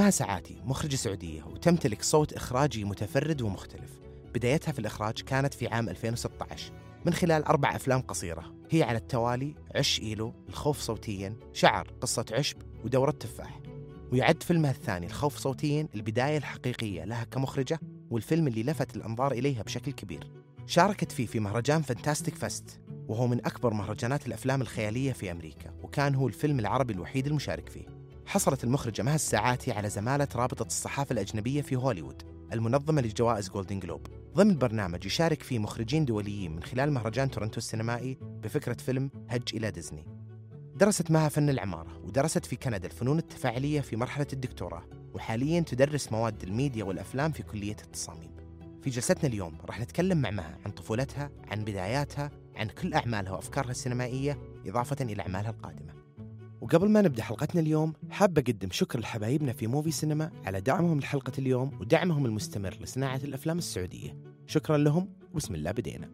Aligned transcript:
مها 0.00 0.10
سعاتي 0.10 0.62
مخرجة 0.64 0.96
سعودية 0.96 1.42
وتمتلك 1.42 2.02
صوت 2.02 2.32
إخراجي 2.32 2.84
متفرد 2.84 3.42
ومختلف. 3.42 3.90
بدايتها 4.34 4.72
في 4.72 4.78
الإخراج 4.78 5.20
كانت 5.20 5.54
في 5.54 5.68
عام 5.68 5.88
2016 5.88 6.72
من 7.06 7.12
خلال 7.12 7.44
أربع 7.44 7.76
أفلام 7.76 8.00
قصيرة. 8.00 8.54
هي 8.70 8.82
على 8.82 8.98
التوالي 8.98 9.54
عش 9.74 10.00
إيلو 10.00 10.32
الخوف 10.48 10.80
صوتيا 10.80 11.36
شعر 11.52 11.88
قصة 12.00 12.24
عشب 12.32 12.56
ودورة 12.84 13.10
تفاح. 13.10 13.60
ويعد 14.12 14.42
فيلمها 14.42 14.70
الثاني 14.70 15.06
الخوف 15.06 15.36
صوتيا 15.36 15.88
البداية 15.94 16.36
الحقيقية 16.38 17.04
لها 17.04 17.24
كمخرجة 17.24 17.80
والفيلم 18.10 18.46
اللي 18.46 18.62
لفت 18.62 18.96
الأنظار 18.96 19.32
إليها 19.32 19.62
بشكل 19.62 19.92
كبير. 19.92 20.30
شاركت 20.66 21.12
فيه 21.12 21.26
في 21.26 21.40
مهرجان 21.40 21.82
فانتاستيك 21.82 22.34
فست 22.34 22.80
وهو 23.08 23.26
من 23.26 23.46
أكبر 23.46 23.74
مهرجانات 23.74 24.26
الأفلام 24.26 24.62
الخيالية 24.62 25.12
في 25.12 25.30
أمريكا 25.30 25.70
وكان 25.82 26.14
هو 26.14 26.28
الفيلم 26.28 26.58
العربي 26.58 26.92
الوحيد 26.92 27.26
المشارك 27.26 27.68
فيه. 27.68 27.99
حصلت 28.30 28.64
المخرجة 28.64 29.02
مها 29.02 29.14
الساعاتي 29.14 29.72
على 29.72 29.90
زمالة 29.90 30.28
رابطة 30.34 30.66
الصحافة 30.66 31.12
الأجنبية 31.12 31.62
في 31.62 31.76
هوليوود 31.76 32.22
المنظمة 32.52 33.02
لجوائز 33.02 33.48
جولدن 33.48 33.78
جلوب 33.78 34.06
ضمن 34.34 34.58
برنامج 34.58 35.06
يشارك 35.06 35.42
فيه 35.42 35.58
مخرجين 35.58 36.04
دوليين 36.04 36.56
من 36.56 36.62
خلال 36.62 36.92
مهرجان 36.92 37.30
تورنتو 37.30 37.58
السينمائي 37.58 38.18
بفكرة 38.22 38.74
فيلم 38.74 39.10
هج 39.28 39.42
إلى 39.54 39.70
ديزني. 39.70 40.06
درست 40.76 41.10
معها 41.10 41.28
فن 41.28 41.50
العمارة 41.50 42.00
ودرست 42.04 42.46
في 42.46 42.56
كندا 42.56 42.86
الفنون 42.86 43.18
التفاعلية 43.18 43.80
في 43.80 43.96
مرحلة 43.96 44.26
الدكتوراه 44.32 44.82
وحاليا 45.14 45.60
تدرس 45.60 46.12
مواد 46.12 46.42
الميديا 46.42 46.84
والأفلام 46.84 47.32
في 47.32 47.42
كلية 47.42 47.76
التصاميم 47.84 48.30
في 48.82 48.90
جلستنا 48.90 49.28
اليوم 49.28 49.58
راح 49.64 49.80
نتكلم 49.80 50.18
مع 50.18 50.30
مها 50.30 50.58
عن 50.64 50.70
طفولتها 50.70 51.30
عن 51.50 51.64
بداياتها 51.64 52.30
عن 52.56 52.68
كل 52.68 52.94
أعمالها 52.94 53.32
وأفكارها 53.32 53.70
السينمائية 53.70 54.38
إضافة 54.66 54.96
إلى 55.00 55.22
أعمالها 55.22 55.50
القادمة. 55.50 55.99
وقبل 56.60 56.88
ما 56.88 57.02
نبدأ 57.02 57.22
حلقتنا 57.22 57.60
اليوم 57.60 57.92
حاب 58.10 58.38
أقدم 58.38 58.68
شكر 58.70 59.00
لحبايبنا 59.00 59.52
في 59.52 59.66
موفي 59.66 59.90
سينما 59.90 60.30
على 60.44 60.60
دعمهم 60.60 61.00
لحلقة 61.00 61.32
اليوم 61.38 61.80
ودعمهم 61.80 62.26
المستمر 62.26 62.76
لصناعة 62.80 63.20
الأفلام 63.24 63.58
السعودية. 63.58 64.16
شكرا 64.46 64.76
لهم 64.76 65.08
وبسم 65.32 65.54
الله 65.54 65.70
بدينا. 65.70 66.10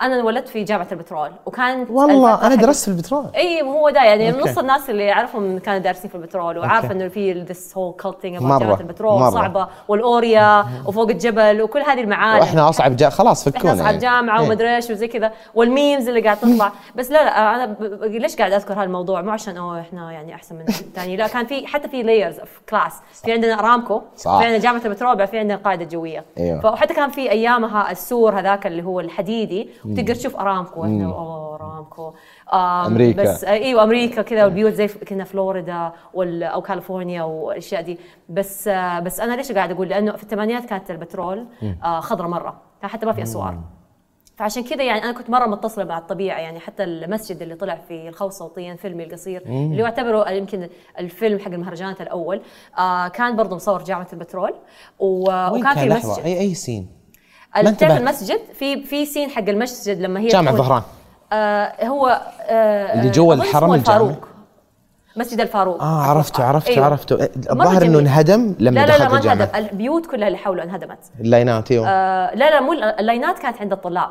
أنا 0.00 0.14
انولدت 0.20 0.48
في 0.48 0.64
جامعة 0.64 0.86
البترول 0.92 1.30
وكان 1.46 1.86
والله 1.90 2.46
أنا 2.46 2.54
درست 2.54 2.84
في 2.84 2.88
البترول 2.88 3.26
إي 3.36 3.62
هو 3.62 3.90
ده 3.90 4.04
يعني 4.04 4.30
okay. 4.32 4.50
نص 4.50 4.58
الناس 4.58 4.90
اللي 4.90 5.12
اعرفهم 5.12 5.58
كانوا 5.58 5.78
دارسين 5.78 6.10
في 6.10 6.16
البترول 6.16 6.58
وعارفة 6.58 6.88
okay. 6.88 6.92
إنه 6.98 7.08
في 7.08 7.32
this 7.32 7.76
whole 7.76 7.92
culting 8.02 8.42
مرة، 8.42 8.58
جامعة 8.58 8.80
البترول 8.80 9.20
مرة. 9.20 9.30
صعبة 9.30 9.68
والأوريا 9.88 10.64
وفوق 10.86 11.08
الجبل 11.10 11.62
وكل 11.62 11.80
هذه 11.80 12.00
المعالم 12.00 12.40
وإحنا 12.40 12.68
أصعب 12.68 12.96
جا 12.96 13.08
خلاص 13.08 13.48
فكونا 13.48 13.70
إحنا 13.72 13.82
اصحاب 13.82 13.98
جامعة 13.98 14.40
إيه. 14.40 14.46
ومدري 14.46 14.76
إيش 14.76 14.90
وزي 14.90 15.08
كذا 15.08 15.32
وال 15.54 15.69
memes 15.69 16.08
اللي 16.08 16.20
قاعد 16.20 16.36
تطلع 16.36 16.72
بس 16.96 17.10
لا 17.10 17.24
لا 17.24 17.54
أنا 17.54 17.66
ب- 17.66 18.04
ليش 18.04 18.36
قاعد 18.36 18.52
أذكر 18.52 18.74
هذا 18.74 18.82
الموضوع 18.82 19.22
مو 19.22 19.30
عشان 19.30 19.56
أوه 19.56 19.80
إحنا 19.80 20.12
يعني 20.12 20.34
أحسن 20.34 20.54
من 20.54 20.64
الثاني 20.68 21.16
لا 21.16 21.26
كان 21.26 21.46
في 21.46 21.66
حتى 21.66 21.88
في 21.88 22.02
layers 22.02 22.38
of 22.38 22.60
class 22.68 22.92
في 23.24 23.32
عندنا 23.32 23.58
أرامكو 23.58 24.00
صح. 24.16 24.38
في 24.38 24.44
عندنا 24.44 24.58
جامعة 24.62 24.82
البترول 24.84 25.28
في 25.28 25.38
عندنا 25.38 25.54
القاعده 25.54 25.84
الجويه 25.84 26.24
أيوة. 26.38 26.72
وحتى 26.72 26.94
كان 26.94 27.10
في 27.10 27.30
أيامها 27.30 27.90
السور 27.90 28.38
هذاك 28.38 28.66
اللي 28.66 28.82
هو 28.82 29.00
الحديدي 29.00 29.68
وتقدر 29.86 30.14
تشوف 30.14 30.36
أرامكو 30.36 30.84
إحنا 30.84 31.04
أوه 31.04 31.54
أرامكو. 31.54 32.08
آم، 32.52 32.58
أمريكا. 32.58 33.22
بس 33.22 33.44
أيوه 33.44 33.82
أمريكا 33.84 34.22
كذا 34.22 34.44
والبيوت 34.44 34.72
زي 34.72 34.88
كنا 34.88 35.24
فلوريدا 35.24 35.92
أو 36.16 36.62
كاليفورنيا 36.62 37.22
والأشياء 37.22 37.82
دي. 37.82 37.98
بس 38.28 38.68
بس 39.02 39.20
أنا 39.20 39.34
ليش 39.36 39.52
قاعد 39.52 39.70
أقول؟ 39.70 39.88
لأنه 39.88 40.12
في 40.16 40.22
الثمانينات 40.22 40.64
كانت 40.64 40.90
البترول 40.90 41.46
آه، 41.84 42.00
خضراء 42.00 42.28
مرة 42.28 42.60
كان 42.80 42.90
حتى 42.90 43.06
ما 43.06 43.12
في 43.12 43.22
أسوار. 43.22 43.58
فعشان 44.36 44.64
كذا 44.64 44.82
يعني 44.82 45.04
أنا 45.04 45.12
كنت 45.12 45.30
مرة 45.30 45.46
متصلة 45.46 45.84
مع 45.84 45.98
الطبيعة 45.98 46.38
يعني 46.38 46.60
حتى 46.60 46.84
المسجد 46.84 47.42
اللي 47.42 47.54
طلع 47.54 47.74
في 47.88 48.08
الخوف 48.08 48.32
صوتيا 48.32 48.74
فيلمي 48.74 49.04
القصير 49.04 49.42
اللي 49.46 49.82
يعتبره 49.82 50.30
يمكن 50.30 50.68
الفيلم 50.98 51.38
حق 51.38 51.50
المهرجانات 51.50 52.00
الأول 52.00 52.40
آه 52.78 53.08
كان 53.08 53.36
برضه 53.36 53.56
مصور 53.56 53.84
جامعة 53.84 54.06
البترول 54.12 54.54
وكان 54.98 55.74
في 55.74 55.88
مسجد. 55.88 56.24
أي 56.24 56.40
أي 56.40 56.54
سين؟ 56.54 56.88
تعرف. 57.54 57.82
المسجد 57.82 58.40
في 58.58 58.82
في 58.82 59.06
سين 59.06 59.30
حق 59.30 59.48
المسجد 59.48 60.00
لما 60.00 60.20
هي 60.20 60.28
جامع 60.28 60.50
تكون- 60.50 60.62
ظهران 60.66 60.82
آه 61.32 61.86
هو 61.86 62.20
آه 62.40 62.94
اللي 63.00 63.10
جوا 63.10 63.34
الحرم 63.34 63.74
الجامع. 63.74 64.14
مسجد 65.16 65.40
الفاروق. 65.40 65.82
آه 65.82 66.02
عرفته 66.02 66.44
عرفته 66.44 66.70
أيوة. 66.70 66.84
عرفته 66.84 67.28
الظاهر 67.50 67.82
إنه. 67.82 67.98
انهدم 67.98 68.54
لما 68.58 68.80
لا 68.80 68.86
لا 68.86 68.92
لا 68.92 68.98
دخلت 68.98 69.10
ما 69.12 69.16
الجامعة 69.18 69.44
انهدم 69.44 69.68
البيوت 69.72 70.06
كلها 70.06 70.26
اللي 70.28 70.38
حوله 70.38 70.62
انهدمت. 70.62 70.98
اللاينات 71.20 71.70
أيوه. 71.72 71.88
آه 71.88 72.34
لا 72.34 72.50
لا 72.50 72.60
مو 72.60 72.72
اللاينات 72.72 73.38
كانت 73.38 73.60
عند 73.60 73.72
الطلاب. 73.72 74.08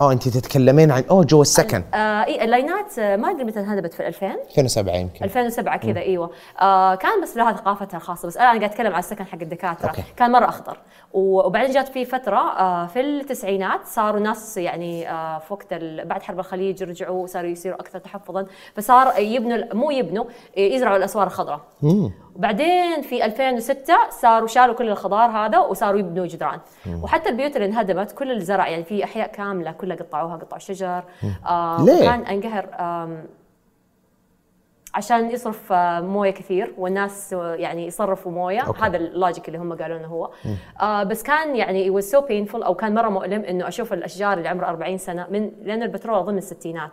آه 0.00 0.12
انت 0.12 0.28
تتكلمين 0.28 0.90
عن 0.90 1.04
أوه 1.10 1.24
جوا 1.24 1.42
السكن. 1.42 1.84
آه 1.94 2.24
اي 2.24 2.44
اللاينات 2.44 2.98
آه، 2.98 3.16
ما 3.16 3.30
أدري 3.30 3.44
متى 3.44 3.60
انهدمت 3.60 3.94
في 3.94 4.06
2000 4.06 4.26
2007 4.48 4.94
يمكن 4.96 5.24
2007 5.24 5.76
كذا 5.76 6.00
إيوه. 6.00 6.30
آه 6.60 6.94
كان 6.94 7.22
بس 7.22 7.36
لها 7.36 7.52
ثقافتها 7.52 7.96
الخاصة 7.96 8.28
بس 8.28 8.36
أنا 8.36 8.46
قاعد 8.46 8.62
أتكلم 8.64 8.86
على 8.92 8.98
السكن 8.98 9.24
حق 9.26 9.38
الدكاترة. 9.42 9.88
okay. 9.88 10.02
كان 10.16 10.32
مرة 10.32 10.44
أخضر. 10.48 10.78
و- 11.12 11.46
وبعدين 11.46 11.74
جات 11.74 11.88
في 11.88 12.04
فترة 12.04 12.36
آه 12.58 12.86
في 12.86 13.00
التسعينات 13.00 13.80
صاروا 13.86 14.20
ناس 14.20 14.56
يعني 14.56 15.10
آه 15.10 15.38
في 15.38 15.52
وقت 15.52 15.74
بعد 16.06 16.22
حرب 16.22 16.38
الخليج 16.38 16.82
رجعوا 16.82 17.26
صاروا 17.26 17.50
يصيروا 17.50 17.80
أكثر 17.80 17.98
تحفظا. 17.98 18.46
فصار 18.76 19.18
يبنوا 19.18 19.74
مو 19.74 19.90
يبنوا 19.90 20.24
يزرعوا 20.56 20.96
الأسوار 20.96 21.26
الخضراء. 21.26 21.60
وبعدين 22.36 23.02
في 23.02 23.24
2006 23.24 23.94
صاروا 24.10 24.46
شالوا 24.48 24.74
كل 24.74 24.88
الخضار 24.88 25.30
هذا 25.30 25.58
وصاروا 25.58 25.98
يبنوا 25.98 26.26
جدران. 26.26 26.60
وحتى 27.02 27.28
البيوت 27.28 27.56
اللي 27.56 27.66
انهدمت 27.66 28.12
كل 28.12 28.32
الزرع 28.32 28.68
يعني 28.68 28.84
في 28.84 29.04
أحياء 29.04 29.26
كاملة 29.32 29.72
كلها 29.72 29.96
قطعوها 29.96 30.36
قطعوا 30.36 30.58
شجر 30.60 31.04
آه 31.46 31.84
ليه؟ 31.84 31.96
وكان 31.96 32.20
انقهر 32.20 32.66
عشان 34.94 35.30
يصرف 35.30 35.72
آه، 35.72 36.00
موية 36.00 36.30
كثير 36.30 36.74
والناس 36.78 37.32
آه، 37.32 37.54
يعني 37.54 37.86
يصرفوا 37.86 38.32
موية. 38.32 38.60
okay. 38.60 38.80
هذا 38.82 38.96
ال 38.96 39.05
logic 39.05 39.48
اللي 39.48 39.58
هم 39.58 39.72
قالوا 39.76 39.98
إنه 39.98 40.06
هو. 40.06 40.30
آه 40.80 41.02
بس 41.02 41.22
كان 41.22 41.56
يعني 41.56 41.90
it 41.90 41.94
was 42.02 42.06
so 42.06 42.18
painful 42.20 42.64
أو 42.64 42.74
كان 42.74 42.94
مرة 42.94 43.08
مؤلم 43.08 43.42
إنه 43.42 43.68
أشوف 43.68 43.92
الأشجار 43.92 44.38
اللي 44.38 44.48
عمرها 44.48 44.68
40 44.68 44.98
سنة 44.98 45.26
من 45.30 45.50
لأن 45.62 45.82
البترول 45.82 46.24
ضمن 46.24 46.38
الستينات 46.38 46.90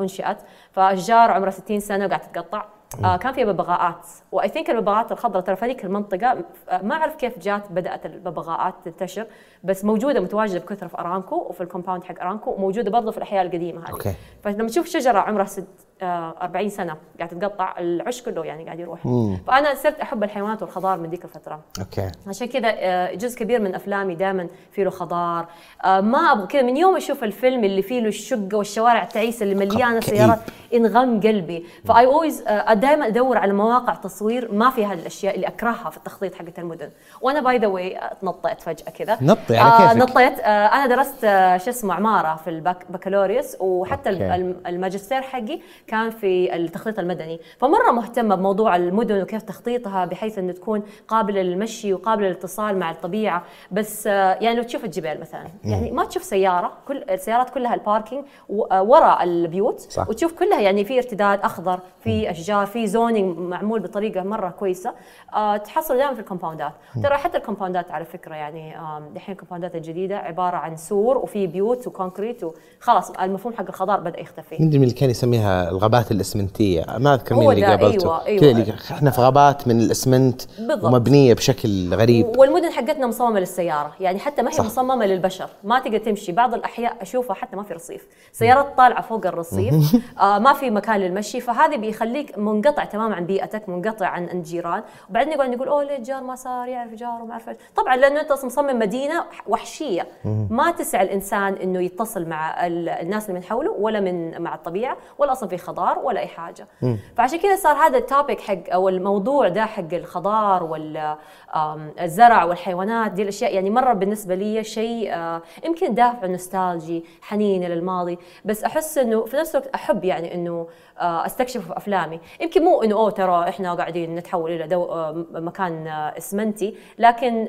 أنشئت. 0.00 0.36
فأشجار 0.72 1.30
عمرها 1.30 1.50
60 1.50 1.80
سنة 1.80 2.06
وقاعده 2.06 2.24
تتقطع. 2.24 2.64
آه 3.04 3.16
كان 3.16 3.32
فيها 3.32 3.44
ببغاءات. 3.44 4.06
و 4.32 4.48
I 4.48 4.52
think 4.52 4.70
الببغاءات 4.70 5.12
الخضراء 5.12 5.42
ترى 5.44 5.56
في 5.56 5.64
هذيك 5.64 5.84
المنطقة 5.84 6.44
آه، 6.68 6.82
ما 6.82 6.94
أعرف 6.94 7.16
كيف 7.16 7.38
جات 7.38 7.72
بدأت 7.72 8.06
الببغاءات 8.06 8.74
تنتشر 8.84 9.26
بس 9.64 9.84
موجودة 9.84 10.20
متواجدة 10.20 10.58
بكثرة 10.58 10.88
في 10.88 10.98
ارامكو 10.98 11.36
وفي 11.36 11.60
ال 11.60 11.65
compound 11.65 12.04
حق 12.04 12.20
ارامكو 12.20 12.50
وموجودة 12.50 12.90
برضه 12.90 13.10
في 13.10 13.18
الأحياء 13.18 13.46
القديمة 13.46 13.82
هذه. 13.82 13.90
okay. 13.90 14.14
فلما 14.42 14.68
تشوف 14.68 14.86
شجرة 14.86 15.18
عمرها 15.18 15.44
ست 15.44 15.89
40 16.02 16.68
سنة 16.68 16.96
قاعدة 17.18 17.36
تتقطع 17.36 17.74
العش 17.78 18.22
كله 18.22 18.44
يعني 18.44 18.64
قاعد 18.64 18.78
يروح. 18.80 19.00
فأنا 19.46 19.74
صرت 19.74 20.00
أحب 20.00 20.22
الحيوانات 20.24 20.62
والخضار 20.62 20.98
من 20.98 21.10
ذيك 21.10 21.24
الفترة. 21.24 21.60
okay. 21.80 22.10
عشان 22.26 22.46
كذا 22.46 22.68
آه، 22.76 23.14
جزء 23.14 23.38
كبير 23.38 23.60
من 23.60 23.74
أفلامي 23.74 24.14
دائما 24.14 24.46
فيه 24.72 24.84
له 24.84 24.90
خضار. 24.90 25.46
آه، 25.84 26.00
ما 26.00 26.18
أبغى 26.18 26.46
كذا 26.46 26.62
من 26.62 26.76
يوم 26.76 26.96
أشوف 26.96 27.24
الفيلم 27.24 27.64
اللي 27.64 27.82
فيه 27.82 28.00
له 28.00 28.08
الشقة 28.08 28.48
والشوارع 28.56 29.02
التعيسه 29.02 29.42
اللي 29.44 29.54
مليانة. 29.54 30.00
سيارات 30.00 30.38
انغم 30.74 31.20
قلبي. 31.20 31.66
ف 31.84 32.06
I 32.06 32.11
always 32.11 32.42
دائما 32.72 33.06
أدور 33.06 33.38
على 33.38 33.52
مواقع 33.52 33.94
تصوير 33.94 34.52
ما 34.54 34.70
فيها 34.70 34.92
الاشياء 34.92 35.34
اللي 35.34 35.46
أكرهها 35.46 35.90
في 35.90 35.96
التخطيط 35.96 36.34
حقت 36.34 36.58
المدن. 36.58 36.90
وأنا 37.20 37.40
by 37.40 37.58
the 37.58 37.66
way 37.66 38.00
تنطيت 38.22 38.60
فجأة 38.60 38.90
كذا. 38.90 39.18
نطي 39.20 39.56
على 39.56 39.88
كيفك. 40.00 40.10
نطيت 40.10 40.38
آه، 40.40 40.66
أنا 40.66 40.86
درست 40.86 41.24
آه، 41.24 41.56
شو 41.56 41.70
اسمه 41.70 41.94
عمارة 41.94 42.36
في 42.44 42.50
البكالوريوس 42.50 43.56
وحتى 43.60 44.10
okay. 44.10 44.34
الم- 44.34 44.60
الماجستير 44.66 45.22
حقي 45.22 45.60
كان 45.90 46.10
في 46.10 46.56
التخطيط 46.56 46.98
المدني. 46.98 47.40
فمرة 47.58 47.90
مهتمة 47.92 48.34
بموضوع 48.34 48.76
المدن 48.76 49.22
وكيف 49.22 49.42
تخطيطها 49.42 50.04
بحيث 50.04 50.38
إنه 50.38 50.52
تكون 50.52 50.82
قابلة 51.08 51.42
للمشي 51.42 51.94
وقابلة 51.94 52.26
للاتصال 52.26 52.78
مع 52.78 52.90
الطبيعة. 52.90 53.44
بس 53.70 54.06
آه، 54.06 54.38
يعني 54.40 54.56
لو 54.56 54.62
تشوف 54.62 54.84
الجبال 54.84 55.20
مثلا 55.20 55.46
يعني 55.64 55.90
ما 55.90 56.04
تشوف 56.04 56.22
سيارة 56.22 56.72
كل 56.88 57.04
السيارات 57.10 57.50
كلها 57.50 57.74
ال 57.74 57.80
parking 57.80 58.24
آه، 58.72 58.82
وراء 58.82 59.22
البيوت. 59.22 59.80
صح. 59.80 60.08
وتشوف 60.08 60.32
كلها 60.32 60.60
يعني 60.60 60.84
في 60.84 60.98
ارتداد 60.98 61.40
أخضر 61.40 61.80
في 62.00 62.30
أشجار 62.30 62.66
في 62.66 62.86
zoning 62.86 63.38
معمول 63.38 63.80
بطريقة 63.80 64.22
مرة 64.22 64.48
كويسة. 64.48 64.94
آه، 65.34 65.56
تحصل 65.56 65.96
دائما 65.96 66.14
في 66.14 66.20
ال 66.20 66.25
compoundات. 66.25 66.72
ترى 67.02 67.14
حتى 67.14 67.38
ال 67.38 67.43
compoundات 67.43 67.90
على 67.90 68.04
فكرة 68.04 68.34
يعني 68.34 68.74
دحين 69.14 69.32
ال 69.32 69.36
compoundات 69.36 69.74
الجديدة 69.74 70.18
عبارة 70.18 70.56
عن 70.56 70.76
سور 70.76 71.18
وفي 71.18 71.46
بيوت 71.46 71.86
و 71.86 71.92
concrete 71.92 72.44
وخلاص 72.44 73.10
المفهوم 73.10 73.54
حق 73.54 73.68
الخضار 73.68 74.00
بدأ 74.00 74.20
يختفي. 74.20 74.56
من 74.60 74.74
اللي 74.74 74.94
كان 74.94 75.10
يسميها 75.10 75.70
الغابات 75.80 76.10
الإسمنتية. 76.10 76.84
ما 76.98 77.14
أذكر 77.14 77.34
مين 77.34 77.50
اللي 77.50 77.66
قابلته. 77.66 78.04
أيوة، 78.04 78.26
أيوة. 78.26 78.40
كذا 78.40 78.50
اللي 78.50 78.74
إحنا 78.90 79.10
في 79.10 79.20
غابات 79.20 79.68
من 79.68 79.80
الإسمنت 79.80 80.42
بالضبط. 80.58 80.84
ومبنية 80.84 81.34
بشكل 81.34 81.94
غريب. 81.94 82.38
والمدن 82.38 82.70
حقتنا 82.70 83.06
مصممة 83.06 83.40
للسيارة. 83.40 83.92
يعني 84.00 84.18
حتى 84.18 84.42
ما 84.42 84.50
هي 84.50 84.54
صح. 84.54 84.64
مصممة 84.64 85.06
للبشر. 85.06 85.48
ما 85.64 85.78
تقدر 85.78 85.98
تمشي. 85.98 86.32
بعض 86.32 86.54
الأحياء 86.54 86.96
أشوفها 87.02 87.34
حتى 87.34 87.56
ما 87.56 87.62
في 87.62 87.74
رصيف. 87.74 88.06
سيارات 88.32 88.66
طالعة 88.76 89.02
فوق 89.02 89.26
الرصيف. 89.26 89.74
آه 90.20 90.38
ما 90.38 90.52
في 90.52 90.70
مكان 90.70 91.00
للمشي. 91.00 91.40
فهذا 91.40 91.76
بيخليك 91.76 92.38
منقطع 92.38 92.84
تماما 92.84 93.14
عن 93.14 93.26
بيئتك 93.26 93.68
منقطع 93.68 94.06
عن 94.06 94.24
الجيران. 94.24 94.82
وبعدين 95.10 95.32
يقعد 95.32 95.52
يقول 95.52 95.68
أوه 95.68 95.84
ليه 95.84 95.96
الجار 95.96 96.22
ما 96.22 96.34
صار 96.34 96.68
يعرف 96.68 96.94
جاره 96.94 97.22
وما 97.22 97.32
أعرف. 97.32 97.50
طبعا 97.76 97.96
لأنه 97.96 98.20
أنت 98.20 98.32
مصمم 98.44 98.78
مدينة 98.78 99.24
وحشية. 99.46 100.06
ما 100.50 100.70
تسع 100.70 101.02
الإنسان 101.02 101.54
إنه 101.54 101.80
يتصل 101.80 102.26
مع 102.26 102.66
ال- 102.66 102.88
الناس 102.88 103.28
اللي 103.28 103.38
من 103.38 103.44
حوله 103.44 103.70
ولا 103.70 104.00
من 104.00 104.42
مع 104.42 104.54
الطبيعة 104.54 104.96
ولا 105.18 105.32
أصلا 105.32 105.48
في 105.48 105.58
خضار 105.70 105.98
ولا 105.98 106.20
أي 106.20 106.26
حاجة. 106.26 106.68
فعشان 107.16 107.38
كذا 107.38 107.56
صار 107.56 107.76
هذا 107.76 107.98
ال 107.98 108.05
topic 108.05 108.40
حق 108.40 108.72
أو 108.72 108.88
الموضوع 108.88 109.48
ده 109.48 109.64
حق 109.66 109.94
الخضار 109.94 110.62
والزرع 110.62 112.44
والحيوانات 112.44 113.12
دي 113.12 113.22
الأشياء. 113.22 113.54
يعني 113.54 113.70
مرة 113.70 113.92
بالنسبة 113.92 114.34
لي 114.34 114.64
شيء 114.64 115.14
آه، 115.14 115.42
يمكن 115.64 115.94
دافع 115.94 116.26
nostalgic 116.26 117.04
حنين 117.22 117.64
للماضي 117.64 118.18
بس 118.44 118.64
أحس 118.64 118.98
إنه 118.98 119.24
في 119.24 119.36
نفس 119.36 119.56
الوقت 119.56 119.70
أحب 119.74 120.04
يعني 120.04 120.34
إنه 120.34 120.66
آه، 121.00 121.26
أستكشف 121.26 121.66
في 121.66 121.76
أفلامي. 121.76 122.20
يمكن 122.40 122.64
مو 122.64 122.82
إنه 122.82 122.94
أوه 122.94 123.10
ترى 123.10 123.48
إحنا 123.48 123.74
قاعدين 123.74 124.14
نتحول 124.14 124.50
إلى 124.50 124.66
دو 124.66 124.84
آه، 124.84 125.24
مكان 125.32 125.86
إسمنتي. 125.88 126.74
لكن 126.98 127.48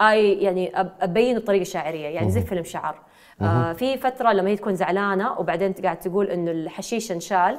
اي 0.00 0.32
يعني 0.32 0.72
أبين 1.00 1.36
الطريقة 1.36 1.62
الشاعريه 1.62 2.06
يعني 2.08 2.30
زي 2.30 2.40
فيلم 2.40 2.64
شعر. 2.64 3.09
آه 3.42 3.72
في 3.72 3.96
فترة 3.98 4.32
لما 4.32 4.50
هي 4.50 4.56
تكون 4.56 4.74
زعلانة 4.74 5.38
وبعدين 5.38 5.72
قاعد 5.72 5.98
تقول 5.98 6.26
إنه 6.26 6.50
الحشيش 6.50 7.12
انشال. 7.12 7.58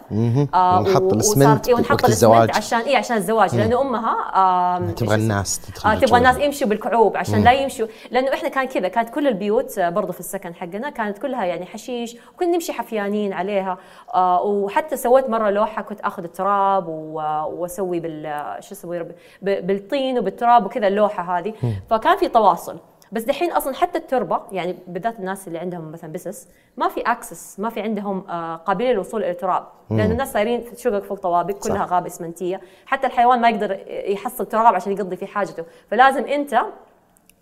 آه 0.54 0.80
ونحط 0.80 1.13
الاسمنت 1.13 1.68
إيه 1.68 1.75
ونحط 1.75 2.06
الاسمنت 2.06 2.56
عشان 2.57 2.80
اي 2.80 2.95
عشان 2.95 3.18
الزواج. 3.18 3.56
لأنه 3.56 3.81
أمها 3.81 4.16
آه 4.36 4.92
تبغى 4.92 5.16
الناس 5.16 5.60
تدخل 5.60 5.89
آه 5.89 5.95
تبغى 5.95 6.18
الناس 6.18 6.38
يمشوا 6.38 6.68
بالكعوب 6.68 7.18
عشان 7.18 7.39
مم. 7.39 7.45
لا 7.45 7.51
يمشوا. 7.51 7.88
لأنه 8.12 8.33
إحنا 8.33 8.50
كان 8.50 8.66
كذا 8.66 8.88
كانت 8.88 9.10
كل 9.10 9.28
البيوت 9.28 9.78
آه، 9.78 9.89
برضه 9.89 10.12
في 10.13 10.19
السكن 10.19 10.56
حقنا 10.56 10.89
كانت 10.89 11.18
كلها 11.18 11.45
يعني 11.45 11.66
حشيش 11.66 12.16
وكنا 12.36 12.50
نمشي 12.51 12.74
حفيانين 12.74 13.34
عليها. 13.34 13.77
آه 14.13 14.42
وحتى 14.42 14.98
سويت 14.98 15.30
مرة 15.30 15.50
لوحة 15.50 15.81
كنت 15.81 16.00
آخذ 16.01 16.24
التراب 16.24 16.88
وأسوي 16.88 18.00
بال 18.00 18.44
شو 18.60 18.75
أسوي؟ 18.75 19.06
بالطين 19.42 20.19
وبالتراب 20.19 20.66
وكذا 20.66 20.88
اللوحة 20.88 21.38
هذه. 21.39 21.54
فكان 21.89 22.18
في 22.18 22.27
تواصل. 22.27 22.77
بس 23.12 23.24
دحين 23.24 23.52
أصلا 23.52 23.74
حتى 23.74 23.98
التربة 23.98 24.42
يعني 24.52 24.75
بالذات 24.88 25.19
الناس 25.19 25.48
اللي 25.48 25.60
عندهم 25.60 25.92
مثلا 25.92 26.12
business 26.12 26.48
ما 26.78 26.88
في 26.88 27.02
access 27.01 27.59
ما 27.60 27.69
في 27.69 27.81
عندهم 27.81 28.30
آه، 28.30 28.56
قابلية 28.56 28.92
للوصول 28.92 29.24
إلى 29.24 29.31
التراب 29.31 29.68
لأنه 29.90 30.12
الناس 30.12 30.34
صايرين 30.34 30.63
شقق 30.78 31.04
فوق 31.04 31.19
طوابق 31.19 31.54
كلها 31.54 31.86
غابة 31.86 32.08
إسمنتية. 32.08 32.62
حتى 32.86 33.08
الحيوان 33.08 33.42
ما 33.42 33.50
يقدر 33.50 33.80
يحصل 33.88 34.46
تراب 34.46 34.75
عشان 34.75 34.92
يقضي 34.92 35.16
فيه 35.16 35.25
حاجته. 35.25 35.63
فلازم 35.92 36.25
أنت 36.25 36.62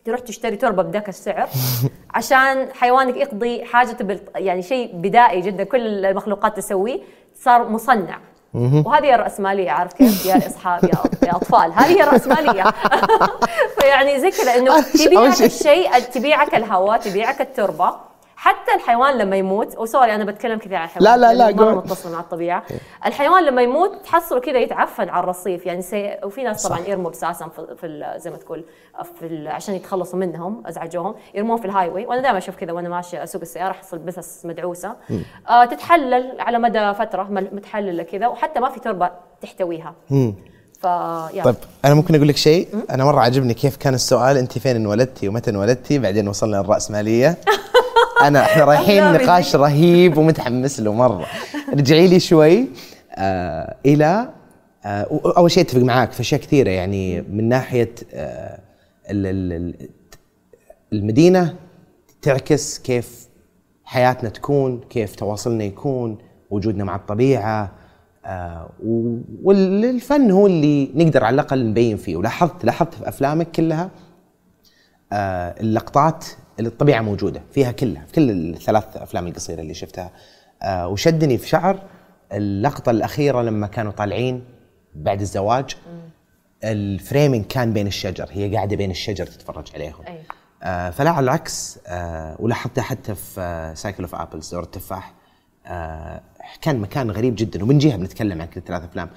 تروح 0.05 0.19
تشتري 0.19 0.55
تربة 0.55 0.83
بذاك 0.83 1.09
السعر 1.09 1.49
عشان 2.15 2.73
حيوانك 2.73 3.17
يقضي 3.17 3.65
حاجته. 3.65 4.19
يعني 4.35 4.61
شيء 4.61 4.95
بدائي 4.95 5.41
جدا. 5.41 5.63
كل 5.63 6.05
المخلوقات 6.05 6.57
تسويه 6.57 6.99
صار 7.35 7.69
مصنع. 7.69 8.19
وهذه 8.53 9.05
هي 9.05 9.15
الرأسمالية 9.15 9.71
عارف 9.71 9.93
كيف؟ 9.93 10.25
يا 10.25 10.47
إصحاب 10.47 10.83
يا, 10.83 11.27
يا 11.27 11.35
أطفال 11.35 11.73
هذه 11.73 11.87
هي 11.97 12.03
الرأسمالية. 12.03 12.63
فيعني 13.79 14.19
زي 14.19 14.31
كذا 14.31 14.55
إنه 14.55 14.81
تبيعك 14.81 15.41
الشيء 15.41 15.99
تبيعك 15.99 16.55
الهواء 16.55 16.97
تبيعك 16.97 17.41
التربة. 17.41 17.93
حتى 18.41 18.75
الحيوان 18.75 19.17
لما 19.17 19.35
يموت 19.35 19.77
وسوري 19.77 20.15
أنا 20.15 20.23
بتكلم 20.23 20.59
كذا 20.59 20.77
عن 20.77 20.85
الحيوان 20.85 21.19
لا 21.19 21.33
لا 21.33 21.33
لا 21.33 21.55
مرة 21.55 21.75
متصل 21.75 22.11
مع 22.11 22.19
الطبيعة. 22.19 22.63
الحيوان 23.05 23.45
لما 23.45 23.61
يموت 23.61 24.05
تحصله 24.05 24.39
كذا 24.39 24.59
يتعفن 24.59 25.09
على 25.09 25.23
الرصيف 25.23 25.65
يعني 25.65 25.81
سي... 25.81 26.17
وفي 26.23 26.43
ناس 26.43 26.67
طبعا 26.67 26.79
يرموا 26.79 27.11
بساسا 27.11 27.47
في, 27.47 27.75
في 27.81 28.13
زي 28.17 28.29
ما 28.31 28.37
تقول 28.37 28.65
في 29.19 29.47
عشان 29.47 29.75
يتخلصوا 29.75 30.19
منهم 30.19 30.63
أزعجوهم 30.67 31.15
يرموهم 31.35 31.61
في 31.61 31.65
ال 31.65 31.89
highway 31.89 32.05
وأنا 32.05 32.21
دائما 32.21 32.37
أشوف 32.37 32.55
كذا 32.55 32.71
وأنا 32.71 32.89
ماشية 32.89 33.23
أسوق 33.23 33.41
السيارة 33.41 33.71
أحصل 33.71 33.97
بسس 33.97 34.45
مدعوسة. 34.45 34.95
آه 35.49 35.65
تتحلل 35.65 36.41
على 36.41 36.59
مدى 36.59 36.93
فترة 36.93 37.23
متحللة 37.29 38.03
كذا 38.03 38.27
وحتى 38.27 38.59
ما 38.59 38.69
في 38.69 38.79
تربة 38.79 39.11
تحتويها. 39.41 39.95
ف 40.81 40.87
طيب 41.43 41.55
أنا 41.85 41.93
ممكن 41.93 42.15
أقول 42.15 42.27
لك 42.27 42.37
شيء؟ 42.37 42.67
أنا 42.89 43.05
مرة 43.05 43.19
عجبني 43.19 43.53
كيف 43.53 43.77
كان 43.77 43.93
السؤال 43.93 44.37
أنت 44.37 44.57
فين 44.57 44.75
انولدتي 44.75 45.27
ومتى 45.27 45.49
انولدتي؟ 45.51 45.99
بعدين 45.99 46.27
وصلنا 46.27 46.57
للرأسمالية. 46.57 47.37
أنا 48.21 48.41
إحنا 48.41 48.63
رايحين 48.71 49.13
نقاش 49.13 49.55
رهيب 49.55 50.17
ومتحمس 50.17 50.79
له 50.79 50.93
مرة. 50.93 51.25
رجعي 51.73 52.07
لي 52.07 52.19
شوي 52.19 52.67
آه 53.15 53.75
إلى 53.85 54.29
آه 54.85 55.07
أول 55.37 55.51
شيء 55.51 55.63
أتفق 55.63 55.81
معاك 55.81 56.11
في 56.11 56.19
أشياء 56.21 56.41
كثيرة 56.41 56.69
يعني 56.69 57.21
من 57.21 57.49
ناحية 57.49 57.95
آه 58.13 58.59
المدينة 60.93 61.55
تعكس 62.21 62.79
كيف 62.79 63.27
حياتنا 63.83 64.29
تكون 64.29 64.79
كيف 64.89 65.15
تواصلنا 65.15 65.63
يكون 65.63 66.17
وجودنا 66.49 66.83
مع 66.83 66.95
الطبيعة 66.95 67.71
آه 68.25 68.69
والفن 69.43 70.31
هو 70.31 70.47
اللي 70.47 70.91
نقدر 70.95 71.23
على 71.23 71.33
الأقل 71.33 71.65
نبين 71.69 71.97
فيه. 71.97 72.15
ولاحظت 72.15 72.65
لاحظت 72.65 72.93
في 72.93 73.09
أفلامك 73.09 73.51
كلها 73.51 73.89
آه 75.13 75.55
اللقطات 75.61 76.25
الطبيعة 76.67 77.01
موجودة 77.01 77.41
فيها 77.53 77.71
كلها 77.71 78.05
في 78.05 78.13
كل 78.13 78.29
الثلاث 78.31 78.97
أفلام 78.97 79.27
القصيرة 79.27 79.61
اللي 79.61 79.73
شفتها. 79.73 80.11
آه 80.61 80.87
وشدني 80.87 81.37
في 81.37 81.47
شعر 81.47 81.79
اللقطة 82.33 82.89
الأخيرة 82.89 83.41
لما 83.41 83.67
كانوا 83.67 83.91
طالعين 83.91 84.43
بعد 84.95 85.21
الزواج. 85.21 85.75
ال 86.63 86.74
framing 86.74 87.45
كان 87.45 87.73
بين 87.73 87.87
الشجر 87.87 88.29
هي 88.31 88.55
قاعدة 88.55 88.75
بين 88.75 88.91
الشجر 88.91 89.25
تتفرج 89.25 89.67
عليهم. 89.75 90.05
أي. 90.07 90.19
آه 90.63 90.89
فلا 90.89 91.09
على 91.09 91.23
العكس 91.23 91.79
آه 91.87 92.35
ولاحظتها 92.39 92.81
حتى 92.81 93.15
في 93.15 93.71
Cycle 93.75 94.03
of 94.03 94.15
Apples 94.15 94.51
دور 94.51 94.63
التفاح. 94.63 95.13
آه 95.65 96.21
كان 96.61 96.79
مكان 96.79 97.11
غريب 97.11 97.35
جدا 97.35 97.63
وبنجيها 97.63 97.97
بنتكلم 97.97 98.41
عن 98.41 98.47
كل 98.47 98.61
ثلاث 98.61 98.83
أفلام. 98.83 99.09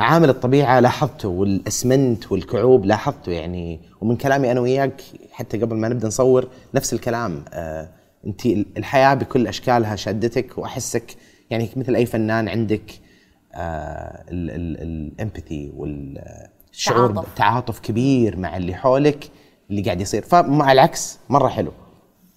فعامل 0.00 0.30
الطبيعة 0.30 0.80
لاحظته 0.80 1.28
والأسمنت 1.28 2.32
والكعوب 2.32 2.84
لاحظته 2.84 3.32
يعني 3.32 3.80
ومن 4.00 4.16
كلامي 4.16 4.52
أنا 4.52 4.60
وياك 4.60 5.02
حتى 5.32 5.58
قبل 5.58 5.76
ما 5.76 5.88
نبدأ 5.88 6.06
نصور 6.06 6.48
نفس 6.74 6.92
الكلام. 6.92 7.44
آه 7.52 7.88
أنت 8.26 8.46
الحياة 8.46 9.14
بكل 9.14 9.46
أشكالها 9.46 9.96
شدتك 9.96 10.58
وأحسك 10.58 11.16
يعني 11.50 11.68
مثل 11.76 11.94
أي 11.94 12.06
فنان 12.06 12.48
عندك 12.48 12.90
آه 13.54 14.24
الإمباثي 14.30 15.72
والشعور 15.76 17.26
تعاطف 17.36 17.78
كبير 17.80 18.36
مع 18.36 18.56
اللي 18.56 18.74
حولك 18.74 19.30
اللي 19.70 19.82
قاعد 19.82 20.00
يصير. 20.00 20.22
فمع 20.22 20.72
العكس 20.72 21.18
مرة 21.28 21.48
حلو. 21.48 21.72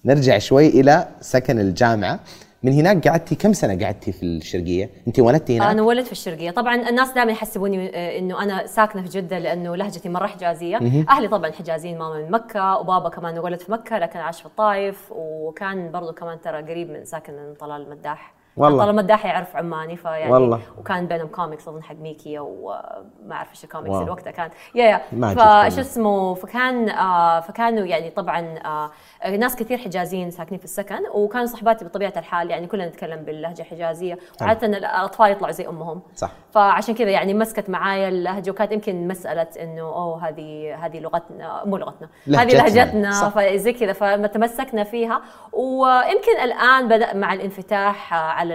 نرجع 0.04 0.38
شوي 0.38 0.68
إلى 0.68 1.08
سكن 1.20 1.60
الجامعة. 1.60 2.20
من 2.64 2.72
هناك 2.72 3.08
قعدتي 3.08 3.34
كم 3.34 3.52
سنة 3.52 3.84
قعدتي 3.84 4.12
في 4.12 4.22
الشرقية؟ 4.22 4.90
أنت 5.06 5.20
ولدتي 5.20 5.56
هناك؟ 5.58 5.68
أنا 5.70 5.82
ولدت 5.82 6.06
في 6.06 6.12
الشرقية. 6.12 6.50
طبعا 6.50 6.74
الناس 6.74 7.12
دائما 7.12 7.32
يحسبوني 7.32 7.88
آه، 7.96 8.18
إنه 8.18 8.42
أنا 8.42 8.66
ساكنة 8.66 9.02
في 9.02 9.08
جدة 9.08 9.38
لأنه 9.38 9.76
لهجتي 9.76 10.08
مرة 10.08 10.26
حجازية. 10.26 10.76
أهلي 11.10 11.28
طبعا 11.28 11.50
حجازيين 11.52 11.98
ماما 11.98 12.14
من 12.18 12.30
مكة 12.30 12.76
وبابا 12.78 13.08
كمان 13.08 13.38
ولد 13.38 13.60
في 13.60 13.72
مكة 13.72 13.98
لكن 13.98 14.18
عاش 14.18 14.40
في 14.40 14.46
الطايف 14.46 15.06
وكان 15.10 15.90
برضه 15.90 16.12
كمان 16.12 16.40
ترى 16.40 16.62
قريب 16.62 16.90
من 16.90 17.04
ساكن 17.04 17.32
من 17.32 17.54
طلال 17.54 17.82
المداح. 17.82 18.34
والله. 18.56 18.84
طلال 18.84 19.00
المداح 19.00 19.28
يعرف 19.28 19.56
عماني 19.56 19.96
فيعني 19.96 20.32
والله. 20.32 20.60
وكان 20.78 21.06
بينهم 21.06 21.26
كوميكس 21.28 21.68
أظن 21.68 21.82
حق 21.82 21.94
ميكي 21.94 22.38
وما 22.38 23.32
أعرف 23.32 23.50
إيش 23.50 23.64
الكوميكس 23.64 23.96
الوقت 23.96 24.28
كان. 24.28 24.50
yeah 24.74 24.84
yeah 24.84 25.34
فايش 25.34 25.78
اسمه 25.78 26.34
فكان 26.34 26.88
آه 26.88 27.40
فكانوا 27.40 27.86
يعني 27.86 28.10
طبعا 28.10 28.58
آه 28.64 28.90
ناس 29.24 29.56
كثير 29.56 29.78
حجازيين 29.78 30.30
ساكنين 30.30 30.58
في 30.58 30.64
السكن 30.64 31.00
وكانوا 31.14 31.46
صحباتي 31.46 31.84
بطبيعه 31.84 32.12
الحال 32.16 32.50
يعني 32.50 32.66
كلنا 32.66 32.88
نتكلم 32.88 33.22
باللهجة 33.22 33.62
الحجازية 33.62 34.18
وعادة 34.40 34.66
الأطفال 34.66 35.30
يطلعوا 35.30 35.52
زي 35.52 35.68
أمهم. 35.68 36.02
صح. 36.14 36.30
فعشان 36.52 36.94
كذا 36.94 37.10
يعني 37.10 37.34
مسكت 37.34 37.70
معايا 37.70 38.08
اللهجة 38.08 38.50
وكانت 38.50 38.72
يمكن 38.72 39.08
مسألة 39.08 39.46
إنه 39.60 39.82
أوه 39.82 40.28
هذه 40.28 40.74
هذه 40.86 41.00
لغتنا 41.00 41.62
مو 41.64 41.76
لغتنا 41.76 42.08
هذه 42.26 42.54
لهجتنا. 42.56 43.28
فزي 43.28 43.72
كذا 43.72 43.92
فتمسكنا 43.92 44.84
فيها. 44.84 45.22
ويمكن 45.52 46.40
الآن 46.42 46.88
بدأ 46.88 47.14
مع 47.14 47.32
الانفتاح 47.34 48.14
على 48.14 48.54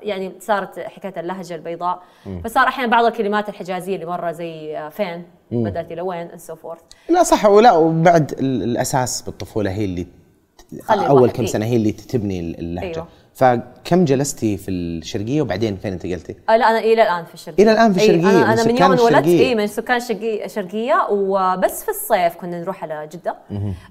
يعني 0.00 0.32
صارت 0.40 0.78
حكاية 0.78 1.20
اللهجة 1.20 1.54
البيضاء. 1.54 2.02
فصار 2.44 2.68
أحيانا 2.68 2.90
بعض 2.90 3.04
الكلمات 3.04 3.48
الحجازية 3.48 3.94
اللي 3.94 4.06
مرة 4.06 4.32
زي 4.32 4.88
فين؟ 4.90 5.37
بدأت 5.50 5.92
إلى 5.92 6.00
وين 6.00 6.26
and 6.26 6.40
so 6.40 6.54
forth 6.54 6.80
لا 7.08 7.22
صح. 7.22 7.46
ولا 7.46 7.72
وبعد 7.72 8.32
الأساس 8.40 9.22
بالطفولة 9.22 9.70
هي 9.70 9.84
اللي 9.84 10.06
أول 10.90 11.30
كم 11.30 11.46
سنة 11.46 11.66
هي 11.66 11.76
اللي 11.76 11.92
تبني 11.92 12.40
اللهجة. 12.40 12.94
أيوه. 12.94 13.06
فكم 13.34 14.04
جلستي 14.04 14.56
في 14.56 14.70
الشرقية 14.70 15.42
وبعدين 15.42 15.76
فين 15.76 15.92
انتقلتي؟ 15.92 16.36
آه 16.48 16.56
لا 16.56 16.70
أنا 16.70 16.78
إلى 16.78 17.02
الآن 17.02 17.24
في 17.24 17.34
الشرقية. 17.34 17.62
إلى 17.62 17.72
الآن 17.72 17.92
في 17.92 17.98
الشرقية 17.98 18.42
أنا, 18.42 18.52
أنا 18.52 18.64
من 18.64 18.76
يوم 18.76 18.90
ولدت 18.90 19.26
إي 19.26 19.54
من 19.54 19.66
سكان 19.66 20.00
شرقيه 20.46 21.06
وبس 21.10 21.82
في 21.82 21.88
الصيف 21.88 22.36
كنا 22.36 22.60
نروح 22.60 22.82
على 22.82 23.08
جدة. 23.12 23.34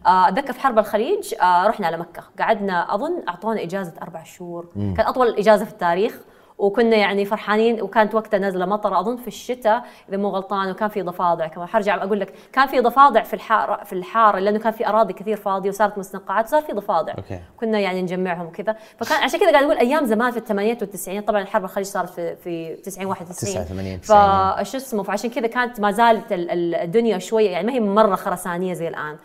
آه، 0.05 0.27
أتذكر 0.27 0.53
في 0.53 0.59
حرب 0.59 0.79
الخليج 0.79 1.33
آه 1.41 1.67
رحنا 1.67 1.87
على 1.87 1.97
مكة. 1.97 2.23
قعدنا 2.39 2.95
أظن 2.95 3.23
أعطونا 3.29 3.63
إجازة 3.63 3.93
أربع 4.01 4.23
شهور. 4.23 4.67
كانت 4.75 4.99
أطول 5.07 5.35
إجازة 5.35 5.65
في 5.65 5.71
التاريخ. 5.71 6.19
وكنا 6.57 6.95
يعني 6.95 7.25
فرحانين 7.25 7.81
وكانت 7.81 8.15
وقتها 8.15 8.37
نازلة 8.37 8.65
مطر 8.65 8.99
أظن 8.99 9.17
في 9.17 9.27
الشتاء 9.27 9.83
إذا 10.09 10.17
مو 10.17 10.29
غلطان 10.29 10.71
وكان 10.71 10.89
في 10.89 11.01
ضفادع 11.01 11.47
كمان. 11.47 11.67
حرجع 11.67 12.03
أقول 12.03 12.19
لك 12.19 12.33
كان 12.53 12.67
في 12.67 12.79
ضفادع 12.79 13.23
في 13.23 13.33
الحارة 13.33 13.83
في 13.83 13.93
الحارة 13.93 14.39
لأنه 14.39 14.59
كان 14.59 14.71
في 14.73 14.87
أراضي 14.87 15.13
كثير 15.13 15.37
فاضية 15.37 15.69
وصارت 15.69 15.97
مستنقعات 15.97 16.47
صار 16.47 16.61
في 16.61 16.73
ضفادع. 16.73 17.13
أوكي. 17.17 17.39
كنا 17.59 17.79
يعني 17.79 18.01
نجمعهم 18.01 18.45
وكذا. 18.45 18.75
فكان 18.99 19.23
عشان 19.23 19.39
كذا 19.39 19.51
قاعد 19.51 19.63
أقول 19.63 19.77
أيام 19.77 20.05
زمان 20.05 20.31
في 20.31 20.37
الثمانينات 20.37 20.81
والتسعينات 20.81 21.27
طبعا 21.27 21.41
الحرب 21.41 21.63
الخليج 21.63 21.87
صارت 21.87 22.09
في 22.09 22.35
في 22.35 22.75
90 22.75 23.07
91 23.07 23.65
89 23.65 23.97
فايش 23.99 24.75
اسمه 24.75 25.03
فعشان 25.03 25.29
كذا 25.29 25.47
كانت 25.47 25.79
ما 25.79 25.91
زالت 25.91 26.25
الدنيا 26.31 27.17
شوية 27.19 27.49
يعني 27.49 27.67
ما 27.67 27.73
هي 27.73 27.79
مرة 27.79 28.15
خرسانية 28.15 28.73
زي 28.73 28.87
الآن. 28.87 29.17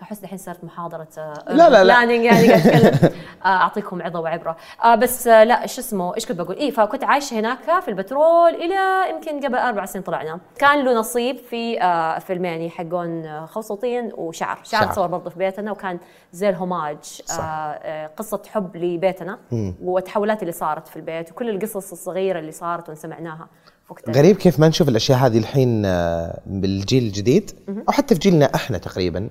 فحس 0.00 0.22
الحين 0.24 0.38
صارت 0.38 0.64
محاضرة 0.64 1.08
لا 1.48 1.70
لا 1.70 1.84
لا. 1.84 1.94
يعني 1.94 2.28
قاعد 2.28 2.44
أتكلم. 2.50 3.10
أعطيكم 3.46 4.02
عظة 4.02 4.20
وعبرة. 4.20 4.56
آه، 4.84 4.94
بس 4.94 5.26
آه، 5.28 5.44
لا 5.44 5.66
شو 5.66 5.80
اسمه 5.80 6.16
إيش 6.18 6.26
كنت 6.26 6.40
بقول؟ 6.40 6.56
اي 6.56 6.70
فكنت 6.70 7.04
عايشة 7.04 7.40
هناك 7.40 7.80
في 7.80 7.88
البترول 7.88 8.50
إلى 8.50 9.10
يمكن 9.10 9.46
قبل 9.46 9.54
أربع 9.54 9.84
سنين 9.84 10.04
طلعنا. 10.04 10.40
كان 10.58 10.84
له 10.84 10.94
نصيب 10.94 11.36
في 11.36 11.82
آه 11.82 12.18
فيلمين 12.18 12.50
يعني 12.50 12.70
حقون 12.70 13.46
خوف 13.46 13.64
صوتيا 13.64 14.10
وشعر. 14.14 14.60
شعر 14.64 14.82
شعر. 14.82 14.92
تصور 14.92 15.06
برضه 15.06 15.30
في 15.30 15.38
بيتنا 15.38 15.72
وكان 15.72 15.98
زي 16.32 16.48
الهوماج. 16.48 17.22
آه 17.30 17.42
آه 17.42 18.06
قصة 18.06 18.42
حب 18.48 18.76
لبيتنا 18.76 19.38
والتحولات 19.82 20.42
اللي 20.42 20.52
صارت 20.52 20.88
في 20.88 20.96
البيت 20.96 21.30
وكل 21.30 21.50
القصص 21.50 21.92
الصغيرة 21.92 22.38
اللي 22.38 22.52
صارت 22.52 22.90
وسمعناها 22.90 23.48
وقتها. 23.90 24.12
غريب 24.12 24.36
كيف 24.36 24.60
ما 24.60 24.68
نشوف 24.68 24.88
الأشياء 24.88 25.18
هذه 25.18 25.38
الحين 25.38 25.82
آه، 25.86 26.40
بالجيل 26.46 27.02
الجديد 27.02 27.50
أو 27.68 27.92
حتى 27.92 28.14
في 28.14 28.20
جيلنا 28.20 28.54
إحنا 28.54 28.78
تقريبا 28.78 29.30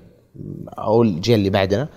أو 0.78 1.02
الجيل 1.02 1.38
اللي 1.38 1.50
بعدنا 1.50 1.88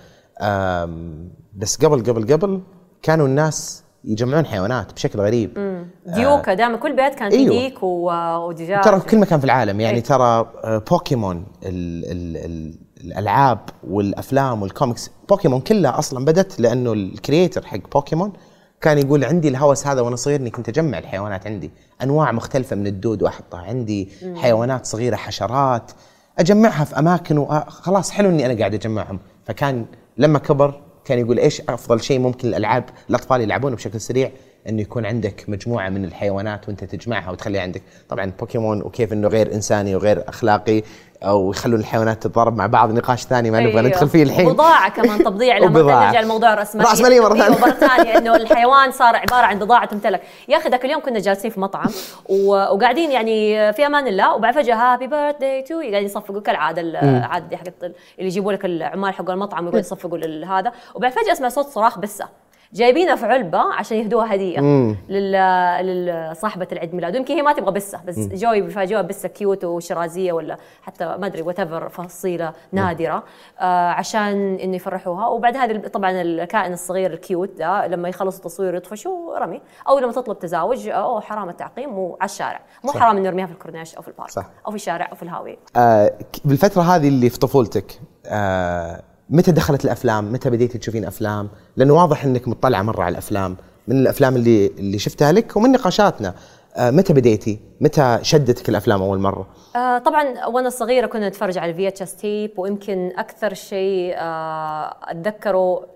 بس 1.54 1.84
قبل 1.84 2.02
قبل 2.02 2.32
قبل 2.32 2.60
كانوا 3.02 3.26
الناس 3.26 3.84
يجمعون 4.04 4.46
حيوانات 4.46 4.92
بشكل 4.92 5.20
غريب. 5.20 5.82
ديوكة 6.06 6.54
دائما 6.54 6.76
كل 6.76 6.96
بيت 6.96 7.14
كان 7.14 7.32
أيوه. 7.32 7.50
ديك 7.58 7.82
ودجاج. 7.82 8.84
ترى 8.84 9.00
في 9.00 9.06
كل 9.06 9.18
مكان 9.18 9.38
في 9.38 9.44
العالم 9.44 9.80
يعني 9.80 9.96
إيه. 9.96 10.02
ترى 10.02 10.52
آه، 10.64 10.82
بوكيمون 10.90 11.46
ال 11.62 12.04
ال 12.12 12.36
ال 12.36 12.74
الألعاب 13.04 13.58
والأفلام 13.90 14.62
والكوميكس 14.62 15.10
بوكيمون 15.28 15.60
كلها 15.60 15.98
أصلا 15.98 16.24
بدت 16.24 16.60
لأنه 16.60 16.92
ال 16.92 17.01
creator 17.01 17.66
حق 17.66 17.78
بوكيمون 17.92 18.32
كان 18.80 18.98
يقول 18.98 19.24
عندي 19.24 19.48
الهوس 19.48 19.86
هذا 19.86 20.00
وأنا 20.00 20.16
صغير 20.16 20.40
إني 20.40 20.50
كنت 20.50 20.68
أجمع 20.68 20.98
الحيوانات 20.98 21.46
عندي. 21.46 21.70
أنواع 22.02 22.32
مختلفة 22.32 22.76
من 22.76 22.86
الدود 22.86 23.22
وأحطها. 23.22 23.60
عندي 23.60 24.08
حيوانات 24.36 24.86
صغيرة 24.86 25.16
حشرات 25.16 25.92
أجمعها 26.38 26.84
في 26.84 26.98
أماكن 26.98 27.38
وخلاص 27.38 28.10
حلو 28.10 28.28
إني 28.28 28.46
أنا 28.46 28.58
قاعد 28.58 28.74
أجمعهم. 28.74 29.18
فكان 29.44 29.86
لما 30.18 30.38
كبر 30.38 30.80
كان 31.04 31.18
يقول 31.18 31.38
إيش 31.38 31.60
أفضل 31.60 32.00
شيء 32.02 32.18
ممكن 32.18 32.48
الألعاب 32.48 32.84
الأطفال 33.10 33.40
يلعبونه 33.40 33.76
بشكل 33.76 34.00
سريع؟ 34.00 34.30
إنه 34.68 34.82
يكون 34.82 35.06
عندك 35.06 35.44
مجموعة 35.48 35.88
من 35.88 36.04
الحيوانات 36.04 36.68
وأنت 36.68 36.84
تجمعها 36.84 37.30
وتخليها 37.30 37.62
عندك. 37.62 37.82
طبعا 38.08 38.32
بوكيمون 38.40 38.82
وكيف 38.82 39.12
إنه 39.12 39.28
غير 39.28 39.54
إنساني 39.54 39.96
وغير 39.96 40.28
أخلاقي 40.28 40.82
أو 41.24 41.50
يخلون 41.50 41.80
الحيوانات 41.80 42.22
تتضارب 42.22 42.56
مع 42.56 42.66
بعض 42.66 42.92
نقاش 42.92 43.22
ثاني 43.22 43.50
ما 43.50 43.60
نبغى 43.60 43.78
أيوه. 43.78 43.88
ندخل 43.88 44.08
فيه 44.08 44.22
الحين 44.22 44.52
بضاعة 44.52 44.90
كمان 44.90 45.24
تضييع 45.24 45.58
لما. 45.58 45.82
نرجع 45.82 46.20
لموضوع 46.20 46.52
الرأسمالية 46.52 46.90
رأسمالية 46.90 47.20
مرة 47.20 47.34
أيوه، 47.34 47.44
ثانية. 47.44 47.60
مرة 47.60 47.70
ثانية 47.70 48.16
إنه 48.18 48.36
الحيوان 48.36 48.90
صار 48.90 49.16
عبارة 49.16 49.46
عن 49.46 49.58
بضاعة 49.58 49.86
تمتلك، 49.86 50.22
يا 50.48 50.56
أخي 50.56 50.68
ذاك 50.68 50.84
اليوم 50.84 51.00
كنا 51.00 51.18
جالسين 51.18 51.50
في 51.50 51.60
مطعم 51.60 51.90
وقاعدين 52.28 53.10
يعني 53.10 53.72
في 53.72 53.86
أمان 53.86 54.06
الله 54.06 54.34
وبعد 54.34 54.54
فجأة 54.54 54.74
happy 54.74 55.06
birthday 55.06 55.36
to 55.40 55.80
قاعدين 55.80 56.04
يصفقوا 56.04 56.40
كالعادة 56.40 56.82
العادة 56.82 57.46
دي 57.46 57.56
حقت 57.56 57.74
اللي 57.82 57.94
يجيبوا 58.18 58.52
لك 58.52 58.64
العمال 58.64 59.14
حق 59.14 59.30
المطعم 59.30 59.64
ويقعدوا 59.64 59.80
يصفقوا 59.80 60.18
لهذا 60.18 60.72
وبعد 60.94 61.12
فجأة 61.12 61.32
اسمع 61.32 61.48
صوت 61.48 61.66
صراخ 61.66 61.98
بسة 61.98 62.28
جايبينها 62.72 63.16
في 63.16 63.26
علبه 63.26 63.74
عشان 63.74 63.96
يهدوها 63.96 64.34
هدية 64.34 64.60
لل 65.08 66.32
لصاحبه 66.32 66.68
العيد 66.72 66.94
ميلاد. 66.94 67.14
يمكن 67.14 67.34
هي 67.34 67.42
ما 67.42 67.52
تبغى 67.52 67.72
بسة 67.72 68.00
بس 68.06 68.18
جو 68.18 68.50
بيفاجئوها 68.50 69.02
بسة 69.02 69.28
cute 69.28 69.64
وشيرازية 69.64 70.32
ولا 70.32 70.56
حتى 70.82 71.04
ما 71.04 71.26
أدري 71.26 71.42
what 71.42 71.60
فصيلة 71.60 72.52
نادرة 72.72 73.24
آه 73.60 73.90
عشان 73.90 74.54
إنه 74.54 74.76
يفرحوها. 74.76 75.26
وبعد 75.26 75.56
هذه 75.56 75.78
طبعا 75.78 76.10
الكائن 76.10 76.72
الصغير 76.72 77.12
ال 77.12 77.20
cute 77.20 77.50
ده 77.58 77.86
لما 77.86 78.08
يخلص 78.08 78.36
التصوير 78.36 78.74
يطفش 78.74 79.06
ورمي. 79.06 79.60
أو 79.88 79.98
لما 79.98 80.12
تطلب 80.12 80.38
تزاوج 80.38 80.88
أو 80.88 81.20
حرام 81.20 81.48
التعقيم 81.48 81.98
وعلى 81.98 82.24
الشارع. 82.24 82.60
مو 82.84 82.92
صح. 82.92 83.00
حرام 83.00 83.16
إنه 83.16 83.28
نرميها 83.28 83.46
في 83.46 83.52
الكورنيش 83.52 83.94
أو 83.94 84.02
في 84.02 84.08
ال 84.08 84.12
park 84.12 84.30
صح. 84.30 84.46
أو 84.66 84.70
في 84.70 84.76
الشارع 84.76 85.08
أو 85.10 85.16
في 85.16 85.22
ال 85.22 85.26
highway. 85.26 85.56
آه 85.76 86.12
بالفترة 86.44 86.82
هذه 86.82 87.08
اللي 87.08 87.30
في 87.30 87.38
طفولتك 87.38 88.00
آه 88.26 89.02
متى 89.30 89.52
دخلت 89.52 89.84
الأفلام؟ 89.84 90.32
متى 90.32 90.50
بديتي 90.50 90.78
تشوفين 90.78 91.04
أفلام؟ 91.04 91.48
لأنه 91.76 91.94
واضح 91.94 92.24
إنك 92.24 92.48
مطلعة 92.48 92.82
مرة 92.82 93.02
على 93.02 93.12
الأفلام 93.12 93.56
من 93.88 93.96
الأفلام 93.96 94.36
اللي 94.36 94.66
اللي 94.66 94.98
شفتها 94.98 95.32
لك 95.32 95.56
ومن 95.56 95.72
نقاشاتنا. 95.72 96.34
آه 96.76 96.90
متى 96.90 97.12
بديتي؟ 97.12 97.58
متى 97.80 98.18
شدتك 98.22 98.68
الأفلام 98.68 99.02
أول 99.02 99.18
مرة؟ 99.18 99.46
آه 99.76 99.98
طبعا 99.98 100.46
وأنا 100.46 100.70
صغيرة 100.70 101.06
كنا 101.06 101.28
نتفرج 101.28 101.58
على 101.58 101.70
ال 101.70 101.88
VHS 101.88 102.16
tape 102.16 102.58
ويمكن 102.58 103.12
أكثر 103.16 103.54
شيء 103.54 104.14
آه 104.16 104.96
أتذكره 105.04 105.86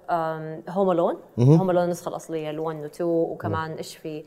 Home 0.69 0.91
Alone 0.91 1.17
Home 1.39 1.71
Alone 1.71 1.85
النسخة 1.85 2.09
الأصلية 2.09 2.53
ال1 2.53 2.91
و2 2.91 3.01
وكمان 3.01 3.73
إيش 3.73 3.97
في 3.97 4.25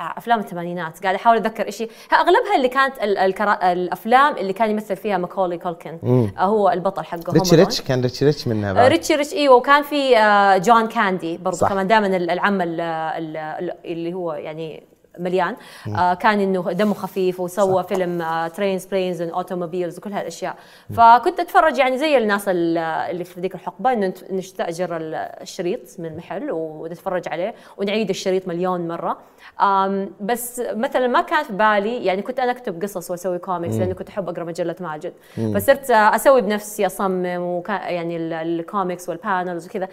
أفلام 0.00 0.38
الثمانينات 0.40 1.02
قاعدة 1.02 1.16
أحاول 1.18 1.36
أتذكر 1.36 1.68
هي 1.82 1.88
أغلبها 2.12 2.56
اللي 2.56 2.68
كانت 2.68 3.02
ال- 3.02 3.18
الكرا... 3.18 3.72
الأفلام 3.72 4.36
اللي 4.36 4.52
كان 4.52 4.70
يمثل 4.70 4.96
فيها 4.96 5.18
ماكولي 5.18 5.58
كولكن 5.58 5.98
آه 6.38 6.44
هو 6.44 6.70
البطل 6.70 7.04
حقه 7.04 7.32
Home 7.32 7.34
Rich. 7.34 7.54
Rich 7.54 7.80
كان 7.80 8.00
Rich 8.02 8.22
Rich 8.22 8.48
منها 8.48 8.70
آه، 8.70 8.72
بعد 8.72 8.90
ريتشي 8.90 9.14
ريتش 9.14 9.32
إيوه 9.34 9.54
وكان 9.56 9.82
في 9.82 10.18
آه، 10.18 10.56
جون 10.58 10.86
كاندي. 10.88 11.36
صح. 11.52 11.68
كمان 11.68 11.86
دائما 11.86 12.06
العم 12.06 12.60
ال- 12.60 12.80
ال- 12.80 13.36
ال- 13.36 13.72
اللي 13.84 14.14
هو 14.14 14.32
يعني 14.32 14.82
مليان. 15.18 15.56
آه 15.98 16.14
كان 16.14 16.40
إنه 16.40 16.72
دمه 16.72 16.94
خفيف 16.94 17.40
وسوى 17.40 17.84
فيلم 17.84 18.24
Trains 18.56 18.86
Planes 18.86 19.22
and 19.22 19.30
Automobiles 19.30 19.98
وكل 19.98 20.12
هالأشياء. 20.12 20.56
فكنت 20.96 21.40
أتفرج 21.40 21.78
يعني 21.78 21.98
زي 21.98 22.18
الناس 22.18 22.48
ال- 22.48 22.78
اللي 22.78 23.24
في 23.24 23.40
ذيك 23.40 23.54
الحقبة 23.54 23.92
إنه 23.92 24.12
نستأجر 24.30 24.96
ال- 24.96 25.14
الشريط 25.14 25.80
من 25.98 26.06
المحل 26.06 26.48
ونتفرج 26.50 27.28
عليه 27.28 27.54
ونعيد 27.76 28.08
الشريط 28.08 28.48
مليون 28.48 28.88
مرة. 28.88 29.18
آم 29.60 30.10
بس 30.20 30.62
مثلا 30.74 31.06
ما 31.06 31.20
كان 31.20 31.44
في 31.44 31.52
بالي 31.52 32.04
يعني 32.04 32.22
كنت 32.22 32.38
أنا 32.40 32.50
أكتب 32.52 32.82
قصص 32.82 33.10
وأسوي 33.10 33.38
كوميكس 33.38 33.74
لأنه 33.74 33.94
كنت 33.94 34.08
أحب 34.08 34.28
أقرأ 34.28 34.44
مجلة 34.44 34.76
ماجد. 34.80 35.12
فصرت 35.54 35.90
أسوي 35.90 36.40
بنفسي 36.42 36.86
أصمم 36.86 37.40
وكان 37.42 37.76
يعني 37.76 38.16
ال- 38.16 38.32
ال 38.32 38.43
comics 38.43 39.08
وال 39.08 39.23
panels 39.23 39.66
وكذا. 39.66 39.88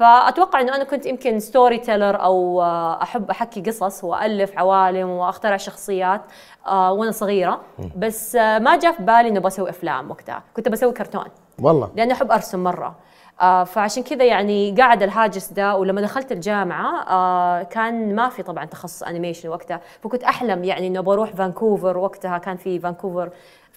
فأتوقع 0.00 0.60
إنه 0.60 0.76
أنا 0.76 0.84
كنت 0.84 1.06
يمكن 1.06 1.38
storyteller 1.38 2.22
أو 2.22 2.62
آه، 2.62 3.02
أحب 3.02 3.30
أحكي 3.30 3.60
قصص 3.60 4.04
وألف 4.04 4.58
عوالم 4.58 5.08
وأخترع 5.08 5.56
شخصيات 5.56 6.20
آه، 6.66 6.92
وأنا 6.92 7.10
صغيرة. 7.10 7.60
بس 7.96 8.36
آه، 8.36 8.58
ما 8.58 8.78
جاء 8.78 8.92
في 8.92 9.02
بالي 9.02 9.28
انه 9.28 9.40
بسوي 9.40 9.70
أفلام 9.70 10.10
وقتها. 10.10 10.42
كنت 10.56 10.68
بسوي 10.68 10.92
كرتون. 10.92 11.24
والله. 11.62 11.90
لأني 11.96 12.12
أحب 12.12 12.32
أرسم 12.32 12.64
مرة. 12.64 12.96
فعشان 13.64 14.02
كذا 14.02 14.24
يعني 14.24 14.74
قاعد 14.78 15.02
الهاجس 15.02 15.52
ده 15.52 15.76
ولما 15.76 16.00
دخلت 16.00 16.32
الجامعة 16.32 17.62
كان 17.62 18.14
ما 18.14 18.28
في 18.28 18.42
طبعا 18.42 18.64
تخصص 18.64 19.02
animation 19.02 19.48
وقتها. 19.48 19.80
فكنت 20.02 20.24
أحلم 20.24 20.64
يعني 20.64 20.86
إنه 20.86 21.00
بروح 21.00 21.30
فانكوفر 21.30 21.98
وقتها 21.98 22.38
كان 22.38 22.56
في 22.56 22.78
فانكوفر. 22.78 23.30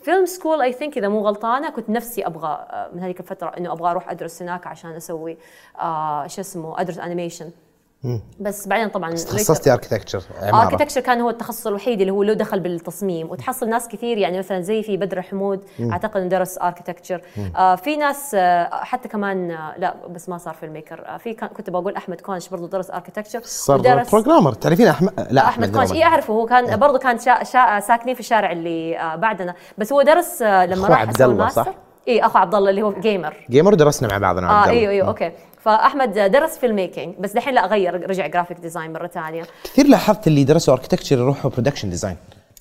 Film 0.04 0.26
School 0.26 0.62
I 0.62 0.74
think 0.74 0.98
إذا 0.98 1.08
مو 1.08 1.20
غلطانة 1.20 1.70
كنت 1.70 1.90
نفسي 1.90 2.26
أبغى 2.26 2.68
آه، 2.70 2.90
من 2.94 3.00
هذيك 3.00 3.20
الفترة 3.20 3.48
إنه 3.58 3.72
أبغى 3.74 3.92
أروح 3.92 4.10
أدرس 4.10 4.42
هناك 4.42 4.68
عشان 4.68 4.92
أسوي 4.92 5.38
آه 5.80 6.28
شو 6.28 6.42
اسمه 6.42 6.82
أدرس 6.82 6.98
animation 6.98 7.52
بس 8.40 8.68
بعدين 8.68 8.88
طبعا 8.90 9.12
تخصصتي 9.12 9.74
architecture 9.74 10.24
عمارة. 10.42 10.68
architecture 10.68 11.02
كان 11.02 11.22
هو 11.22 11.30
التخصص 11.30 11.68
الوحيد 11.68 12.00
اللي 12.02 12.12
هو 12.12 12.24
له 12.24 12.34
دخل 12.34 12.60
بالتصميم. 12.60 13.30
وتحصل 13.32 13.70
ناس 13.70 13.88
كثير 13.88 14.18
يعني 14.18 14.38
مثلا 14.38 14.62
زي 14.62 14.84
في 14.84 14.98
بدر 14.98 15.22
حمود 15.22 15.60
أعتقد 15.92 16.18
إنه 16.22 16.30
درس 16.30 16.58
architecture 16.58 17.22
آه 17.58 17.76
في 17.76 17.96
ناس 17.96 18.32
آه 18.36 18.70
حتى 18.84 19.08
كمان 19.08 19.52
آه 19.52 19.74
لا 19.78 19.96
بس 20.10 20.30
ما 20.30 20.38
صار 20.38 20.54
filmmaker 20.54 21.04
آه 21.08 21.18
في 21.18 21.34
كنت 21.34 21.70
بقول 21.70 21.96
أحمد 21.96 22.22
كونش 22.22 22.50
برضه 22.50 22.68
درس 22.68 22.92
اركتكتشر 22.92 23.42
صار 23.44 24.04
بروجرامر 24.12 24.54
تعرفين 24.54 24.88
أحمد؟ 24.88 25.28
لا 25.32 25.48
أحمد 25.48 25.76
كونش. 25.76 25.92
اي 25.92 26.04
أعرفه. 26.04 26.34
هو 26.34 26.46
كان 26.46 26.80
برضه 26.80 26.98
كان 27.00 27.20
شا 27.20 27.44
شا 27.44 27.80
ساكنين 27.80 28.14
في 28.16 28.20
الشارع 28.20 28.52
اللي 28.52 29.00
آه 29.00 29.16
بعدنا. 29.16 29.56
بس 29.78 29.94
هو 29.94 30.02
درس 30.02 30.42
آه 30.42 30.66
لما 30.66 30.88
راح 30.88 31.02
عبد 31.02 31.22
الله، 31.22 31.48
صح؟ 31.48 31.68
اي 32.08 32.26
أخو 32.26 32.38
عبد 32.38 32.56
الله 32.56 32.70
اللي 32.70 32.82
هو 32.82 32.94
gamer 32.94 33.34
gamer 33.50 33.74
درسنا 33.74 34.10
مع 34.10 34.18
بعض 34.18 34.38
أنا 34.38 34.50
آه. 34.50 34.70
أيوه 34.70 34.92
أيوه 34.92 35.08
أوكي. 35.08 35.32
فأحمد 35.64 36.14
درس 36.14 36.58
filmmaking 36.58 37.16
بس 37.20 37.32
دحين 37.34 37.54
لا 37.54 37.66
غير 37.66 38.10
رجع 38.10 38.28
graphic 38.28 38.58
design 38.60 38.94
مرة 38.94 39.08
ثانية. 39.08 39.44
كثير 39.64 39.88
لاحظت 39.88 40.28
اللي 40.28 40.44
درسوا 40.44 40.74
architecture 40.74 41.18
يروحوا 41.18 41.52
production 41.52 41.90
design 41.90 42.18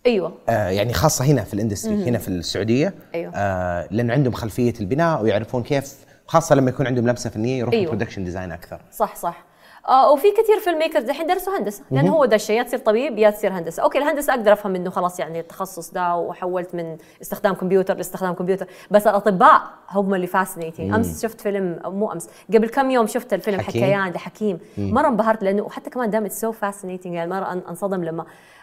أيوه. 0.07 0.33
آه 0.49 0.69
يعني 0.69 0.93
خاصة 0.93 1.25
هنا 1.25 1.45
في 1.45 1.55
ال 1.55 1.60
industry 1.60 2.05
هنا 2.05 2.19
في 2.19 2.29
السعودية. 2.29 2.95
أيوه. 3.15 3.33
آه 3.35 3.89
لأنه 3.91 4.13
عندهم 4.13 4.33
خلفية 4.33 4.75
البناء 4.81 5.23
ويعرفون 5.23 5.63
كيف 5.63 5.95
خاصة 6.27 6.55
لما 6.55 6.71
يكون 6.71 6.87
عندهم 6.87 7.09
لمسة 7.09 7.31
فنية 7.31 7.59
يروحوا 7.59 7.79
أيوه. 7.79 7.91
production 7.91 8.25
design 8.25 8.53
أكثر. 8.53 8.81
صح 8.93 9.17
صح. 9.17 9.45
آه 9.89 10.13
وفي 10.13 10.31
كثير 10.33 10.59
filmmakers 10.61 11.05
الحين 11.11 11.27
درسوا 11.27 11.59
هندسة. 11.59 11.85
لأنه 11.91 12.13
هو 12.13 12.25
ده 12.25 12.37
الشيء 12.37 12.59
يا 12.59 12.63
تصير 12.63 12.79
طبيب 12.79 13.19
يا 13.19 13.31
تصير 13.31 13.53
هندسة. 13.53 13.83
أوكي 13.83 13.99
الهندسة 13.99 14.35
أقدر 14.35 14.53
أفهم 14.53 14.75
إنه 14.75 14.91
خلاص 14.91 15.21
يعني 15.21 15.41
التخصص 15.41 15.91
ده 15.91 16.17
وحولت 16.17 16.75
من 16.75 16.97
استخدام 17.23 17.55
كمبيوتر 17.55 17.97
لاستخدام 17.97 18.35
كمبيوتر. 18.35 18.67
بس 18.91 19.07
الأطباء 19.07 19.63
هم 19.91 20.15
اللي 20.15 20.27
fascinating 20.27 20.95
أمس 20.95 21.23
شفت 21.23 21.41
فيلم 21.41 21.81
مو 21.85 22.13
أمس 22.13 22.29
قبل 22.55 22.69
كم 22.69 22.91
يوم 22.91 23.07
شفت 23.07 23.33
الفيلم 23.33 23.61
حكيم. 23.61 23.83
حكيان 23.83 24.13
لحكيم 24.13 24.59
مرة 24.79 25.09
انبهرت 25.09 25.43
لأنه 25.43 25.69
حتى 25.71 25.91
كمان 25.91 26.11
دام 26.11 26.29
so 26.29 26.53
fascinating 26.53 27.15
يعني 27.15 27.31
مرة 27.31 27.63
أنصدم 27.69 28.05
لما 28.05 28.23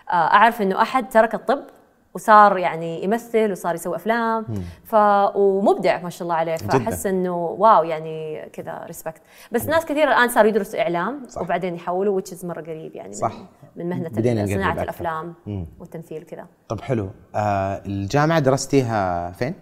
آه 0.10 0.14
أعرف 0.14 0.62
إنه 0.62 0.82
أحد 0.82 1.10
ترك 1.10 1.36
الطب 1.36 1.64
وصار 2.20 2.58
يعني 2.58 3.04
يمثل 3.04 3.52
وصار 3.52 3.76
يسوي 3.76 3.96
أفلام. 3.96 4.46
ف 4.84 4.96
ومبدع 5.36 6.02
ما 6.02 6.10
شاء 6.10 6.24
الله 6.24 6.36
عليه. 6.36 6.56
فأحس 6.56 7.06
إنه 7.06 7.36
wow 7.38 7.84
يعني 7.84 8.50
كذا 8.54 8.84
respect 8.88 9.22
بس 9.52 9.66
ناس 9.66 9.86
كثير 9.86 10.08
الآن 10.08 10.30
صاروا 10.30 10.50
يدرسوا 10.50 10.82
إعلام 10.82 11.24
صح. 11.28 11.42
وبعدين 11.42 11.76
يحولوا 11.76 12.22
which 12.22 12.34
is 12.34 12.46
مرة 12.46 12.62
قريب 12.62 12.96
يعني 12.96 13.14
صح. 13.14 13.34
من, 13.76 13.90
من 13.90 13.90
مهنة 13.90 14.46
صناعة. 14.46 14.84
الأفلام 14.84 15.34
والتمثيل 15.80 16.24
كذا 16.24 16.46
طب 16.70 16.82
حلو. 16.82 17.10
آه 17.36 17.82
الجامعة 17.86 18.40
درستيها 18.40 19.32
فين؟ 19.32 19.54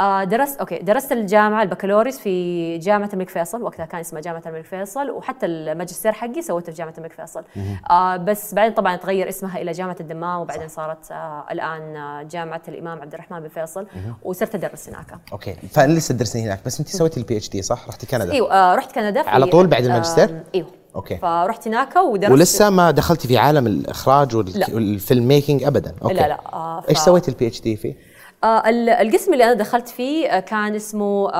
آه 0.00 0.24
درست 0.24 0.58
أوكي 0.60 0.78
درست 0.78 1.12
الجامعة 1.12 1.62
البكالوريوس 1.62 2.18
في 2.18 2.78
جامعة 2.78 3.10
الملك 3.12 3.28
فيصل 3.28 3.62
وقتها 3.62 3.86
كان 3.86 4.00
اسمها 4.00 4.20
جامعة 4.22 4.42
الملك 4.46 4.64
فيصل 4.64 5.10
وحتى 5.10 5.46
الماجستير 5.46 6.12
حقي 6.12 6.42
سويته 6.42 6.72
في 6.72 6.78
جامعة 6.78 6.94
الملك 6.98 7.12
فيصل. 7.12 7.42
آه 7.90 8.16
بس 8.16 8.54
بعدين 8.54 8.74
طبعا 8.74 8.96
تغير 8.96 9.28
اسمها 9.28 9.58
إلى 9.62 9.72
جامعة 9.72 9.96
الدمام 10.00 10.40
وبعدين 10.40 10.68
صارت 10.68 11.10
آه 11.12 11.44
الآن 11.50 12.28
جامعة 12.28 12.62
الإمام 12.68 13.00
عبد 13.00 13.14
الرحمن 13.14 13.40
بن 13.40 13.48
فيصل 13.48 13.86
وصرت 14.22 14.54
أدرس 14.54 14.88
هناك. 14.88 15.06
أوكي. 15.32 15.54
فلسه 15.72 16.14
تدرسين 16.14 16.44
هناك 16.44 16.60
بس 16.66 16.78
أنت 16.80 16.88
سويتي 16.88 17.20
ال 17.20 17.36
PhD 17.36 17.62
صح؟ 17.62 17.88
رحتي 17.88 18.06
كندا؟ 18.06 18.32
إيوه 18.32 18.52
آه 18.52 18.74
رحت 18.74 18.92
كندا 18.94 19.28
على 19.28 19.46
طول 19.46 19.66
بعد 19.66 19.84
الماجستير؟ 19.84 20.24
آه 20.30 20.42
إيوه. 20.54 20.68
أوكي. 20.96 21.16
فرحت 21.16 21.68
هناك 21.68 21.96
ودرست. 21.96 22.32
ولسه 22.32 22.70
ما 22.70 22.90
دخلتي 22.90 23.28
في 23.28 23.38
عالم 23.38 23.66
الإخراج 23.66 24.36
وال- 24.36 24.58
لا. 24.58 24.66
وال 24.74 25.28
filmmaking 25.28 25.64
ابدا 25.64 25.94
أوكي. 26.02 26.14
لا 26.14 26.28
لا 26.28 26.40
آه 26.52 26.84
إيش 26.88 26.98
ف- 26.98 27.02
سويتي 27.02 27.30
ال 27.30 27.46
PhD 27.46 27.76
فيه؟ 27.76 28.09
آه 28.44 28.68
ال- 28.68 28.88
القسم 28.90 29.32
اللي 29.32 29.44
أنا 29.44 29.52
دخلت 29.52 29.88
فيه 29.88 30.28
آه، 30.28 30.40
كان 30.40 30.74
اسمه 30.74 31.30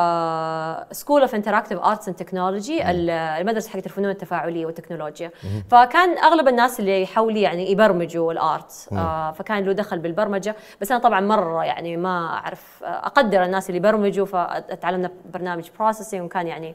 School 0.92 1.20
of 1.22 1.34
Interactive 1.34 1.78
Arts 1.78 2.08
and 2.08 2.16
Technology 2.16 2.90
المدرسة 2.90 3.70
حقت 3.70 3.86
الفنون 3.86 4.10
التفاعلية 4.10 4.66
والتكنولوجيا. 4.66 5.30
فكان 5.70 6.18
أغلب 6.18 6.48
الناس 6.48 6.80
اللي 6.80 7.06
حولي 7.06 7.40
يعني 7.42 7.70
يبرمجوا 7.70 8.32
ال 8.32 8.44
art. 8.44 8.88
آه 8.92 9.32
فكان 9.32 9.64
له 9.64 9.72
دخل 9.72 9.98
بالبرمجة. 9.98 10.56
بس 10.80 10.90
أنا 10.92 11.00
طبعا 11.00 11.20
مرة 11.20 11.64
يعني 11.64 11.96
ما 11.96 12.26
أعرف 12.26 12.80
أقدر 12.84 13.44
الناس 13.44 13.70
اللي 13.70 13.76
يبرمجوا 13.78 14.26
فتعلمنا 14.26 15.10
برنامج 15.34 15.68
Processing 15.78 16.22
وكان 16.22 16.46
يعني 16.46 16.74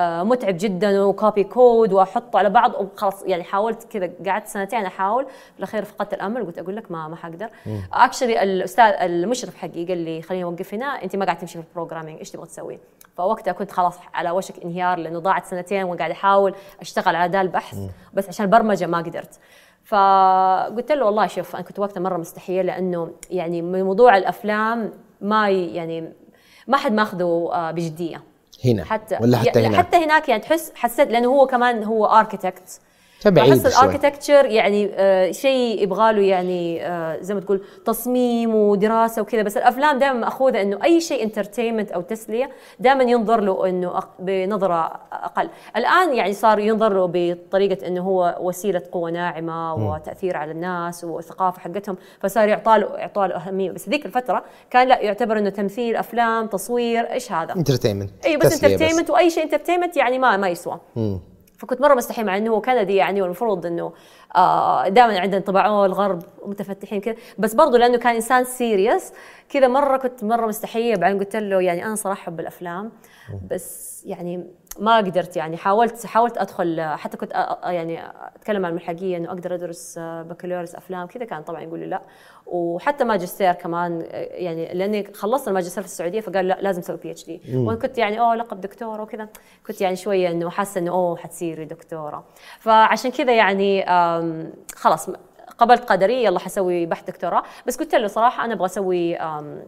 متعب 0.00 0.56
جدا 0.58 1.04
و 1.04 1.12
copy 1.12 1.44
code 1.44 1.92
وأحطه 1.92 2.38
على 2.38 2.50
بعض 2.50 2.72
وخلاص. 2.74 3.22
يعني 3.22 3.44
حاولت 3.44 3.84
كذا 3.84 4.10
قعدت 4.26 4.46
سنتين 4.46 4.84
أحاول. 4.84 5.24
في 5.24 5.58
الأخير 5.58 5.84
فقدت 5.84 6.14
الأمل 6.14 6.46
قلت 6.46 6.58
أقول 6.58 6.76
لك 6.76 6.90
ما 6.90 7.08
ما 7.08 7.16
حقدر. 7.16 7.48
actually 7.92 8.42
الأستاذ 8.42 8.84
المشرف 8.84 9.56
حقي 9.56 9.84
قال 9.84 9.98
لي 9.98 10.22
خليني 10.22 10.44
أوقف 10.44 10.74
هنا 10.74 10.86
أنت 10.86 11.16
ما 11.16 11.24
قاعد 11.24 11.38
تمشي 11.38 11.62
في 11.62 11.68
ال 11.68 11.72
programming 11.72 12.18
إيش 12.18 12.30
تبغى 12.30 12.46
تسوي؟ 12.46 12.78
فوقتها 13.16 13.52
كنت 13.52 13.70
خلاص 13.70 13.98
على 14.14 14.30
وشك 14.30 14.64
انهيار 14.64 14.98
لأنه 14.98 15.18
ضاعت 15.18 15.46
سنتين 15.46 15.84
وقاعد 15.84 16.10
أحاول 16.10 16.54
أشتغل 16.80 17.16
على 17.16 17.32
ذا 17.32 17.40
البحث 17.40 17.78
بس 18.14 18.28
عشان 18.28 18.44
البرمجة 18.46 18.86
ما 18.86 18.98
قدرت. 18.98 19.38
فقلت 19.84 20.92
له 20.92 21.04
والله 21.04 21.26
شوف 21.26 21.54
أنا 21.54 21.64
كنت 21.64 21.78
وقتها 21.78 22.00
مرة 22.00 22.16
مستحية 22.16 22.62
لأنه 22.62 23.10
يعني 23.30 23.62
موضوع 23.62 24.16
الأفلام 24.16 24.92
ما 25.20 25.50
يعني 25.50 26.12
ما 26.66 26.76
حد 26.76 26.92
ماخذه 26.92 27.50
آه، 27.52 27.70
بجدية. 27.70 28.22
هنا 28.64 28.84
حتى 28.84 29.18
ولا 29.20 29.38
حتى 29.38 29.62
يعني 29.62 29.66
هنا 29.66 29.78
حتى 29.78 29.96
هناك 29.96 30.28
يعني 30.28 30.42
تحس 30.42 30.72
حسيت 30.74 31.08
لأنه 31.10 31.28
هو 31.28 31.46
كمان 31.46 31.84
هو 31.84 32.06
architect 32.06 32.80
فبعيد 33.20 33.52
احس. 33.52 33.78
ال 33.78 33.83
architecture 33.83 34.44
يعني 34.44 34.90
آه 34.94 35.30
شيء 35.30 35.82
يبغى 35.82 36.12
له 36.12 36.22
يعني 36.22 36.86
آه 36.86 37.20
زي 37.20 37.34
ما 37.34 37.40
تقول 37.40 37.64
تصميم 37.84 38.54
ودراسة 38.54 39.22
وكذا. 39.22 39.42
بس 39.42 39.56
الأفلام 39.56 39.98
دائما 39.98 40.18
ماخوذه 40.18 40.62
إنه 40.62 40.78
أي 40.84 41.00
شيء 41.00 41.22
entertainment 41.22 41.92
أو 41.92 42.00
تسلية 42.00 42.50
دائما 42.80 43.02
ينظر 43.02 43.40
له 43.40 43.68
إنه 43.68 44.00
بنظرة 44.18 45.00
أقل. 45.12 45.48
الآن 45.76 46.14
يعني 46.14 46.32
صار 46.32 46.58
ينظر 46.58 46.92
له 46.92 47.10
بطريقة 47.12 47.86
إنه 47.86 48.02
هو 48.02 48.36
وسيلة 48.40 48.82
قوة 48.92 49.10
ناعمة 49.10 49.74
وتأثير 49.74 50.36
على 50.36 50.52
الناس 50.52 51.04
والثقافه 51.04 51.60
حقتهم. 51.60 51.96
فصار 52.20 52.48
يعطى 52.48 52.78
له 52.78 52.96
يعطى 52.96 53.28
له 53.28 53.36
أهمية. 53.36 53.70
بس 53.70 53.88
ذيك 53.88 54.06
الفترة 54.06 54.44
كان 54.70 54.88
لا 54.88 55.00
يعتبر 55.00 55.38
إنه 55.38 55.50
تمثيل 55.50 55.96
أفلام 55.96 56.46
تصوير 56.46 57.12
إيش 57.12 57.32
هذا؟ 57.32 57.56
انترتينمنت 57.56 58.10
اي 58.24 58.36
بس 58.36 58.64
انترتينمنت 58.64 59.10
وأي 59.10 59.30
شيء 59.30 59.44
انترتينمنت 59.44 59.96
يعني 59.96 60.18
ما 60.18 60.36
ما 60.36 60.48
يسوى. 60.48 60.80
فكنت 61.58 61.80
مرة 61.80 61.94
مستحي 61.94 62.24
مع 62.24 62.36
إنه 62.36 62.50
هو 62.50 62.60
كندي 62.60 62.96
يعني 62.96 63.22
والمفروض 63.22 63.66
إنه 63.66 63.92
آه 64.36 64.88
دائما 64.88 65.18
عندنا 65.20 65.36
انطباع 65.38 65.66
"أوه 65.66 65.86
الغرب 65.86 66.22
متفتحين 66.46 67.00
كذا. 67.00 67.14
بس 67.38 67.54
برضه 67.54 67.78
لأنه 67.78 67.98
كان 67.98 68.14
إنسان 68.14 68.44
serious 68.44 69.12
كذا 69.48 69.68
مرة 69.68 69.96
كنت 69.96 70.24
مرة 70.24 70.46
مستحيه 70.46 70.96
بعدين 70.96 71.18
قلت 71.18 71.36
له 71.36 71.60
يعني 71.62 71.86
أنا 71.86 71.94
صراحة 71.94 72.20
أحب 72.22 72.40
الأفلام 72.40 72.92
بس 73.50 74.02
يعني 74.06 74.46
ما 74.78 74.96
قدرت 74.96 75.36
يعني. 75.36 75.56
حاولت 75.56 76.06
حاولت 76.06 76.38
أدخل 76.38 76.80
حتى 76.96 77.16
كنت 77.16 77.32
أ- 77.32 77.66
يعني 77.66 78.00
أتكلم 78.36 78.62
مع 78.62 78.68
الملحقية 78.68 79.16
إنه 79.16 79.28
أقدر 79.28 79.54
أدرس 79.54 79.98
آه، 79.98 80.22
بكالوريوس 80.22 80.74
أفلام 80.74 81.06
كذا. 81.06 81.24
كان 81.24 81.42
طبعا 81.42 81.60
يقول 81.60 81.78
لي 81.80 81.86
لا. 81.86 82.02
وحتى 82.48 83.04
ماجستير 83.04 83.52
كمان 83.52 84.06
يعني 84.12 84.74
لأني 84.74 85.12
خلصت 85.14 85.48
الماجستير 85.48 85.82
في 85.82 85.88
السعودية 85.88 86.20
فقال 86.20 86.48
لا 86.48 86.58
لازم 86.60 86.82
تسوي 86.82 86.96
PhD 86.96 87.40
وأنا 87.54 87.78
كنت 87.78 87.98
يعني 87.98 88.20
أوه 88.20 88.34
لقب 88.34 88.60
دكتوره 88.60 89.02
وكذا 89.02 89.28
كنت 89.66 89.80
يعني 89.80 89.96
شوية 89.96 90.30
إنه 90.30 90.50
حاسة 90.50 90.78
إنه 90.78 90.90
أوه 90.90 91.16
حتصيري 91.16 91.64
دكتورة. 91.64 92.24
فعشان 92.58 93.10
كذا 93.10 93.36
يعني 93.36 93.84
خلاص 94.74 95.10
قبلت 95.58 95.84
قدري 95.84 96.24
يلا 96.24 96.38
حسوي 96.38 96.86
بحث 96.86 97.06
دكتوراه. 97.06 97.42
بس 97.66 97.76
قلت 97.76 97.94
له 97.94 98.06
صراحة 98.06 98.44
أنا 98.44 98.54
أبغى 98.54 98.66
أسوي 98.66 99.10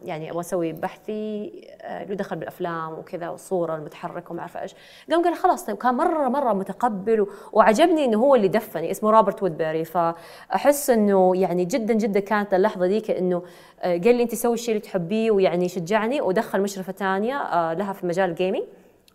يعني 0.05 0.31
أبغى 0.31 0.41
أسوي 0.41 0.73
بحثي 0.73 1.53
آه، 1.83 2.05
له 2.05 2.15
دخل 2.15 2.37
بالأفلام 2.37 2.93
وكذا 2.93 3.29
والصورة 3.29 3.77
المتحركة 3.77 4.33
وما 4.33 4.41
أعرف 4.41 4.57
إيش. 4.57 4.75
قام 5.11 5.25
قال 5.25 5.35
خلاص 5.35 5.65
طيب 5.65 5.77
كان 5.77 5.95
مرة 5.95 6.29
مرة 6.29 6.53
متقبل 6.53 7.27
وعجبني 7.53 8.05
إنه 8.05 8.19
هو 8.19 8.35
اللي 8.35 8.49
دفعني 8.49 8.91
اسمه 8.91 9.11
روبرت 9.11 9.43
وودبيري. 9.43 9.85
فأحس 9.85 10.91
إنه 10.91 11.33
يعني 11.37 11.65
جدا 11.65 11.95
جدا 11.95 12.21
كانت 12.21 12.55
اللحظة 12.55 12.87
ذيك 12.87 13.11
إنه 13.11 13.43
آه، 13.81 13.99
قال 13.99 14.15
لي 14.15 14.23
أنت 14.23 14.35
سوي 14.35 14.55
الشيء 14.55 14.75
اللي 14.75 14.87
تحبيه 14.87 15.31
ويعني 15.31 15.69
شجعني 15.69 16.21
ودخل 16.21 16.61
مشرفة 16.61 16.93
ثانية 16.93 17.37
آه، 17.37 17.75
لها 17.75 17.93
في 17.93 18.07
مجال 18.07 18.31
ال 18.31 18.35
gaming 18.35 18.63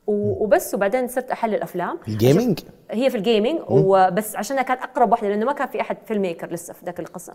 وبس 0.07 0.73
وبعدين 0.73 1.07
صرت 1.07 1.31
أحلل 1.31 1.61
افلام 1.63 1.99
ال 2.07 2.14
gaming 2.14 2.59
هي 2.91 3.09
في 3.09 3.17
ال 3.17 3.23
gaming 3.23 3.59
وبس 3.69 4.35
عشانها 4.35 4.63
كانت 4.63 4.81
أقرب 4.81 5.11
واحدة 5.11 5.29
لأنه 5.29 5.45
ما 5.45 5.53
كان 5.53 5.67
في 5.67 5.81
أحد 5.81 5.97
filmmaker 6.05 6.51
لسه 6.51 6.73
في 6.73 6.85
ذاك 6.85 6.99
القسم. 6.99 7.33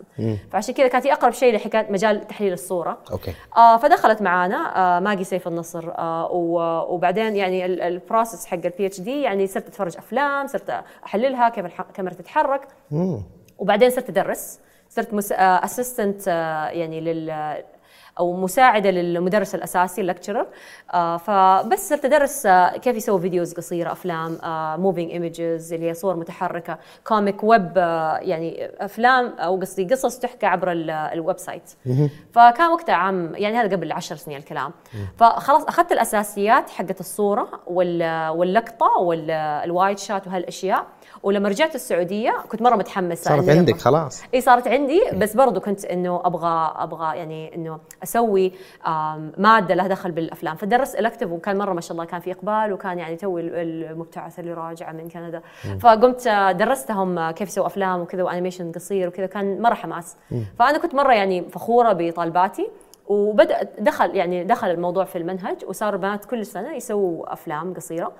فعشان 0.51 0.73
كذا 0.73 0.87
كانت 0.87 1.07
هي 1.07 1.13
أقرب 1.13 1.33
شيء 1.33 1.55
لحكاية 1.55 1.91
مجال 1.91 2.27
تحليل 2.27 2.53
الصورة. 2.53 2.97
أوكي. 3.11 3.33
آه 3.57 3.77
فدخلت 3.77 4.21
معانا 4.21 4.97
آه 4.97 4.99
ماجي 4.99 5.23
سيف 5.23 5.47
النصر 5.47 5.91
آه 5.97 6.31
وبعدين 6.89 7.35
يعني 7.35 7.65
ال- 7.65 7.81
ال 7.81 7.89
process 7.89 8.45
حق 8.45 8.53
ال 8.65 8.85
PhD 8.85 9.21
يعني 9.21 9.47
صرت 9.47 9.67
أتفرج 9.67 9.97
أفلام 9.97 10.47
صرت 10.47 10.83
أحللها 11.05 11.49
كيف 11.49 11.65
الكاميرا 11.65 12.13
تتحرك. 12.13 12.61
وبعدين 13.57 13.89
صرت 13.89 14.09
أدرس 14.09 14.59
صرت 14.89 15.13
مس... 15.13 15.31
assistant 15.31 16.27
يعني 16.73 17.01
لل 17.01 17.29
أو 18.21 18.33
مساعدة 18.33 18.91
للمدرس 18.91 19.55
الأساسي 19.55 20.01
ال 20.01 20.06
lecturer 20.06 20.47
آه 20.93 21.17
فبس 21.17 21.89
صرت 21.89 22.05
أدرس 22.05 22.45
آه 22.45 22.77
كيف 22.77 22.95
يسوي 22.95 23.21
فيديوز 23.21 23.53
قصيرة 23.53 23.91
أفلام 23.91 24.37
moving 24.81 25.11
images 25.11 25.73
اللي 25.73 25.89
هي 25.89 25.93
صور 25.93 26.15
متحركة 26.15 26.77
comic 27.07 27.43
web 27.43 27.73
آه 27.77 28.17
يعني 28.17 28.71
أفلام 28.79 29.27
أو 29.27 29.59
قصدي 29.59 29.85
قصص 29.85 30.19
تحكى 30.19 30.45
عبر 30.45 30.71
ال- 30.71 30.89
ال 30.89 31.37
website. 31.37 31.71
فكان 32.33 32.71
وقتها 32.71 32.95
عام 32.95 33.33
يعني 33.35 33.57
هذا 33.57 33.75
قبل 33.75 33.91
عشر 33.91 34.15
سنين 34.15 34.37
الكلام. 34.37 34.71
فخلاص 35.17 35.63
أخذت 35.63 35.91
الأساسيات 35.91 36.69
حقت 36.69 36.99
الصورة 36.99 37.47
وال- 37.67 38.29
واللقطة 38.29 38.97
وال 38.99 39.32
wide 39.32 39.99
shot 39.99 40.27
وهالأشياء. 40.27 40.85
ولما 41.23 41.49
رجعت 41.49 41.75
السعودية 41.75 42.33
كنت 42.49 42.61
مرة 42.61 42.75
متحمسة 42.75 43.29
صارت 43.29 43.49
عندك 43.49 43.77
خلاص. 43.77 44.23
إي 44.33 44.41
صارت 44.41 44.67
عندي 44.67 45.01
بس 45.13 45.35
برضو 45.35 45.59
كنت 45.59 45.85
إنه 45.85 46.21
أبغى 46.25 46.73
أبغى 46.75 47.17
يعني 47.17 47.55
إنه 47.55 47.79
أسوي 48.03 48.51
مادة 49.37 49.75
لها 49.75 49.87
دخل 49.87 50.11
بالأفلام. 50.11 50.55
فدرست 50.55 50.95
الكتف 50.99 51.31
وكان 51.31 51.57
مرة 51.57 51.73
ما 51.73 51.81
شاء 51.81 51.91
الله 51.91 52.05
كان 52.05 52.19
في 52.19 52.31
إقبال 52.31 52.73
وكان 52.73 52.99
يعني 52.99 53.15
توي 53.15 53.41
ال- 53.41 53.83
المبتعث 53.91 54.39
اللي 54.39 54.53
راجعة 54.53 54.91
من 54.91 55.09
كندا. 55.09 55.41
فقمت 55.79 56.27
آه، 56.27 56.51
درستهم 56.51 57.17
آه، 57.19 57.31
كيف 57.31 57.47
يسووا 57.49 57.67
أفلام 57.67 58.01
وكذا 58.01 58.23
و 58.23 58.28
animation 58.28 58.71
قصير 58.71 59.07
وكذا. 59.07 59.25
كان 59.25 59.61
مرة 59.61 59.73
حماس. 59.73 60.15
فأنا 60.59 60.77
كنت 60.77 60.95
مرة 60.95 61.13
يعني 61.13 61.49
فخورة 61.49 61.93
بطالباتي. 61.93 62.67
وبدأ 63.07 63.63
دخل 63.79 64.15
يعني 64.15 64.43
دخل 64.43 64.67
الموضوع 64.71 65.03
في 65.03 65.17
المنهج 65.17 65.57
وصار 65.67 65.93
البنات 65.93 66.25
كل 66.25 66.45
سنة 66.45 66.73
يسووا 66.73 67.33
أفلام 67.33 67.73
قصيرة. 67.73 68.11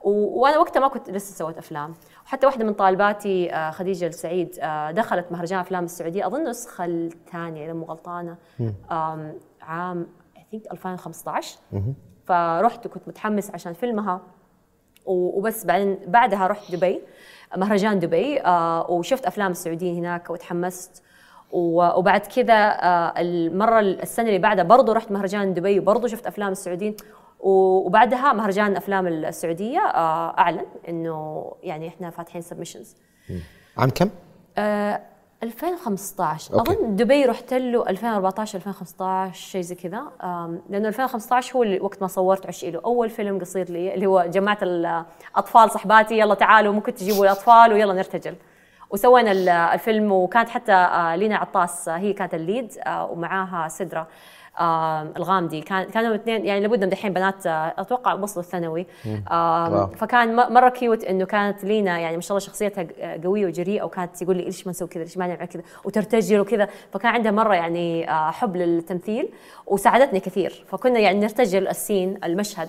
وأنا 0.00 0.58
وقتها 0.58 0.80
ما 0.80 0.88
كنت 0.88 1.10
لسه 1.10 1.34
سويت 1.34 1.58
أفلام. 1.58 1.94
وحتى 2.26 2.46
واحدة 2.46 2.64
من 2.64 2.72
طالباتي 2.74 3.52
آه، 3.52 3.70
خديجة 3.70 4.06
السعيد 4.06 4.58
آه، 4.60 4.90
دخلت 4.90 5.32
مهرجان 5.32 5.58
أفلام 5.58 5.84
السعودية. 5.84 6.26
أظن 6.26 6.40
النسخه 6.40 6.84
الثانية 6.84 7.64
إذا 7.64 7.72
مو 7.72 7.84
غلطانة. 7.84 8.36
عام 9.62 10.06
اي 10.36 10.44
ثينك 10.50 10.72
2015 10.72 11.58
فرحت 12.26 12.86
وكنت 12.86 13.08
متحمس 13.08 13.50
عشان 13.50 13.72
فيلمها. 13.72 14.20
وبس 15.06 15.64
بعدين 15.64 15.98
بعدها 16.06 16.46
رحت 16.46 16.72
دبي 16.74 17.00
مهرجان 17.56 17.98
دبي 17.98 18.40
آه، 18.40 18.90
وشفت 18.90 19.26
أفلام 19.26 19.50
السعوديين 19.50 19.96
هناك 19.96 20.30
وتحمست 20.30 21.02
وبعد 21.52 22.20
كذا 22.20 22.78
المرة 23.16 23.80
السنة 23.80 24.28
اللي 24.28 24.38
بعدها 24.38 24.64
برضو 24.64 24.92
رحت 24.92 25.12
مهرجان 25.12 25.54
دبي 25.54 25.78
وبرضو 25.78 26.06
شفت 26.06 26.26
أفلام 26.26 26.52
السعوديين. 26.52 26.96
وبعدها 27.40 28.32
مهرجان 28.32 28.66
الأفلام 28.66 29.06
السعودية 29.06 29.78
آه، 29.80 30.38
أعلن 30.38 30.66
إنه 30.88 31.52
يعني 31.62 31.88
إحنا 31.88 32.10
فاتحين 32.10 32.42
submissions 32.42 32.96
عام 33.78 33.90
كم؟ 33.90 34.10
آه 34.58 35.00
2015 35.42 36.54
okay. 36.54 36.72
أظن 36.72 36.96
دبي 36.96 37.24
رحت 37.24 37.54
له 37.54 37.88
2014 37.88 38.56
2015 38.58 39.34
شيء 39.34 39.60
زي 39.60 39.74
كذا. 39.74 40.02
لأنه 40.70 40.88
2015 40.88 41.56
هو 41.56 41.62
اللي 41.62 41.80
وقت 41.80 42.02
ما 42.02 42.08
صورت 42.08 42.46
عش 42.46 42.64
اللي 42.64 42.80
أول 42.84 43.10
فيلم 43.10 43.38
قصير 43.40 43.70
لي 43.70 43.94
اللي 43.94 44.06
هو 44.06 44.24
جمعت 44.28 44.62
الأطفال 44.62 45.70
صحباتي 45.70 46.18
يلا 46.18 46.34
تعالوا 46.34 46.72
ممكن 46.72 46.94
تجيبوا 46.94 47.24
الأطفال 47.24 47.72
ويلا 47.72 47.92
نرتجل. 47.94 48.34
وسوينا 48.90 49.32
ال- 49.32 49.48
الفيلم 49.48 50.12
وكانت 50.12 50.48
حتى 50.48 50.72
آه، 50.72 51.16
لينا 51.16 51.36
عطاس 51.36 51.88
آه، 51.88 51.96
هي 51.96 52.12
كانت 52.12 52.34
ال 52.34 52.42
lead 52.42 52.72
ومعاها 52.88 53.68
سدرة. 53.68 54.06
الغامدي 55.16 55.60
كان 55.60 55.84
كانوا 55.84 56.08
الاثنين 56.10 56.46
يعني 56.46 56.60
لابد 56.60 56.84
دحين 56.90 57.12
بنات 57.12 57.46
آه، 57.46 57.74
أتوقع 57.78 58.14
وصلوا 58.14 58.44
الثانوي. 58.44 58.86
فكان 59.96 60.36
مرة 60.36 60.68
cute 60.68 61.04
إنه 61.04 61.24
كانت 61.24 61.64
لينا 61.64 61.98
يعني 61.98 62.16
ما 62.16 62.22
شاء 62.22 62.36
الله 62.36 62.46
شخصيتها 62.46 62.84
ق- 62.84 63.24
قوية 63.24 63.46
وجريئة 63.46 63.82
وكانت 63.82 64.16
تقول 64.22 64.36
لي 64.36 64.44
ليش 64.44 64.66
ما 64.66 64.70
نسوي 64.70 64.88
كذا 64.88 65.02
ليش 65.02 65.18
ما 65.18 65.26
نعمل 65.26 65.44
كذا 65.46 65.62
وترتجل 65.84 66.40
وكذا. 66.40 66.68
فكان 66.92 67.12
عندها 67.12 67.32
مرة 67.32 67.54
يعني 67.54 68.10
آه، 68.10 68.30
حب 68.30 68.56
للتمثيل 68.56 69.28
وساعدتني 69.66 70.20
كثير. 70.20 70.64
فكنا 70.68 70.98
يعني 70.98 71.20
نرتجل 71.20 71.68
ال 71.68 71.76
scene 71.76 72.18
المشهد 72.24 72.68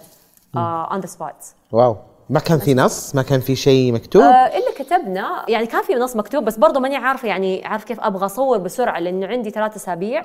on 0.55 0.99
the 0.99 1.05
spot 1.07 1.35
واو. 1.71 1.95
ما 2.29 2.39
كان 2.39 2.59
في 2.59 2.73
نص؟ 2.73 3.15
ما 3.15 3.21
كان 3.21 3.39
في 3.39 3.55
شيء 3.55 3.91
مكتوب؟ 3.93 4.21
آه 4.21 4.27
إلا 4.47 4.71
كتبنا 4.79 5.45
يعني 5.47 5.65
كان 5.65 5.81
في 5.83 5.93
نص 5.95 6.15
مكتوب 6.15 6.45
بس 6.45 6.57
برضه 6.57 6.79
ماني 6.79 6.95
عارفة 6.95 7.27
يعني 7.27 7.65
عارف 7.65 7.83
كيف 7.83 7.99
أبغى 7.99 8.25
أصور 8.25 8.57
بسرعة 8.57 8.99
لأنه 8.99 9.27
عندي 9.27 9.49
ثلاث 9.49 9.75
أسابيع. 9.75 10.21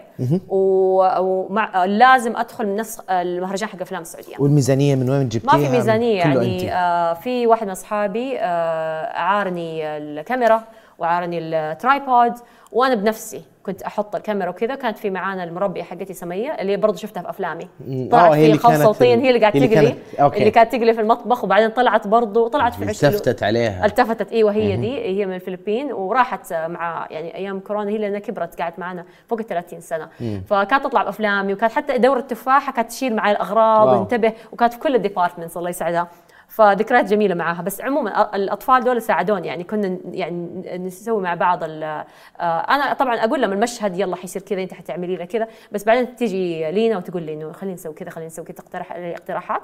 و- 0.48 1.20
ومع 1.20 1.84
لازم 1.84 2.36
أدخل 2.36 2.66
من 2.66 2.76
نسخ 2.76 3.02
المهرجان 3.10 3.68
حق 3.68 3.80
أفلام 3.80 4.02
السعودية. 4.02 4.34
والميزانية 4.38 4.94
من 4.94 5.10
وين 5.10 5.28
جبتيها 5.28 5.56
ما 5.56 5.64
في 5.66 5.72
ميزانية 5.72 6.18
يعني. 6.18 6.72
آه 6.74 7.14
في 7.14 7.46
واحد 7.46 7.66
من 7.66 7.72
أصحابي 7.72 8.38
آه 8.38 9.06
عارني 9.18 9.96
الكاميرا 9.98 10.62
وعارني 10.98 11.38
ال 11.38 11.52
tripod 11.52 12.32
وأنا 12.72 12.94
بنفسي. 12.94 13.42
كنت 13.66 13.82
أحط 13.82 14.16
الكاميرا 14.16 14.50
وكذا 14.50 14.74
كانت 14.74 14.98
في 14.98 15.10
معانا 15.10 15.44
المربيه 15.44 15.82
حقتي 15.82 16.14
سمية 16.14 16.50
اللي 16.50 16.76
برضه 16.76 16.96
شفتها 16.96 17.22
في 17.22 17.30
أفلامي. 17.30 17.68
طلعت 18.10 18.30
آه، 18.30 18.34
هي 18.34 18.54
في 18.58 18.66
اللي 18.68 18.84
صوتيا 18.84 19.14
ال- 19.14 19.20
هي 19.20 19.28
اللي 19.28 19.40
قاعد 19.40 19.56
اللي 19.56 19.68
تقلي. 19.68 19.88
كانت- 19.88 20.20
okay. 20.20 20.38
اللي 20.38 20.50
كانت 20.50 20.72
تقلي 20.72 20.94
في 20.94 21.00
المطبخ 21.00 21.44
وبعدين 21.44 21.68
طلعت 21.70 22.06
برضه 22.06 22.48
طلعت 22.48 22.74
في 22.74 22.84
عش 22.88 23.04
التفتت 23.04 23.42
عليها. 23.42 23.86
التفتت 23.86 24.32
إيوه 24.32 24.52
هي 24.52 24.76
دي 24.76 24.98
هي 25.00 25.26
من 25.26 25.34
الفلبين 25.34 25.92
وراحت 25.92 26.52
مع 26.52 27.06
يعني 27.10 27.34
أيام 27.36 27.60
كورونا 27.60 27.90
هي 27.90 27.98
لأنها 27.98 28.18
كبرت 28.18 28.60
قعدت 28.62 28.78
معنا 28.78 29.04
فوق 29.28 29.38
ال 29.38 29.46
30 29.46 29.80
سنة. 29.80 30.08
فكانت 30.46 30.84
تطلع 30.84 31.02
بأفلامي 31.02 31.52
وكانت 31.52 31.72
حتى 31.72 31.98
دوره 31.98 32.18
التفاحة 32.18 32.72
كانت 32.72 32.88
تشيل 32.88 33.16
معي 33.16 33.32
الأغراض. 33.32 33.88
وانتبه 33.98 34.32
وكانت 34.52 34.72
في 34.72 34.78
كل 34.78 34.94
ال 34.94 34.99
departments 34.99 35.56
الله 35.56 35.70
يسعدها. 35.70 36.08
فذكريات 36.52 37.04
جميلة 37.04 37.34
معاها. 37.34 37.62
بس 37.62 37.80
عموما 37.80 38.36
الأطفال 38.36 38.84
دول 38.84 39.02
ساعدوني. 39.02 39.48
يعني 39.48 39.64
كنا 39.64 39.98
يعني 40.10 40.78
نسوي 40.78 41.22
مع 41.22 41.34
بعض 41.34 41.60
آه، 41.64 42.06
أنا 42.40 42.92
طبعا 42.92 43.16
أقول 43.16 43.42
لهم 43.42 43.52
المشهد 43.52 43.98
يلا 43.98 44.16
حيصير 44.16 44.42
كذا 44.42 44.62
أنت 44.62 44.74
حتعملي 44.74 45.16
له 45.16 45.24
كذا. 45.24 45.48
بس 45.72 45.84
بعدين 45.84 46.16
تيجي 46.16 46.70
لينا 46.70 46.96
وتقول 46.96 47.22
لي 47.22 47.34
إنه 47.34 47.52
خلينا 47.52 47.74
نسوي 47.74 47.94
كذا 47.94 48.10
خلينا 48.10 48.26
نسوي 48.26 48.44
كذا 48.44 48.56
تقترح 48.56 48.92
اقتراحات. 48.92 49.62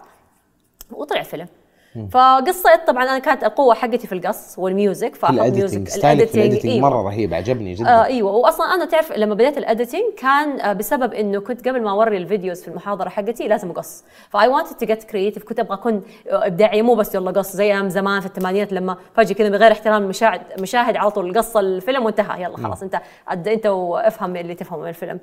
وطلع 0.90 1.22
فيلم. 1.22 1.46
فقصيت 2.10 2.86
طبعا 2.86 3.04
أنا 3.04 3.18
كانت 3.18 3.44
القوة 3.44 3.74
حقتي 3.74 4.06
في 4.06 4.12
القص 4.14 4.58
وال 4.58 4.74
music 4.74 5.14
في 5.14 5.20
فاحط 5.20 5.34
ال 5.34 5.47
editing 5.47 6.36
music 6.36 6.64
أيوة. 6.64 6.80
مرة 6.90 7.02
رهيب 7.02 7.34
عجبني 7.34 7.74
جدا. 7.74 7.88
آه 7.88 8.04
إيوه. 8.04 8.32
واصلا 8.32 8.66
أنا 8.74 8.84
تعرف 8.84 9.12
لما 9.12 9.34
بديت 9.34 9.58
ال 9.58 9.64
editing 9.64 10.02
كان 10.16 10.60
آه 10.60 10.72
بسبب 10.72 11.12
إنه 11.14 11.40
كنت 11.40 11.68
قبل 11.68 11.82
ما 11.82 11.90
أوري 11.90 12.16
ال 12.16 12.23
videos 12.23 12.62
في 12.62 12.68
المحاضرة 12.68 13.08
حقتي 13.08 13.48
لازم 13.48 13.70
اقص 13.70 14.04
ف 14.30 14.42
I 14.42 14.54
wanted 14.54 14.76
to 14.80 14.86
get 14.86 15.04
creative 15.04 15.44
كنت 15.44 15.60
أبغى 15.60 15.74
أكون 15.74 16.02
آه، 16.30 16.46
إبداعية 16.46 16.82
مو 16.82 16.94
بس 16.94 17.14
يلا 17.14 17.30
قص 17.30 17.56
زي 17.56 17.64
أيام 17.64 17.88
زمان 17.88 18.20
في 18.20 18.26
الثمانينات 18.26 18.72
لما 18.72 18.96
فجأة 19.14 19.34
كذا 19.34 19.48
من 19.48 19.56
غير 19.56 19.72
احترام 19.72 20.02
المشاهد 20.02 20.40
مشاهد 20.60 20.96
على 20.96 21.10
طول 21.10 21.38
قص 21.38 21.56
الفيلم 21.56 22.04
وانتهى. 22.04 22.42
يلا 22.42 22.56
خلاص 22.56 22.82
أنت 22.82 23.00
أنت 23.46 23.66
وافهم 23.66 24.36
اللي 24.36 24.54
تفهمه 24.54 24.82
من 24.82 24.88
الفيلم. 24.88 25.20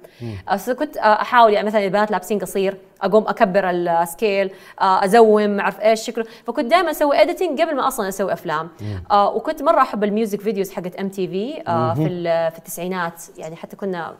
آه 0.49 0.73
كنت 0.73 0.97
آه، 0.97 1.01
أحاول 1.01 1.53
يعني 1.53 1.67
مثلا 1.67 1.85
البنات 1.85 2.11
لابسين 2.11 2.39
قصير 2.39 2.77
أقوم 3.01 3.27
أكبر 3.27 3.69
ال 3.69 3.83
scale 3.83 4.51
آه، 4.81 5.05
أ 5.05 5.14
zoom 5.14 5.49
ما 5.49 5.61
أعرف 5.61 5.81
إيش 5.81 6.01
شكله 6.01 6.25
فكنت 6.47 6.65
دائما 6.65 6.91
أسوي 6.91 7.21
editing 7.21 7.61
قبل 7.61 7.75
ما 7.75 7.87
أصلا 7.87 8.09
أسوي 8.09 8.33
أفلام. 8.33 8.69
آه 9.11 9.35
وكنت 9.35 9.63
مرة 9.63 9.81
أحب 9.81 10.03
ال 10.03 10.09
music 10.09 10.41
videos 10.41 10.71
حقت 10.71 10.95
MTV 10.95 11.53
في 11.95 12.51
في 12.51 12.57
التسعينات. 12.57 13.23
يعني 13.37 13.55
حتى 13.55 13.75
كنا 13.75 14.15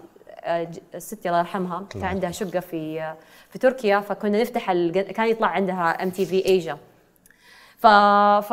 آه، 0.46 0.68
ستي 0.98 1.30
الله 1.30 1.40
يرحمها 1.40 1.84
كان 1.90 2.04
عندها 2.04 2.32
شقة 2.32 2.60
في 2.60 3.02
آه، 3.02 3.16
في 3.50 3.60
تركيا 3.60 4.00
فكنا 4.00 4.42
نفتح 4.42 4.66
كان 4.92 5.28
يطلع 5.28 5.48
عندها 5.48 6.04
MTV 6.04 6.46
إيجا 6.46 6.78
ف... 7.86 7.88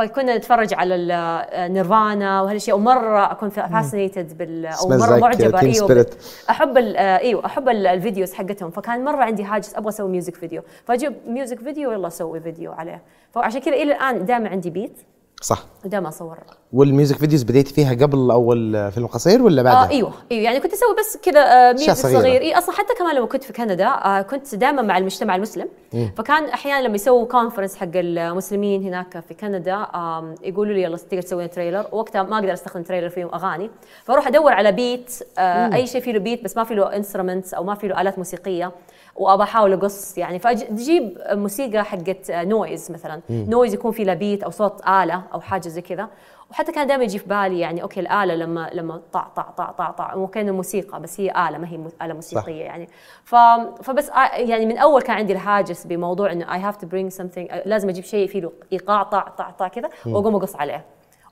فكنا 0.00 0.36
نتفرج 0.36 0.74
على 0.74 0.94
ال- 0.94 1.72
نيرفانا 1.72 2.42
وهالأشياء. 2.42 2.76
ومرة 2.76 3.32
أكون 3.32 3.48
fascinated 3.48 4.38
بال 4.38 4.66
أو 4.66 4.88
مرة 4.88 5.16
like 5.18 5.20
معجبة. 5.20 5.60
إيوه 5.60 5.88
Spirit. 5.88 6.08
أحب 6.50 6.78
ال- 6.78 6.96
آه، 6.96 7.18
إيوه 7.18 7.46
أحب 7.46 7.68
ال- 7.68 7.86
ال 7.86 7.93
videos 7.93 8.32
حقتهم. 8.32 8.70
فكان 8.70 9.04
مرة 9.04 9.24
عندي 9.24 9.44
هاجس 9.44 9.76
أبغى 9.76 9.88
أسوي 9.88 10.08
music 10.10 10.34
video 10.36 10.62
فأجيب 10.84 11.14
music 11.26 11.58
video 11.60 11.92
يلا 11.92 12.06
أسوي 12.06 12.40
فيديو 12.40 12.72
عليه. 12.72 13.02
فعشان 13.32 13.60
كذا 13.60 13.74
إلى 13.74 13.82
الآن 13.92 14.24
دائما 14.24 14.48
عندي 14.48 14.70
beat 14.70 14.98
صح. 15.42 15.64
ودائما 15.84 16.08
اصور 16.08 16.38
وال 16.72 16.85
music 16.85 17.16
videos 17.16 17.42
بديتي 17.42 17.74
فيها 17.74 17.94
قبل 17.94 18.30
أول 18.30 18.92
فيلم 18.92 19.06
قصير 19.06 19.42
ولا 19.42 19.62
بعدها؟ 19.62 19.84
آه 19.84 19.88
أيوه 19.90 20.12
أيوه 20.32 20.42
يعني 20.42 20.60
كنت 20.60 20.72
أسوي 20.72 20.96
بس 20.98 21.16
كذا 21.16 21.40
آه 21.40 21.72
music 21.72 21.92
صغيرة. 21.92 22.20
صغير. 22.20 22.40
اي 22.40 22.58
أصلا 22.58 22.74
حتى 22.74 22.94
كمان 22.98 23.16
لما 23.16 23.26
كنت 23.26 23.44
في 23.44 23.52
كندا 23.52 23.86
آه 23.88 24.22
كنت 24.22 24.54
دائما 24.54 24.82
مع 24.82 24.98
المجتمع 24.98 25.36
المسلم. 25.36 25.68
فكان 26.16 26.44
أحيانا 26.44 26.86
لما 26.86 26.94
يسووا 26.94 27.26
conference 27.26 27.76
حق 27.76 27.88
المسلمين 27.94 28.82
هناك 28.82 29.20
في 29.28 29.34
كندا 29.34 29.86
آم 29.94 30.34
يقولوا 30.42 30.74
لي 30.74 30.82
يلا 30.82 30.96
تقدر 30.96 31.22
تسوي 31.22 31.48
trailer. 31.48 31.86
وقتها 31.92 32.22
ما 32.22 32.38
أقدر 32.38 32.52
أستخدم 32.52 32.82
trailer 32.82 33.08
فيهم 33.08 33.34
أغاني. 33.34 33.70
فأروح 34.04 34.26
أدور 34.26 34.52
على 34.52 34.72
beat 34.72 35.12
آه 35.38 35.74
أي 35.74 35.86
شيء 35.86 36.00
فيه 36.00 36.12
له 36.12 36.18
beat 36.18 36.44
بس 36.44 36.56
ما 36.56 36.64
فيه 36.64 36.74
له 36.74 36.96
instruments 36.96 37.54
أو 37.54 37.64
ما 37.64 37.74
فيه 37.74 37.88
له 37.88 38.00
آلات 38.00 38.18
موسيقية. 38.18 38.72
وأبى 39.16 39.42
أحاول 39.42 39.72
أقص 39.72 40.18
يعني 40.18 40.38
فأجيب 40.38 41.18
موسيقى 41.30 41.84
حقت 41.84 42.30
noise 42.30 42.90
مثلا. 42.92 43.20
noise 43.30 43.74
يكون 43.74 43.92
فيه 43.92 44.04
له 44.04 44.14
beat 44.14 44.42
أو 44.42 44.50
صوت 44.50 44.80
آلة 44.88 45.22
أو 45.34 45.40
حاجة 45.40 45.68
زي 45.68 45.80
كذا. 45.80 46.08
وحتى 46.50 46.72
كان 46.72 46.86
دائما 46.86 47.04
يجي 47.04 47.18
في 47.18 47.26
بالي 47.28 47.60
يعني 47.60 47.82
okay 47.82 48.00
الآلة 48.00 48.34
لما 48.34 48.70
لما 48.74 49.00
طع 49.12 49.28
طع 49.36 49.42
طع 49.42 49.70
طع 49.70 49.90
طع 49.90 50.14
مو 50.14 50.26
كأنه 50.26 50.52
موسيقى 50.52 51.00
بس 51.00 51.20
هي 51.20 51.30
آلة 51.48 51.58
ما 51.58 51.68
هي 51.68 51.78
آلة 52.02 52.14
موسيقية 52.14 52.60
يعني. 52.62 52.88
ف 53.24 53.34
فبس 53.82 54.08
يعني 54.34 54.66
من 54.66 54.78
أول 54.78 55.02
كان 55.02 55.16
عندي 55.16 55.32
الهاجس 55.32 55.86
بموضوع 55.86 56.32
إنه 56.32 56.54
I 56.54 56.60
have 56.60 56.76
to 56.76 56.86
bring 56.86 57.10
something 57.10 57.50
لازم 57.66 57.88
أجيب 57.88 58.04
شيء 58.04 58.28
فيه 58.28 58.40
له 58.40 58.52
إيقاع 58.72 59.02
طع 59.02 59.28
طع 59.38 59.50
طع 59.50 59.68
كذا 59.68 59.88
وأقوم 60.06 60.36
أقص 60.36 60.56
عليه. 60.56 60.84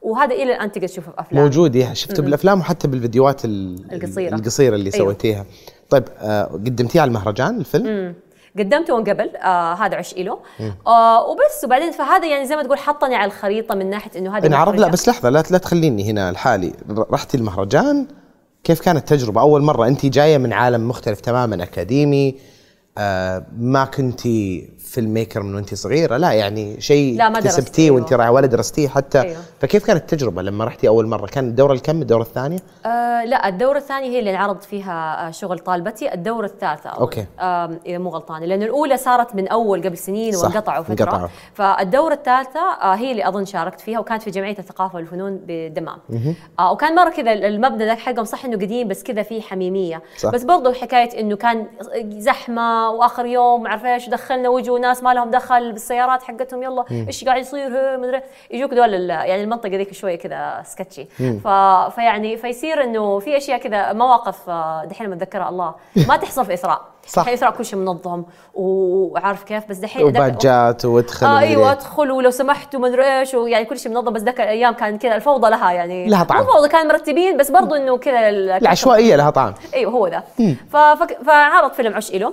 وهذا 0.02 0.34
إلى 0.34 0.42
الآن 0.54 0.72
تقدر 0.72 0.86
تشوفه 0.88 1.12
في 1.12 1.20
أفلام. 1.20 1.42
موجود 1.44 1.92
شفته 1.92 2.22
بالأفلام 2.22 2.60
وحتى 2.60 2.88
بالفيديوهات 2.88 3.44
ال- 3.44 3.92
القصيرة. 3.92 4.34
القصيرة 4.34 4.74
اللي 4.74 4.90
أيوه. 4.94 5.04
سويتيها. 5.06 5.44
طيب 5.90 6.04
آه 6.18 6.44
قدمتيه 6.44 7.00
على 7.00 7.08
المهرجان 7.08 7.58
الفيلم؟ 7.58 8.14
قدمته 8.58 8.96
من 8.98 9.04
قبل 9.04 9.36
آه 9.36 9.74
هذا 9.74 9.96
عش 9.96 10.14
له 10.14 10.38
آه 10.86 11.26
وبس. 11.30 11.64
وبعدين 11.64 11.90
فهذا 11.90 12.26
يعني 12.26 12.46
زي 12.46 12.56
ما 12.56 12.62
تقول 12.62 12.78
حطني 12.78 13.14
على 13.14 13.24
الخريطة 13.26 13.74
من 13.74 13.90
ناحية 13.90 14.10
إنه 14.18 14.36
هذه 14.36 14.48
نعرف 14.48 14.74
لا. 14.74 14.88
بس 14.88 15.08
لحظة 15.08 15.28
لا 15.28 15.42
لا 15.50 15.58
تخليني 15.58 16.10
هنا 16.10 16.32
لحالي. 16.32 16.72
رحتي 16.90 17.36
المهرجان 17.36 18.06
كيف 18.64 18.80
كانت 18.80 18.98
التجربة؟ 18.98 19.40
أول 19.40 19.62
مرة 19.62 19.86
انت 19.86 20.06
جاية 20.06 20.38
من 20.38 20.52
عالم 20.52 20.88
مختلف 20.88 21.20
تماما 21.20 21.62
أكاديمي 21.62 22.34
ما 23.58 23.88
كنتي 23.96 24.68
فيلم 24.78 25.14
ميكر 25.14 25.42
من 25.42 25.54
وانت 25.54 25.74
صغيرة 25.74 26.16
لا 26.16 26.32
يعني 26.32 26.80
شيء 26.80 27.16
لا، 27.16 27.28
ما 27.28 27.38
اكتسبتيه 27.38 27.84
أيوه. 27.84 27.96
وانت 27.96 28.12
رايحة 28.12 28.30
ولا 28.32 28.46
درستيه 28.46 28.88
حتى 28.88 29.20
أيوه. 29.20 29.36
فكيف 29.60 29.86
كانت 29.86 30.00
التجربة 30.00 30.42
لما 30.42 30.64
رحتي 30.64 30.88
أول 30.88 31.06
مرة 31.06 31.26
كان 31.26 31.48
الدورة 31.48 31.72
الكم 31.72 32.02
الدورة 32.02 32.22
الثانية 32.22 32.58
آه 32.86 33.24
لا 33.24 33.48
الدورة 33.48 33.78
الثانية 33.78 34.08
هي 34.08 34.18
اللي 34.18 34.30
انعرض 34.30 34.60
فيها 34.62 35.28
آه، 35.28 35.30
شغل 35.30 35.58
طالبتي، 35.58 36.14
الدورة 36.14 36.46
الثالثة 36.46 36.90
أظن. 36.92 37.00
أوكي. 37.00 37.26
آم، 37.40 37.80
إذا 37.86 37.98
مو 37.98 38.10
غلطانة، 38.10 38.46
لأن 38.46 38.62
الأولى 38.62 38.96
صارت 38.96 39.34
من 39.34 39.48
أول 39.48 39.82
قبل 39.82 39.98
سنين 39.98 40.36
وانقطعوا 40.36 40.84
فترة. 40.84 41.04
انقطعوا. 41.04 41.28
فالدورة 41.54 42.14
الثالثة 42.14 42.60
آه 42.82 42.94
هي 42.94 43.10
اللي 43.10 43.28
أظن 43.28 43.44
شاركت 43.44 43.80
فيها 43.80 43.98
وكانت 43.98 44.22
في 44.22 44.30
جمعية 44.30 44.58
الثقافة 44.58 44.96
والفنون 44.96 45.40
بدمام. 45.46 45.98
آه 46.58 46.72
وكان 46.72 46.94
مرة 46.94 47.10
كذا 47.10 47.32
المبنى 47.32 47.84
ذاك 47.84 47.98
حقهم 47.98 48.24
صح 48.24 48.44
إنه 48.44 48.56
قديم 48.56 48.88
بس 48.88 49.02
كذا 49.02 49.22
فيه 49.22 49.40
حميمية. 49.40 50.02
صح. 50.18 50.30
بس 50.30 50.42
برضه 50.44 50.72
حكاية 50.72 51.20
إنه 51.20 51.36
كان 51.36 51.66
زحمة 52.18 52.89
وآخر 52.90 53.26
يوم 53.26 53.62
ما 53.62 53.94
إيش 53.94 54.08
دخلنا 54.08 54.48
وجوا 54.48 54.78
ناس 54.78 55.02
ما 55.02 55.14
لهم 55.14 55.30
دخل 55.30 55.72
بالسيارات 55.72 56.22
حقتهم 56.22 56.62
يلا 56.62 56.84
إيش 56.90 57.24
قاعد 57.24 57.40
يصير؟ 57.40 57.66
ها، 57.68 57.96
مدري 57.96 58.20
يجوك 58.50 58.70
دول 58.74 59.10
يعني 59.10 59.42
المنطقة 59.44 59.68
ذيك 59.76 59.92
شوية 59.92 60.18
كذا 60.18 60.62
sketchy. 60.64 61.04
ف... 61.44 61.48
فيعني 61.94 62.36
فيصير 62.36 62.84
إنه 62.84 63.18
في 63.18 63.36
أشياء 63.36 63.58
كذا 63.58 63.92
مواقف 63.92 64.50
آه، 64.50 64.84
دحين 64.84 65.06
لما 65.06 65.16
اتذكرها 65.16 65.48
الله. 65.48 65.74
ما 66.08 66.16
تحصل 66.16 66.44
في 66.46 66.54
إثراء. 66.54 66.80
صح. 67.06 67.28
الحين 67.28 67.50
كل 67.50 67.64
شيء 67.64 67.78
منظم 67.78 68.22
وعارف 68.54 69.42
كيف؟ 69.44 69.68
بس 69.68 69.76
دحين 69.76 70.04
وباجات 70.06 70.84
وادخل 70.84 71.26
ومدري 71.26 71.46
أيوه. 71.48 71.72
أدخل 71.72 72.10
ولو 72.10 72.30
سمحتوا 72.30 72.80
ما 72.80 72.88
أدري 72.88 73.18
إيش 73.18 73.34
ويعني 73.34 73.64
كل 73.64 73.78
شيء 73.78 73.92
منظم 73.92 74.12
بس 74.12 74.22
ذاك 74.22 74.40
الأيام 74.40 74.74
كان 74.74 74.98
كذا 74.98 75.14
الفوضى 75.14 75.50
لها 75.50 75.72
يعني. 75.72 76.08
لها 76.08 76.24
طعم. 76.24 76.38
مو 76.38 76.44
فوضى 76.44 76.68
كان 76.68 76.88
مرتبين 76.88 77.36
بس 77.36 77.50
برضو 77.50 77.74
إنه 77.74 77.98
كذا 77.98 78.28
ال- 78.28 78.50
العشوائية 78.50 79.16
لها 79.16 79.30
طعم. 79.30 79.54
أيوه 79.74 79.92
هو 79.92 80.06
ذا. 80.06 80.22
فعرض 81.26 81.72
فيلم 81.72 81.94
عش 81.94 82.14
آم، 82.14 82.32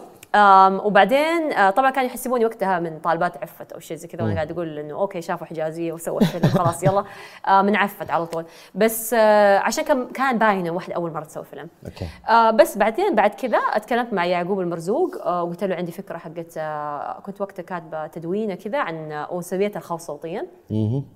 وبعدين 0.86 1.52
آه، 1.54 1.69
طبعا 1.69 1.89
كانوا 1.91 2.10
يحسبوني 2.10 2.45
وقتها 2.45 2.80
من 2.80 3.00
طالبات 3.00 3.38
عفت 3.43 3.71
أو 3.71 3.80
شيء 3.80 3.97
زي 3.97 4.08
كذا 4.08 4.23
وأنا 4.23 4.34
قاعد 4.36 4.52
أقول 4.52 4.80
إنه 4.80 4.93
okay 4.93 5.22
شافوا 5.21 5.47
حجازيه 5.47 5.91
وسووا 5.93 6.19
فيلم 6.19 6.43
خلاص 6.52 6.84
يلا. 6.84 7.04
آه، 7.47 7.62
من 7.62 7.76
عفت 7.76 8.12
على 8.12 8.26
طول. 8.26 8.45
بس 8.76 9.13
آه، 9.17 9.58
عشان 9.60 9.84
كان 9.84 10.08
كان 10.08 10.38
باين 10.38 10.60
انه 10.60 10.71
واحدة 10.71 10.95
أول 10.95 11.12
مرة 11.13 11.23
تسوي 11.23 11.43
فيلم. 11.43 11.67
okay. 11.86 12.06
آه 12.30 12.52
بس 12.52 12.78
بعدين 12.78 13.15
بعد 13.15 13.30
كذا 13.34 13.58
أتكلمت 13.58 14.13
مع 14.13 14.26
يعقوب 14.26 14.60
المرزوق 14.60 15.28
وقلت 15.28 15.63
له 15.63 15.76
عندي 15.76 15.91
فكرة 15.91 16.17
حقت 16.17 16.60
كنت 17.26 17.41
وقتها 17.41 17.63
كاتبة 17.63 18.08
تدوينة 18.08 18.56
كذا 18.56 18.78
عن 18.80 19.26
وسويتها 19.32 19.80
الخوف 19.80 20.02
صوتيا. 20.02 20.45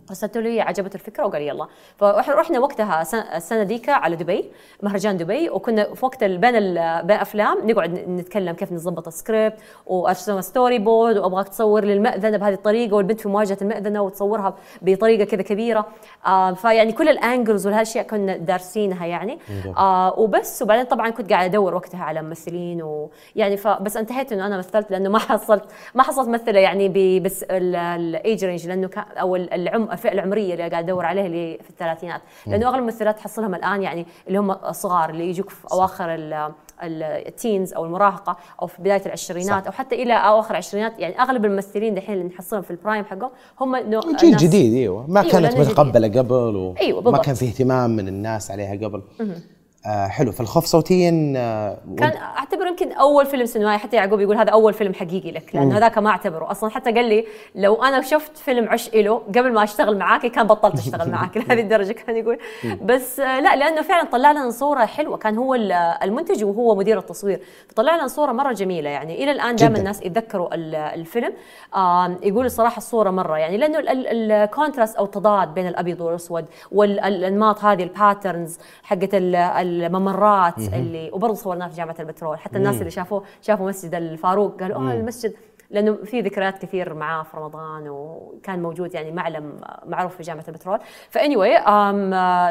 ارسلت 0.10 0.38
له 0.38 0.64
عجبته 0.64 0.96
الفكرة 0.96 1.26
وقال 1.26 1.42
يلا. 1.42 1.68
فرحنا 1.98 2.60
وقتها 2.60 3.02
السنة 3.38 3.62
ذيك 3.62 3.90
على 3.90 4.16
دبي 4.16 4.52
مهرجان 4.84 5.18
دبي 5.18 5.50
وكنا 5.50 5.94
في 5.94 6.06
وقت 6.06 6.24
بين 6.24 6.56
ال- 6.56 7.06
بين 7.06 7.18
أفلام 7.18 7.70
نقعد 7.72 7.94
نتكلم 8.10 8.56
كيف 8.56 8.72
نظبط 8.72 9.08
سكريبت 9.12 9.60
وارسم 9.86 10.42
storyboard 10.42 11.18
وأبغاك 11.18 11.50
تصور 11.50 11.84
للمأذنه 11.84 12.38
بهذه 12.38 12.54
الطريقة 12.54 12.96
والبنت 12.96 13.22
في 13.22 13.30
مواجهة 13.30 13.58
المأذنة 13.62 14.02
وتصورها 14.02 14.56
بطريقة 14.82 15.24
كذا 15.24 15.42
كبيرة. 15.42 15.86
آه 16.26 16.54
فيعني 16.54 16.92
كل 16.92 17.10
ال 17.10 17.18
angles 17.18 17.68
والاشياء 17.68 18.08
كنا 18.08 18.38
دارسينها 18.38 19.06
يعني. 19.06 19.40
آه 19.78 20.20
وبس 20.20 20.62
وبعدين 20.62 20.86
طبعا 20.86 21.10
كنت 21.10 21.30
قاعدة 21.30 21.46
أدور 21.46 21.76
وقتها 21.76 22.04
على 22.04 22.22
ممثلين 22.22 22.82
ويعني 22.82 23.58
فبس 23.58 23.98
انتهيت 23.98 24.32
إنه 24.32 24.46
أنا 24.48 24.58
مثلت 24.58 24.92
لأنه 24.92 25.10
ما 25.10 25.20
حصلت 25.20 25.64
ما 25.96 26.04
حصلت 26.04 26.28
ممثله 26.28 26.60
يعني 26.60 27.20
بس 27.20 27.46
ال 27.50 27.74
age 27.74 28.46
range 28.46 28.68
لأنه 28.68 28.88
كان 28.88 29.04
أو 29.18 29.36
العم 29.36 29.92
الفئة 29.92 30.12
العمرية 30.12 30.54
اللي 30.54 30.70
قاعد 30.70 30.84
أدور 30.84 31.06
عليها 31.06 31.26
اللي 31.26 31.60
في 31.64 31.70
الثلاثينات. 31.70 32.22
لأنه 32.48 32.68
أغلب 32.68 32.80
الممثلات 32.80 33.18
تحصلهم 33.18 33.56
الآن 33.56 33.82
يعني 33.82 34.06
اللي 34.28 34.40
هم 34.40 34.72
صغار 34.72 35.10
اللي 35.10 35.30
يجوك 35.30 35.50
في 35.50 35.68
أواخر 35.72 36.16
ال 36.84 36.99
teens 36.99 37.74
أو 37.74 37.86
المراهقة 37.86 38.38
أو 38.62 38.68
في 38.68 38.82
بداية 38.82 39.06
العشرينات 39.06 39.62
صح. 39.62 39.68
أو 39.68 39.72
حتى 39.72 40.04
إلى 40.04 40.14
أواخر 40.14 40.52
العشرينات 40.52 41.00
يعني 41.00 41.20
أغلب 41.20 41.46
الممثلين 41.46 41.96
دحين 41.96 42.16
اللي 42.16 42.28
نحصلهم 42.28 42.62
في 42.62 42.72
ال 42.72 42.77
prime 42.77 43.06
حقهم 43.06 43.32
هم 43.62 43.78
جيل 44.20 44.38
جديد 44.38 44.74
إيوه. 44.74 45.06
ما 45.08 45.22
أيوة 45.22 45.32
كانت 45.32 45.58
متقبلة 45.58 46.08
قبل 46.08 46.56
وما 46.56 46.80
أيوة 46.82 47.18
كان 47.18 47.36
في 47.36 47.46
اهتمام 47.46 47.90
من 47.90 48.08
الناس 48.08 48.52
عليها 48.52 48.88
قبل. 48.88 49.02
آه 49.86 50.08
حلو. 50.08 50.32
فالخوف 50.32 50.66
صوتيا 50.66 51.34
آه 51.38 51.78
كان 51.98 52.12
اعتبر 52.18 52.68
يمكن 52.68 52.92
أول 52.92 53.26
فيلم 53.26 53.46
سينمائي. 53.46 53.78
حتى 53.78 53.96
يعقوب 53.98 54.20
يقول 54.20 54.38
هذا 54.38 54.50
أول 54.50 54.74
فيلم 54.74 54.94
حقيقي 54.94 55.32
لك 55.32 55.56
لأنه 55.56 55.78
هذاك 55.78 55.98
ما 55.98 56.10
أعتبره. 56.10 56.52
أصلا 56.52 56.70
حتى 56.70 56.92
قال 56.92 57.06
لي 57.06 57.26
لو 57.56 57.84
أنا 57.84 58.02
شفت 58.02 58.38
فيلم 58.38 58.70
عش 58.70 58.88
إله 58.88 59.18
قبل 59.18 59.54
ما 59.54 59.64
أشتغل 59.64 59.98
معاك 59.98 60.26
كان 60.26 60.48
بطلت 60.48 60.80
أشتغل 60.80 61.12
معاك 61.16 61.38
لهذه 61.38 61.60
الدرجة 61.62 61.92
كان 61.92 62.18
يقول. 62.18 62.38
بس 62.82 63.20
آه 63.20 63.40
لا 63.40 63.56
لأنه 63.56 63.82
فعلا 63.82 64.10
طلع 64.10 64.32
لنا 64.32 64.50
صورة 64.50 64.86
حلوة. 64.86 65.18
كان 65.18 65.38
هو 65.38 65.56
المنتج 66.04 66.44
وهو 66.44 66.76
مدير 66.76 66.98
التصوير. 66.98 67.42
فطلع 67.70 67.96
لنا 67.96 68.08
صورة 68.08 68.32
مرة 68.32 68.54
جميلة. 68.54 68.90
يعني 68.90 69.24
إلى 69.24 69.32
الآن 69.32 69.56
دائما 69.56 69.78
الناس 69.78 70.02
يتذكروا 70.02 70.48
الفيلم. 70.94 71.34
آه 71.76 72.18
يقول 72.24 72.46
الصراحة 72.46 72.78
الصورة 72.78 73.10
مرة. 73.10 73.38
يعني 73.38 73.58
لأنه 73.58 73.80
ال 73.88 74.00
contrast 74.00 74.96
أو 74.96 75.06
التضاد 75.06 75.54
بين 75.54 75.68
الأبيض 75.68 76.02
والأسود 76.02 76.46
والانماط 76.72 77.64
هذه 77.64 77.84
ال 77.84 77.92
patterns 77.92 78.58
حقت 78.84 79.10
الممرات 79.72 80.58
اللي 80.60 81.10
وبرضه 81.14 81.34
صورناه 81.34 81.68
في 81.68 81.76
جامعة 81.76 81.96
البترول. 82.00 82.38
حتى 82.40 82.58
الناس 82.58 82.80
اللي 82.80 82.92
شافوه 82.92 83.24
شافوا 83.42 83.70
مسجد 83.70 83.96
الفاروق 83.96 84.62
قالوا 84.62 84.78
آه 84.78 84.94
المسجد 84.94 85.34
لأنه 85.70 85.96
في 86.04 86.22
ذكريات 86.22 86.58
كثير 86.58 86.94
معاه 86.94 87.24
في 87.24 87.38
رمضان 87.38 87.90
وكان 87.90 88.62
موجود 88.62 88.94
يعني 88.94 89.12
معلم 89.12 89.62
معروف 89.86 90.16
في 90.16 90.24
جامعة 90.24 90.46
البترول. 90.48 90.80
ف 91.10 91.38
anyway 91.38 91.58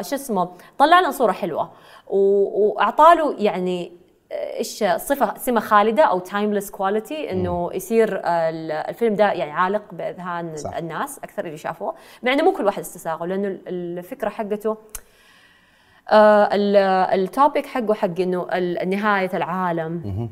شو 0.03 0.15
اسمه 0.15 0.49
طلع 0.77 0.99
لنا 0.99 1.11
صورة 1.11 1.31
حلوة. 1.31 1.71
واعطى 2.07 3.15
له 3.17 3.35
يعني 3.39 3.91
إيش 4.31 4.83
صفه 4.83 5.37
سمة 5.37 5.59
خالدة 5.59 6.03
أو 6.03 6.19
timeless 6.19 6.71
quality 6.71 7.31
إنه 7.31 7.69
يصير 7.73 8.21
الفيلم 8.25 9.15
ده 9.15 9.31
يعني 9.31 9.51
عالق 9.51 9.83
بأذهان 9.91 10.55
صح. 10.55 10.75
الناس 10.77 11.19
أكثر 11.23 11.45
اللي 11.45 11.57
شافوه. 11.57 11.93
مع 12.23 12.33
إنه 12.33 12.43
مو 12.43 12.51
كل 12.51 12.65
واحد 12.65 12.79
استساغه 12.79 13.25
لأنه 13.25 13.57
الفكرة 13.67 14.29
حقته 14.29 14.69
آه 14.69 14.77
ال 16.09 16.35
topic 16.35 17.65
حقه 17.65 17.93
حق 17.93 18.19
إنه 18.19 18.47
نهاية 18.85 19.29
العالم. 19.33 20.29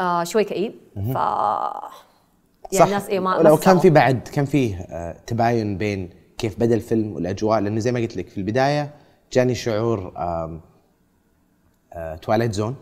آه 0.00 0.24
شوي 0.24 0.44
كئيب. 0.44 0.74
ف 0.94 1.16
يعني 2.72 2.86
الناس 2.86 3.08
إيه 3.08 3.20
ما 3.20 3.40
لو 3.42 3.56
كان 3.56 3.78
في 3.78 3.90
بعد 3.90 4.28
كان 4.28 4.44
فيه 4.44 4.76
آه 4.76 5.16
تباين 5.26 5.78
بين 5.78 6.10
كيف 6.38 6.60
بدأ 6.60 6.74
الفيلم 6.74 7.12
والأجواء 7.12 7.60
لأنه 7.60 7.80
زي 7.80 7.92
ما 7.92 8.00
قلت 8.00 8.16
لك 8.16 8.28
في 8.28 8.38
البداية 8.38 8.94
جاني 9.32 9.54
شعور 9.54 10.12
آه 10.16 10.60
Twilight 12.22 12.52
Zone 12.52 12.76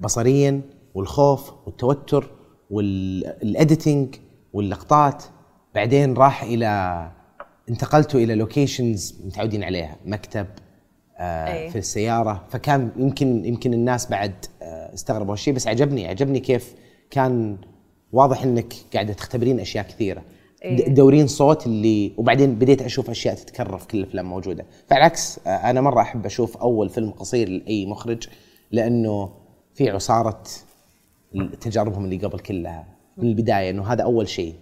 بصريا 0.00 0.60
والخوف 0.94 1.52
والتوتر 1.66 2.30
وال 2.70 3.02
editing 3.02 4.14
واللقطات. 4.52 5.24
بعدين 5.74 6.14
راح 6.14 6.42
إلى 6.42 7.10
انتقلتوا 7.68 8.20
إلى 8.20 8.34
locations 8.34 9.20
متعودين 9.24 9.64
عليها. 9.64 9.96
مكتب 10.04 10.46
آه 11.18 11.68
في 11.68 11.78
السيارة. 11.78 12.44
فكان 12.48 12.90
يمكن 12.96 13.44
يمكن 13.44 13.74
الناس 13.74 14.10
بعد 14.10 14.32
آه 14.62 14.94
استغربوا 14.94 15.32
هالشيء 15.32 15.54
بس 15.54 15.68
عجبني 15.68 16.08
عجبني 16.08 16.40
كيف 16.40 16.74
كان 17.10 17.56
واضح 18.12 18.42
إنك 18.42 18.74
قاعدة 18.94 19.12
تختبرين 19.12 19.60
أشياء 19.60 19.84
كثيرة. 19.84 20.22
إيه؟ 20.64 20.84
تدورين 20.84 21.26
صوت 21.26 21.66
اللي 21.66 22.12
وبعدين 22.16 22.54
بديت 22.54 22.82
أشوف 22.82 23.10
أشياء 23.10 23.34
تتكرر 23.34 23.78
في 23.78 23.86
كل 23.86 23.98
الأفلام 23.98 24.26
موجودة. 24.26 24.66
فالعكس 24.88 25.40
آه 25.46 25.50
أنا 25.50 25.80
مرة 25.80 26.00
أحب 26.00 26.26
أشوف 26.26 26.56
أول 26.56 26.88
فيلم 26.88 27.10
قصير 27.10 27.48
لأي 27.48 27.86
مخرج 27.86 28.28
لأنه 28.70 29.30
في 29.74 29.90
عصارة 29.90 30.42
تجاربهم 31.60 32.04
اللي 32.04 32.16
قبل 32.16 32.38
كلها 32.38 32.86
من 33.16 33.28
البداية 33.28 33.70
إنه 33.70 33.92
هذا 33.92 34.02
أول 34.02 34.28
شيء 34.28 34.54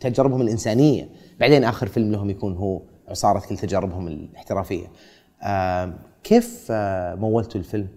تجاربهم 0.00 0.40
الإنسانية. 0.40 1.08
بعدين 1.40 1.64
آخر 1.64 1.86
فيلم 1.86 2.12
لهم 2.12 2.30
يكون 2.30 2.56
هو 2.56 2.82
عصارة 3.08 3.42
كل 3.48 3.56
تجاربهم 3.56 4.08
الاحترافية. 4.08 4.86
كيف 6.24 6.66
آه 6.70 7.14
مولتوا 7.14 7.60
الفيلم؟ 7.60 7.88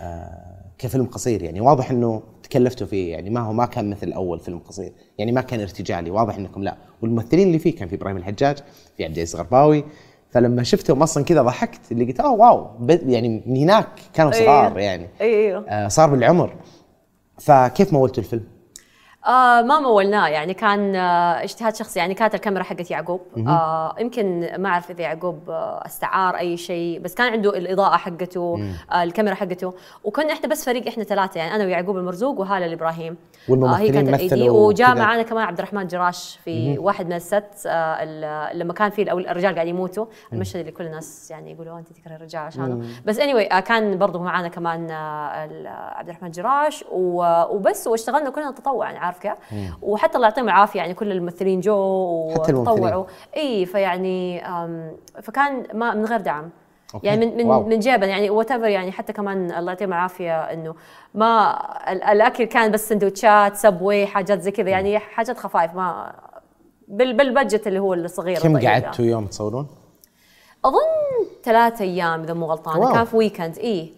آه 0.00 0.56
كفيلم 0.78 1.06
قصير 1.06 1.42
يعني. 1.42 1.60
واضح 1.60 1.90
إنه 1.90 2.22
تكلفتوا 2.42 2.86
فيه 2.86 3.12
يعني. 3.12 3.30
ما 3.30 3.40
هو 3.40 3.52
ما 3.52 3.66
كان 3.66 3.90
مثل 3.90 4.12
أول 4.12 4.40
فيلم 4.40 4.58
قصير 4.58 4.92
يعني. 5.18 5.32
ما 5.32 5.40
كان 5.40 5.60
ارتجالي. 5.60 6.10
واضح 6.10 6.36
إنكم 6.36 6.62
لا. 6.62 6.76
والممثلين 7.02 7.46
اللي 7.46 7.58
فيه 7.58 7.76
كان 7.76 7.88
في 7.88 7.94
إبراهيم 7.94 8.16
الحجاج 8.16 8.56
في 8.96 9.04
عبد 9.04 9.16
العزيز 9.16 9.36
غرباوي. 9.36 9.84
فلما 10.30 10.62
شفتهم 10.62 11.02
أصلا 11.02 11.24
كذا 11.24 11.42
ضحكت 11.42 11.92
اللي 11.92 12.04
قلت 12.04 12.20
اوه 12.20 12.32
واو. 12.32 12.86
يعني 12.88 13.42
من 13.46 13.56
هناك 13.56 13.88
كانوا 14.14 14.32
صغار 14.32 14.78
يعني. 14.78 15.08
أيوه 15.20 15.68
آه 15.68 15.88
صار 15.88 16.10
بالعمر. 16.10 16.56
فكيف 17.38 17.92
مولتوا 17.92 18.22
الفيلم؟ 18.22 18.44
آه 19.26 19.62
ما 19.62 19.80
مولناه. 19.80 20.28
يعني 20.28 20.54
كان 20.54 20.96
آه 20.96 21.42
اجتهاد 21.44 21.76
شخصي. 21.76 21.98
يعني 21.98 22.14
كانت 22.14 22.34
الكاميرا 22.34 22.62
حقت 22.62 22.90
يعقوب. 22.90 23.20
آه 23.48 23.94
يمكن 23.98 24.48
ما 24.58 24.68
أعرف 24.68 24.90
إذا 24.90 25.02
يعقوب 25.02 25.50
آه 25.50 25.82
استعار 25.86 26.36
أي 26.36 26.56
شيء 26.56 27.00
بس 27.00 27.14
كان 27.14 27.32
عنده 27.32 27.56
الإضاءة 27.56 27.96
حقته 27.96 28.70
آه 28.92 29.02
الكاميرا 29.02 29.34
حقته. 29.34 29.74
وكنا 30.04 30.32
إحنا 30.32 30.48
بس 30.48 30.64
فريق 30.64 30.88
إحنا 30.88 31.04
ثلاثة. 31.04 31.38
يعني 31.38 31.54
أنا 31.54 31.64
ويعقوب 31.64 31.96
المرزوق 31.96 32.40
وهالة 32.40 32.66
الإبراهيم. 32.66 33.16
آه 33.50 33.74
هي 33.74 33.90
كانت 33.90 34.08
الايدي 34.08 34.50
وجاء 34.50 34.94
معنا 34.94 35.22
كمان 35.22 35.44
عبد 35.44 35.58
الرحمن 35.58 35.86
جراش 35.86 36.38
في 36.44 36.76
مم. 36.76 36.84
واحد 36.84 37.06
من 37.06 37.12
الست 37.12 37.66
آه 37.66 38.04
لما 38.52 38.72
كان 38.72 38.90
في 38.90 39.12
الرجال 39.12 39.54
قاعد 39.54 39.66
يموتوا. 39.66 40.06
المشهد 40.32 40.60
اللي 40.60 40.72
كل 40.72 40.84
الناس 40.84 41.30
يعني 41.30 41.52
يقولوا 41.52 41.78
أنت 41.78 41.92
تكره 41.92 42.16
الرجال 42.16 42.42
عشانه. 42.42 42.84
بس 43.06 43.18
اني 43.18 43.32
anyway 43.32 43.52
آه 43.52 43.60
كان 43.60 43.98
برضه 43.98 44.22
معنا 44.22 44.48
كمان 44.48 44.90
آه 44.90 44.96
عبد 45.68 46.08
الرحمن 46.08 46.30
جراش. 46.30 46.84
وبس 46.92 47.86
واشتغلنا 47.86 48.30
كلنا 48.30 48.50
تطوعا. 48.50 48.86
يعني 48.86 48.98
عارف 48.98 49.15
كيف 49.18 49.32
وحتى 49.82 50.16
الله 50.16 50.28
يعطيهم 50.28 50.44
العافية 50.44 50.78
يعني 50.78 50.94
كل 50.94 51.12
الممثلين 51.12 51.60
جو 51.60 51.76
وتطوعوا. 52.30 53.04
إي 53.36 53.66
فيعني 53.66 54.40
فكان 55.22 55.66
ما 55.74 55.94
من 55.94 56.04
غير 56.04 56.20
دعم. 56.20 56.50
أوكي. 56.94 57.06
يعني 57.06 57.26
من 57.26 57.36
من 57.36 57.44
wow. 57.44 57.62
من 57.62 57.78
جيبنا 57.78 58.06
يعني 58.06 58.30
what 58.30 58.50
يعني 58.50 58.92
حتى 58.92 59.12
كمان 59.12 59.52
الله 59.52 59.72
يعطيهم 59.72 59.92
العافية 59.92 60.40
إنه 60.40 60.74
ما 61.14 61.58
الأكل 62.12 62.44
كان 62.44 62.72
بس 62.72 62.88
سندوتشات 62.88 63.56
سبوي 63.56 64.06
حاجات 64.06 64.40
زي 64.40 64.50
كذا 64.50 64.70
يعني 64.70 64.98
حاجات 64.98 65.38
خفايف 65.38 65.74
ما 65.74 66.12
بال 66.88 67.08
budget 67.08 67.66
اللي 67.66 67.78
هو 67.78 67.94
الصغير 67.94 68.38
كم 68.38 68.66
قعدتوا 68.66 69.04
يوم 69.04 69.26
تصورون؟ 69.26 69.68
أظن 70.64 71.28
ثلاثة 71.44 71.84
أيام 71.84 72.22
إذا 72.22 72.34
مو 72.34 72.46
غلطانه 72.46 72.92
كان 72.92 73.04
في 73.04 73.16
weekend 73.16 73.58
إي. 73.58 73.92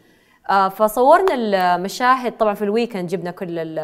فصورنا 0.49 1.35
المشاهد 1.35 2.37
طبعا 2.37 2.55
في 2.55 2.63
ال 2.63 2.68
weekend 2.68 3.09
جبنا 3.09 3.31
كل 3.31 3.81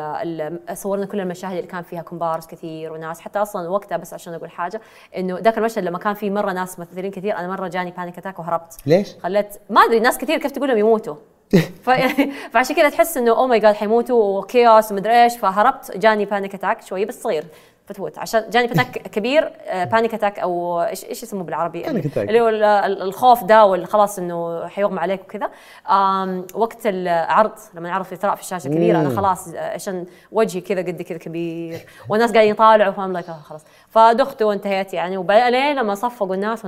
صورنا 0.74 1.07
كل 1.07 1.20
المشاهد 1.20 1.57
اللي 1.57 1.66
كان 1.66 1.83
فيها 1.83 2.03
كومبارس 2.03 2.46
كثير 2.46 2.92
وناس 2.92 3.20
حتى 3.20 3.38
أصلا 3.38 3.68
وقتها 3.68 3.96
بس 3.96 4.14
عشان 4.14 4.35
أقول 4.35 4.50
حاجة 4.50 4.81
إنه 5.16 5.38
ذاك 5.38 5.59
المشهد 5.59 5.85
لما 5.85 5.98
كان 5.98 6.14
في 6.14 6.31
مرة 6.31 6.53
ناس 6.53 6.79
ممثلين 6.79 7.11
كثير 7.11 7.37
أنا 7.37 7.48
مرة 7.48 7.68
جاني 7.68 7.90
panic 7.90 8.18
attack 8.18 8.38
وهربت. 8.38 8.77
ليش؟ 8.87 9.16
خليت 9.22 9.57
ما 9.70 9.81
أدري 9.81 10.00
ناس 10.00 10.18
كثير 10.18 10.38
كيف 10.38 10.50
تقول 10.50 10.68
لهم 10.68 10.79
يموتوا. 10.79 11.14
فعشان 12.53 12.77
كذا 12.77 12.88
تحس 12.88 13.16
إنه 13.16 13.31
oh 13.31 13.46
my 13.46 13.59
God 13.59 13.74
حيموتوا 13.74 14.38
و 14.38 14.47
chaos 14.47 14.92
ومدري 14.92 15.22
إيش 15.22 15.37
فهربت 15.37 15.96
جاني 15.96 16.24
panic 16.24 16.55
attack 16.55 16.83
شوي 16.83 17.05
بس 17.05 17.22
صغير. 17.22 17.44
فتفوت 17.87 18.18
عشان 18.18 18.51
جاني 18.51 18.73
attack 18.72 18.98
كبير 18.99 19.53
panic 19.72 20.14
attack 20.14 20.38
أو 20.38 20.83
إيش 20.83 21.05
إيش 21.05 21.23
يسموه 21.23 21.44
بالعربي؟ 21.44 21.90
اللي 22.16 22.40
هو 22.40 22.49
الخوف 22.87 23.44
ده 23.44 23.64
واللي 23.64 23.87
خلاص 23.87 24.18
إنه 24.18 24.68
حيغمى 24.68 25.01
عليك 25.01 25.20
وكذا. 25.20 25.51
وقت 26.55 26.87
العرض 26.87 27.53
لما 27.75 27.88
العرض 27.88 28.05
في 28.05 28.16
في 28.16 28.40
الشاشة 28.40 28.68
كبيره 28.68 29.01
أنا 29.01 29.16
خلاص 29.16 29.55
عشان 29.55 30.07
وجهي 30.33 30.61
كذا 30.61 30.81
قد 30.81 31.03
كذا 31.03 31.18
كبير. 31.18 31.87
والناس 32.09 32.33
قاعدين 32.33 32.51
يطالعوا 32.51 32.92
فاهم 32.92 33.12
like 33.12 33.27
خلاص. 33.27 33.64
فدخت 33.88 34.42
وانتهيت 34.42 34.94
يعني. 34.94 35.16
وبعدين 35.16 35.77
لما 35.77 35.94
صفقوا 35.94 36.35
الناس 36.35 36.66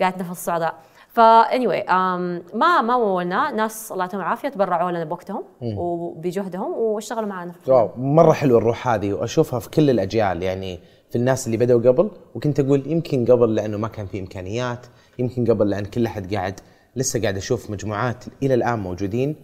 قاعد 0.00 0.20
أتنفس 0.20 0.30
الصعداء 0.30 0.74
ف 1.14 1.22
anyway 1.22 1.82
um, 1.82 2.54
ما 2.56 2.80
ما 2.80 2.98
مولنا 2.98 3.50
ناس 3.50 3.92
الله 3.92 4.04
يعطيهم 4.04 4.20
العافية 4.20 4.48
تبرعوا 4.48 4.90
لنا 4.90 5.04
بوقتهم 5.04 5.44
وبجهدهم 5.62 6.72
واشتغلوا 6.72 7.28
معنا. 7.28 7.52
واو 7.68 7.90
مرة 7.96 8.32
حلوة 8.32 8.58
الروح 8.58 8.88
هذه 8.88 9.12
وأشوفها 9.12 9.58
في 9.60 9.70
كل 9.70 9.90
الأجيال 9.90 10.42
يعني 10.42 10.80
في 11.10 11.16
الناس 11.16 11.46
اللي 11.46 11.56
بدأوا 11.56 11.80
قبل. 11.80 12.10
وكنت 12.34 12.60
أقول 12.60 12.82
يمكن 12.86 13.24
قبل 13.24 13.54
لأنه 13.54 13.78
ما 13.78 13.88
كان 13.88 14.06
في 14.06 14.20
إمكانيات 14.20 14.86
يمكن 15.18 15.44
قبل 15.44 15.70
لأن 15.70 15.84
كل 15.84 16.06
أحد 16.06 16.34
قاعد 16.34 16.60
لسه 16.96 17.22
قاعد 17.22 17.36
أشوف 17.36 17.70
مجموعات 17.70 18.24
إلى 18.42 18.54
الآن 18.54 18.78
موجودين. 18.78 19.36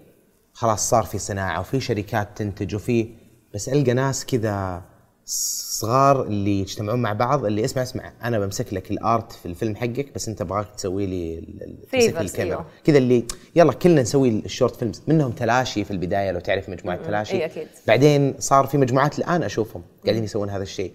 خلاص 0.52 0.90
صار 0.90 1.02
في 1.02 1.18
صناعة 1.18 1.61
وفي 1.61 1.80
شركات 1.80 2.28
تنتج 2.37 2.74
وفي 2.74 3.09
بس 3.54 3.68
ألقى 3.68 3.92
ناس 3.92 4.26
كذا 4.26 4.83
صغار 5.24 6.22
اللي 6.22 6.61
يجتمعون 6.61 7.02
مع 7.02 7.12
بعض 7.12 7.44
اللي 7.44 7.64
اسمع 7.64 7.83
اسمع 7.83 8.12
أنا 8.24 8.38
بمسك 8.38 8.74
لك 8.74 8.90
الآرت 8.90 9.33
في 9.33 9.46
الفيلم 9.46 9.76
حقك 9.76 10.14
بس 10.14 10.28
أنت 10.28 10.40
أبغاك 10.40 10.66
تسوي 10.76 11.06
لي 11.06 11.44
تمسك 11.92 12.20
الكاميرا. 12.20 12.56
أيوه. 12.56 12.66
كذا 12.85 12.98
اللي 12.98 13.24
يلا 13.56 13.72
كلنا 13.72 14.02
نسوي 14.02 14.28
ال 14.28 14.36
short 14.36 14.76
films 14.76 15.02
منهم 15.06 15.33
تلاشي 15.33 15.85
في 15.85 15.90
البداية 15.90 16.30
لو 16.30 16.40
تعرف 16.40 16.68
مجموعة 16.68 16.96
تلاشي. 16.96 17.37
إي 17.37 17.44
أكيد. 17.44 17.68
بعدين 17.87 18.35
صار 18.38 18.66
في 18.66 18.78
مجموعات 18.78 19.18
الآن 19.18 19.42
أشوفهم 19.42 19.83
قاعدين 20.04 20.24
يسوون 20.24 20.50
هذا 20.50 20.62
الشيء. 20.62 20.92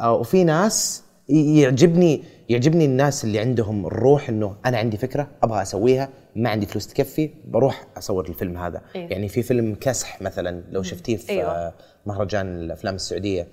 آه 0.00 0.12
وفي 0.12 0.44
ناس 0.44 1.02
يعجبني 1.28 2.22
يعجبني 2.48 2.84
الناس 2.84 3.24
اللي 3.24 3.38
عندهم 3.38 3.86
الروح 3.86 4.28
إنه 4.28 4.56
أنا 4.66 4.78
عندي 4.78 4.96
فكرة 4.96 5.28
أبغى 5.42 5.62
أسويها 5.62 6.08
ما 6.36 6.50
عندي 6.50 6.66
فلوس 6.66 6.86
تكفى 6.86 7.30
بروح 7.44 7.86
أصور 7.98 8.28
الفيلم 8.28 8.58
هذا. 8.58 8.82
أيوه. 8.96 9.10
يعني 9.10 9.28
في 9.28 9.42
فيلم 9.42 9.74
كسح 9.80 10.22
مثلا 10.22 10.64
لو 10.70 10.82
شفتيه 10.82 11.16
في. 11.16 11.44
آه، 11.44 11.74
مهرجان 12.06 12.58
الأفلام 12.58 12.94
السعودية. 12.94 13.48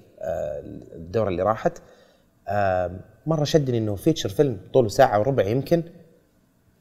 الدورة 0.95 1.29
اللي 1.29 1.43
راحت. 1.43 1.77
آه، 2.47 2.91
مرة 3.25 3.43
شدني 3.43 3.77
إنه 3.77 3.95
feature 3.95 4.29
film 4.29 4.57
طوله 4.73 4.87
ساعة 4.87 5.19
وربع 5.19 5.43
يمكن 5.45 5.83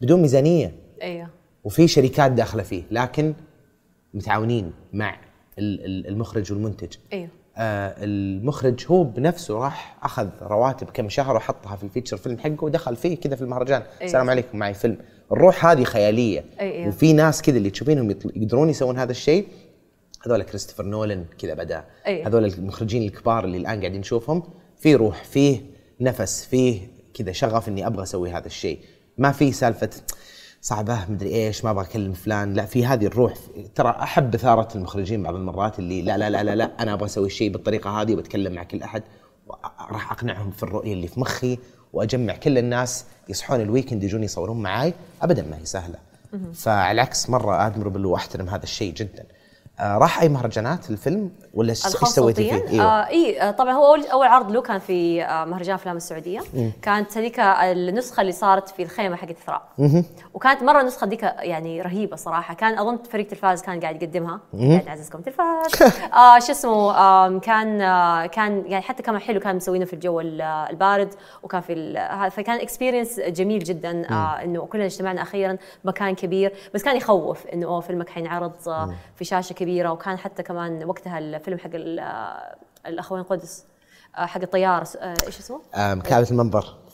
بدون 0.00 0.22
ميزانية. 0.22 0.72
أيوه. 1.02 1.28
وفي 1.64 1.88
شركات 1.88 2.32
داخلة 2.32 2.62
فيه 2.62 2.82
لكن 2.90 3.34
متعاونين 4.14 4.72
مع 4.92 5.16
ال- 5.58 5.84
ال- 5.84 6.06
المخرج 6.08 6.52
والمنتج. 6.52 6.94
أيوه. 7.12 7.28
آه 7.56 7.94
المخرج 7.98 8.86
هو 8.90 9.04
بنفسه 9.04 9.54
راح 9.58 9.98
أخذ 10.02 10.28
رواتب 10.42 10.90
كم 10.90 11.08
شهر 11.08 11.36
وحطها 11.36 11.76
في 11.76 11.82
الفيتشر 11.84 12.16
فيلم 12.16 12.38
حقه 12.38 12.64
ودخل 12.64 12.96
فيه 12.96 13.16
كذا 13.16 13.36
في 13.36 13.42
المهرجان. 13.42 13.82
أيوة. 13.82 14.02
السلام 14.02 14.30
عليكم 14.30 14.58
معي 14.58 14.74
فيلم. 14.74 14.98
الروح 15.32 15.66
هذه 15.66 15.84
خيالية. 15.84 16.44
أيوة. 16.60 16.88
وفي 16.88 17.12
ناس 17.12 17.42
كذا 17.42 17.56
اللي 17.56 17.70
تشوفينهم 17.70 18.10
يقدرون 18.10 18.70
يسوون 18.70 18.98
هذا 18.98 19.10
الشيء. 19.10 19.46
هذول 20.26 20.42
كريستوفر 20.42 20.84
نولن 20.84 21.24
كذا 21.38 21.54
بدا. 21.54 21.84
أيوة. 22.06 22.28
هذول 22.28 22.44
المخرجين 22.44 23.02
الكبار 23.02 23.44
اللي 23.44 23.56
الآن 23.56 23.80
قاعدين 23.80 24.00
نشوفهم 24.00 24.42
في 24.78 24.94
روح 24.94 25.24
فيه 25.24 25.60
نفس 26.00 26.44
فيه 26.44 26.88
كذا 27.14 27.32
شغف 27.32 27.68
إني 27.68 27.86
أبغى 27.86 28.02
أسوي 28.02 28.30
هذا 28.30 28.46
الشيء. 28.46 28.78
ما 29.18 29.32
في 29.32 29.52
سالفة 29.52 29.90
صعبة 30.60 30.98
مدري 31.08 31.34
إيش 31.34 31.64
ما 31.64 31.70
أبغى 31.70 31.84
أكلم 31.84 32.12
فلان. 32.12 32.54
لا 32.54 32.64
في 32.64 32.86
هذه 32.86 33.06
الروح. 33.06 33.34
ترى 33.74 33.90
أحب 33.90 34.34
اثاره 34.34 34.68
المخرجين 34.74 35.22
بعض 35.22 35.34
المرات 35.34 35.78
اللي 35.78 36.02
لا 36.02 36.18
لا 36.18 36.30
لا 36.30 36.42
لا, 36.42 36.54
لا 36.54 36.82
أنا 36.82 36.92
أبغى 36.92 37.06
أسوي 37.06 37.26
الشيء 37.26 37.52
بالطريقة 37.52 37.90
هذه 37.90 38.12
وبتكلم 38.14 38.52
مع 38.52 38.62
كل 38.62 38.82
أحد. 38.82 39.02
راح 39.90 40.12
أقنعهم 40.12 40.50
في 40.50 40.62
الرؤية 40.62 40.92
اللي 40.92 41.08
في 41.08 41.20
مخي 41.20 41.58
وأجمع 41.92 42.36
كل 42.36 42.58
الناس 42.58 43.04
يصحون 43.28 43.60
ال 43.60 43.66
weekend 43.66 44.04
يجون 44.04 44.24
يصورون 44.24 44.62
معاي. 44.62 44.94
ابدا 45.22 45.42
ما 45.42 45.58
هي 45.58 45.64
سهلة. 45.64 45.98
فعلى 46.54 46.92
العكس 46.92 47.30
مرة 47.30 47.66
admirable 47.66 48.06
واحترم 48.06 48.48
هذا 48.48 48.62
الشيء 48.62 48.94
جدا. 48.94 49.26
راح 49.82 50.20
أي 50.22 50.28
مهرجانات 50.28 50.90
الفيلم 50.90 51.30
ولا 51.54 51.70
إيش 51.70 51.78
سويتي 51.86 52.60
فيه؟ 52.68 52.82
آه 52.82 53.06
إي 53.08 53.40
آه 53.42 53.50
طبعا 53.50 53.72
هو 53.72 53.86
اول 53.86 54.06
أول 54.06 54.26
عرض 54.26 54.50
له 54.50 54.62
كان 54.62 54.78
في 54.78 55.24
آه 55.24 55.44
مهرجان 55.44 55.74
أفلام 55.74 55.96
السعودية. 55.96 56.40
كانت 56.82 57.18
هذيك 57.18 57.40
النسخة 57.40 58.20
اللي 58.20 58.32
صارت 58.32 58.68
في 58.68 58.82
الخيمة 58.82 59.16
حقت 59.16 59.36
ثراء. 59.46 59.62
وكانت 60.34 60.62
مرة 60.62 60.80
النسخة 60.80 61.06
ديك 61.06 61.22
يعني 61.22 61.82
رهيبة 61.82 62.16
صراحة. 62.16 62.54
كان 62.54 62.78
أظن 62.78 62.98
فريق 63.10 63.26
تلفاز 63.26 63.62
كان 63.62 63.80
قاعد 63.80 64.02
يقدمها. 64.02 64.40
قاعد 64.54 64.86
يعززكم. 64.86 65.20
تلفاز. 65.20 65.82
آه 66.12 66.38
شو 66.38 66.52
اسمه 66.52 66.92
آه 66.96 67.38
كان 67.38 67.80
آه 67.80 68.26
كان 68.26 68.62
يعني 68.66 68.82
حتى 68.82 69.02
كمان 69.02 69.20
حلو 69.20 69.40
كان 69.40 69.56
مسوينه 69.56 69.84
في 69.84 69.92
الجو 69.92 70.20
ال- 70.20 70.40
البارد 70.42 71.08
وكان 71.42 71.60
في 71.60 71.72
فكان 72.36 72.60
experience 72.60 73.20
جميل 73.20 73.64
جدا 73.64 74.10
آه 74.10 74.42
إنه 74.44 74.60
كلنا 74.66 74.84
اجتمعنا 74.84 75.22
أخيرا 75.22 75.56
مكان 75.84 76.14
كبير. 76.14 76.52
بس 76.74 76.82
كان 76.82 76.96
يخوف 76.96 77.46
إنه 77.46 77.66
oh 77.66 77.80
فيلمك 77.80 78.08
حينعرض 78.08 78.52
آه 78.68 78.94
في 79.16 79.24
شاشة 79.24 79.52
كبيرة. 79.52 79.71
وكان 79.92 80.18
حتى 80.18 80.42
كمان 80.42 80.84
وقتها 80.84 81.18
الفيلم 81.18 81.58
حق 81.58 81.70
آه، 81.74 82.56
الأخوين 82.86 83.22
قدس 83.22 83.64
آه، 84.16 84.26
حق 84.26 84.40
الطياره 84.40 84.88
آه، 85.00 85.14
إيش 85.26 85.38
اسمه؟ 85.38 85.60
آه 85.74 85.94
كعبة 85.94 86.26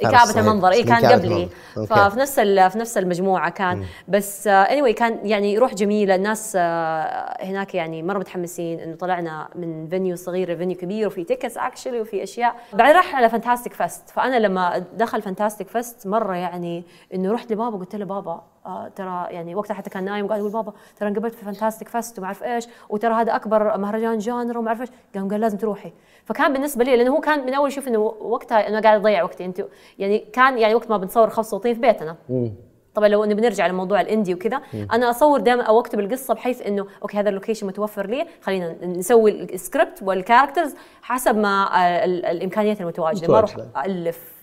صهيب. 0.02 0.38
المنظر. 0.38 0.70
اي 0.70 0.82
كان 0.82 1.06
قبلي. 1.06 1.48
ففي 1.74 2.18
نفس 2.18 2.40
في 2.40 2.78
نفس 2.78 2.98
المجموعة 2.98 3.50
كان. 3.50 3.84
بس 4.08 4.46
اني 4.46 4.82
anyway 4.82 4.96
كان 4.96 5.18
يعني 5.22 5.58
روح 5.58 5.74
جميلة. 5.74 6.14
الناس 6.14 6.52
آه، 6.56 7.44
هناك 7.44 7.74
يعني 7.74 8.02
مرة 8.02 8.18
متحمسين 8.18 8.80
إنه 8.80 8.96
طلعنا 8.96 9.48
من 9.54 9.88
venue 9.88 10.16
صغير 10.16 10.52
ل 10.52 10.56
venue 10.56 10.76
كبير 10.76 11.06
وفي 11.06 11.24
tickets 11.24 11.58
actually 11.58 12.00
وفي 12.00 12.22
أشياء. 12.22 12.54
بعدين 12.72 12.96
راح 12.96 13.16
على 13.16 13.28
Fantastic 13.28 13.72
Fest 13.72 14.10
فأنا 14.10 14.36
لما 14.36 14.84
دخل 14.94 15.22
Fantastic 15.22 15.68
Fest 15.68 16.06
مرة 16.06 16.36
يعني 16.36 16.84
إنه 17.14 17.32
رحت 17.32 17.52
لبابا 17.52 17.78
قلت 17.78 17.96
له 17.96 18.04
بابا 18.04 18.42
آه 18.66 18.88
ترى 18.96 19.26
يعني 19.30 19.54
وقتها 19.54 19.74
حتى 19.74 19.90
كان 19.90 20.04
نايم 20.04 20.24
وقاعد 20.24 20.40
يقول 20.40 20.52
بابا 20.52 20.72
ترى 21.00 21.08
انقبلت 21.08 21.34
في 21.34 21.44
Fantastic 21.44 21.88
Fest 21.88 22.18
وما 22.18 22.26
أعرف 22.26 22.42
إيش 22.42 22.66
وترى 22.88 23.14
هذا 23.14 23.36
أكبر 23.36 23.78
مهرجان 23.78 24.18
genre 24.18 24.58
وما 24.58 24.68
أعرف 24.68 24.80
إيش. 24.80 24.88
قام 25.14 25.28
قال 25.30 25.40
لازم 25.40 25.58
تروحي. 25.58 25.92
فكان 26.24 26.52
بالنسبة 26.52 26.84
لي 26.84 26.96
لأنه 26.96 27.10
هو 27.10 27.20
كان 27.20 27.46
من 27.46 27.54
أول 27.54 27.68
يشوف 27.68 27.88
إنه 27.88 27.98
وقتها 28.20 28.68
إنه 28.68 28.80
قاعد 28.80 29.00
اضيع 29.00 29.22
وقتي. 29.22 29.44
انت 29.44 29.64
يعني 29.98 30.18
كان 30.32 30.58
يعني 30.58 30.74
وقت 30.74 30.90
ما 30.90 30.96
بنصور 30.96 31.30
خاص 31.30 31.50
صوتين 31.50 31.74
في 31.74 31.80
بيتنا. 31.80 32.16
طبعا 32.94 33.08
لو 33.08 33.24
انه 33.24 33.34
بنرجع 33.34 33.66
لموضوع 33.66 34.00
ال 34.00 34.06
indie 34.06 34.34
وكذا 34.34 34.60
أنا 34.92 35.10
أصور 35.10 35.40
دائما 35.40 35.62
أو 35.62 35.80
أكتب 35.80 36.00
القصة 36.00 36.34
بحيث 36.34 36.62
إنه 36.66 36.86
أوكي 37.02 37.16
هذا 37.18 37.28
ال 37.28 37.33
location 37.33 37.66
متوفر 37.66 38.06
لي 38.06 38.26
خلينا 38.42 38.86
نسوي 38.86 39.30
ال 39.42 39.51
script 39.51 40.02
وال 40.02 40.14
characters 40.14 40.74
حسب 41.02 41.36
ما 41.36 41.68
ال- 42.04 42.24
الإمكانيات 42.26 42.80
المتواجدة. 42.80 43.32
ما 43.32 43.38
أروح. 43.38 43.56
ألف. 43.86 44.37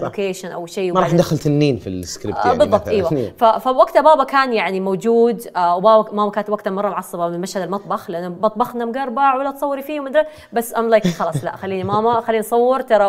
location 0.00 0.48
أو 0.50 0.66
شيء 0.66 0.92
ما 0.92 1.00
راح 1.00 1.12
ندخل 1.14 1.38
تنين 1.38 1.76
في 1.76 1.86
السكريبت 1.88 2.38
آه 2.38 2.46
يعني 2.46 2.58
بالضبط 2.58 2.80
مثلاً. 2.88 2.92
إيوه. 3.18 3.32
ف- 3.38 3.44
فوقتها 3.44 4.02
بابا 4.02 4.24
كان 4.24 4.52
يعني 4.52 4.80
موجود 4.80 5.42
آه 5.56 5.76
وبابا 5.76 6.12
ماما 6.12 6.30
كانت 6.30 6.50
وقتها 6.50 6.70
مرة 6.70 6.88
معصبة 6.88 7.28
من 7.28 7.40
مشهد 7.40 7.62
المطبخ 7.62 8.10
لأن 8.10 8.36
مطبخنا 8.42 8.84
مقربع 8.84 9.34
ولا 9.34 9.50
تصوري 9.50 9.82
فيه 9.82 10.00
ومدري 10.00 10.24
بس 10.52 10.74
I'm 10.76 10.88
like 10.88 11.06
خلاص 11.06 11.44
لا 11.44 11.56
خليني 11.56 11.84
ماما 11.84 12.20
خلينا 12.20 12.40
نصور 12.44 12.80
ترى 12.80 13.06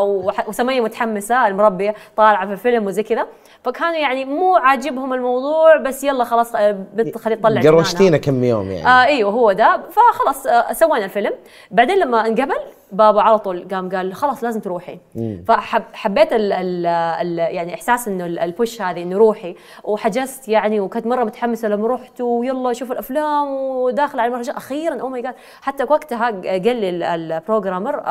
وسميه 0.48 0.82
متحمسة 0.82 1.48
المربية 1.48 1.96
طالعة 2.18 2.46
في 2.48 2.52
الفيلم 2.54 2.88
وزي 2.88 3.04
كذا 3.04 3.28
فكانوا 3.64 3.96
يعني 3.96 4.26
مو 4.26 4.56
عاجبهم 4.56 5.14
الموضوع 5.14 5.78
بس 5.78 6.04
يلا 6.04 6.24
خلاص 6.24 6.56
آه، 6.56 6.72
بنت 6.94 7.18
خلينا 7.18 7.42
تطلع. 7.42 7.62
قروشتينا 7.62 8.18
كم 8.18 8.44
يوم 8.44 8.72
يعني. 8.72 8.88
آه 8.88 9.06
إيوه 9.06 9.32
هو 9.32 9.52
ده. 9.52 9.82
فخلاص 9.92 10.48
آه 10.48 10.74
سوينا 10.74 11.06
الفيلم. 11.06 11.32
بعدين 11.72 11.98
لما 12.00 12.28
انقبل 12.28 12.56
بابا 12.96 13.22
على 13.22 13.40
طول 13.40 13.68
قام 13.72 13.90
قال 13.90 14.14
خلاص 14.14 14.44
لازم 14.44 14.60
تروحي. 14.60 15.00
فحبيت 15.48 16.34
ال 16.34 16.54
ال 16.54 16.86
ال 16.86 17.40
يعني 17.40 17.74
إحساس 17.74 18.08
إنه 18.08 18.26
ال- 18.26 18.40
push 18.40 18.82
هذه 18.82 19.04
إنه 19.04 19.18
روحي. 19.18 19.56
وحجزت 19.84 20.48
يعني 20.48 20.80
وكنت 20.80 21.08
مرة 21.08 21.24
متحمسة 21.24 21.68
لما 21.68 21.88
رحت 21.88 22.22
ويلا 22.22 22.74
شوف 22.74 22.92
الأفلام 22.92 23.48
وداخله 23.54 24.22
على 24.22 24.28
المهرجان 24.30 24.56
أخيرا 24.56 25.02
oh 25.02 25.10
my 25.10 25.22
God 25.22 25.36
حتى 25.62 25.84
وقتها 25.84 26.26
قال 26.32 26.76
لي 26.76 26.90
ال- 26.90 27.04
programmer 27.04 28.04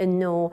إنه 0.00 0.50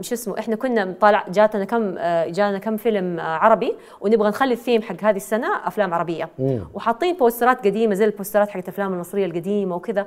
شو 0.00 0.14
اسمه 0.14 0.38
إحنا 0.38 0.56
كنا 0.56 0.94
طالع 1.00 1.24
جاتنا 1.28 1.64
كم 1.64 1.94
آه، 1.98 2.26
جانا 2.28 2.58
كم 2.58 2.76
فيلم 2.76 3.20
آه، 3.20 3.22
عربي 3.22 3.74
ونبغى 4.00 4.28
نخلي 4.28 4.52
الثيم 4.54 4.82
حق 4.82 5.04
هذه 5.04 5.16
السنة 5.16 5.48
أفلام 5.64 5.94
عربية. 5.94 6.28
وحاطين 6.74 7.16
بوسترات 7.16 7.66
قديمة 7.66 7.94
زي 7.94 8.04
البوسترات 8.04 8.48
حقت 8.50 8.64
الافلام 8.64 8.92
المصرية 8.92 9.26
القديمة 9.26 9.76
وكذا. 9.76 10.06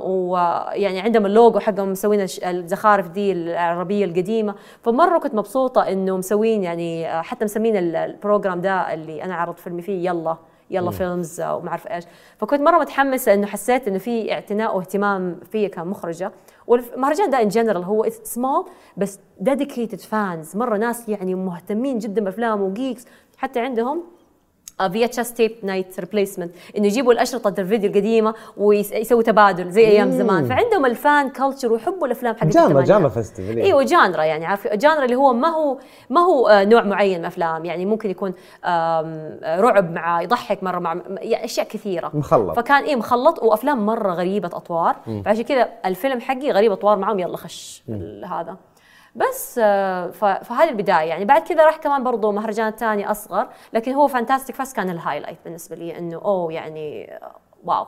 ويعني 0.00 1.00
عندهم 1.00 1.26
اللوجو 1.26 1.58
حقهم 1.58 1.90
مسوين 1.90 2.26
الزخارف 2.44 3.08
دي 3.08 3.32
العربية 3.32 4.04
القديمة. 4.04 4.54
فمرة 4.82 5.18
كنت 5.18 5.34
مبسوطة 5.34 5.88
إنه 5.88 6.16
مسوين 6.16 6.62
يعني 6.62 7.08
آه، 7.12 7.22
حتى 7.22 7.44
مسمين 7.44 7.76
ال- 7.76 7.96
ال 7.96 8.04
program 8.04 8.60
ده 8.60 8.94
اللي 8.94 9.24
أنا 9.24 9.34
عرضت 9.34 9.58
فيلمي 9.58 9.82
فيه 9.82 10.08
يلا. 10.10 10.36
يلا 10.72 10.90
films 10.90 11.40
آه، 11.40 11.56
وما 11.56 11.68
أعرف 11.68 11.86
إيش. 11.86 12.04
فكنت 12.38 12.60
مرة 12.60 12.78
متحمسة 12.78 13.34
إنه 13.34 13.46
حسيت 13.46 13.88
إنه 13.88 13.98
في 13.98 14.32
اعتناء 14.32 14.76
واهتمام 14.76 15.40
فيا 15.52 15.68
كمخرجة. 15.68 16.32
والمهرجان 16.66 17.30
ده 17.30 17.42
in 17.42 17.48
general 17.48 17.84
هو 17.84 18.06
سمول 18.22 18.64
بس 18.96 19.18
dedicated 19.40 20.00
fans 20.00 20.56
مرة 20.56 20.76
ناس 20.76 21.08
يعني 21.08 21.34
مهتمين 21.34 21.98
جدا 21.98 22.24
بأفلام 22.24 22.62
و 22.62 22.69
geeks 22.69 23.06
حتى 23.36 23.60
عندهم 23.60 24.02
VHS 24.92 25.34
tape 25.34 25.52
night 25.62 26.00
replacement 26.00 26.52
إنه 26.76 26.86
يجيبوا 26.86 27.12
الأشرطة 27.12 27.60
الفيديو 27.60 27.90
القديمة 27.90 28.34
ويسووا 28.56 29.22
تبادل 29.22 29.70
زي 29.70 29.86
أيام 29.86 30.10
زمان. 30.10 30.44
فعندهم 30.44 30.86
ال 30.86 30.97
fan 30.97 31.30
culture 31.30 31.72
ويحبوا 31.72 32.06
الافلام 32.06 32.34
حقت 32.34 32.46
genre. 32.46 32.82
genre 32.82 33.08
festival 33.08 33.58
إيوه 33.58 33.82
genre 33.82 34.22
يعني 34.22 34.46
عارف 34.46 34.66
genre 34.66 35.04
اللي 35.04 35.16
هو 35.16 35.32
ما 35.32 35.48
هو 35.48 35.78
ما 36.10 36.20
هو 36.20 36.48
آه، 36.48 36.64
نوع 36.64 36.82
معين 36.82 37.12
من 37.14 37.20
الافلام 37.20 37.64
يعني 37.64 37.86
ممكن 37.86 38.10
يكون 38.10 38.34
رعب 39.44 39.92
مع 39.92 40.22
يضحك 40.22 40.62
مرة 40.62 40.78
مع 40.78 40.96
أشياء 41.22 41.66
كثيرة. 41.66 42.10
مخلط. 42.14 42.56
فكان 42.56 42.82
إيه 42.82 42.96
مخلط 42.96 43.42
وأفلام 43.42 43.86
مرة 43.86 44.12
غريبة 44.12 44.48
أطوار. 44.48 44.96
فعشان 45.24 45.42
كذا 45.42 45.68
الفيلم 45.86 46.20
حقي 46.20 46.50
غريب 46.50 46.72
أطوار 46.72 46.98
معهم. 46.98 47.18
يلا 47.18 47.36
خش 47.36 47.82
هذا. 48.24 48.56
بس 49.14 49.60
آه، 49.62 50.10
فهذه 50.42 50.68
البداية. 50.68 51.08
يعني 51.08 51.24
بعد 51.24 51.42
كذا 51.42 51.64
راح 51.66 51.76
كمان 51.76 52.04
برضو 52.04 52.32
مهرجان 52.32 52.70
ثاني 52.70 53.10
أصغر 53.10 53.48
لكن 53.72 53.92
هو 53.92 54.08
Fantastic 54.08 54.56
Fest 54.56 54.76
كان 54.76 54.90
ال 54.90 54.95
highlight 54.95 55.38
بالنسبة 55.44 55.76
لي 55.76 55.98
إنه 55.98 56.16
أوه 56.16 56.52
يعني 56.52 57.12
آه، 57.12 57.32
wow. 57.64 57.86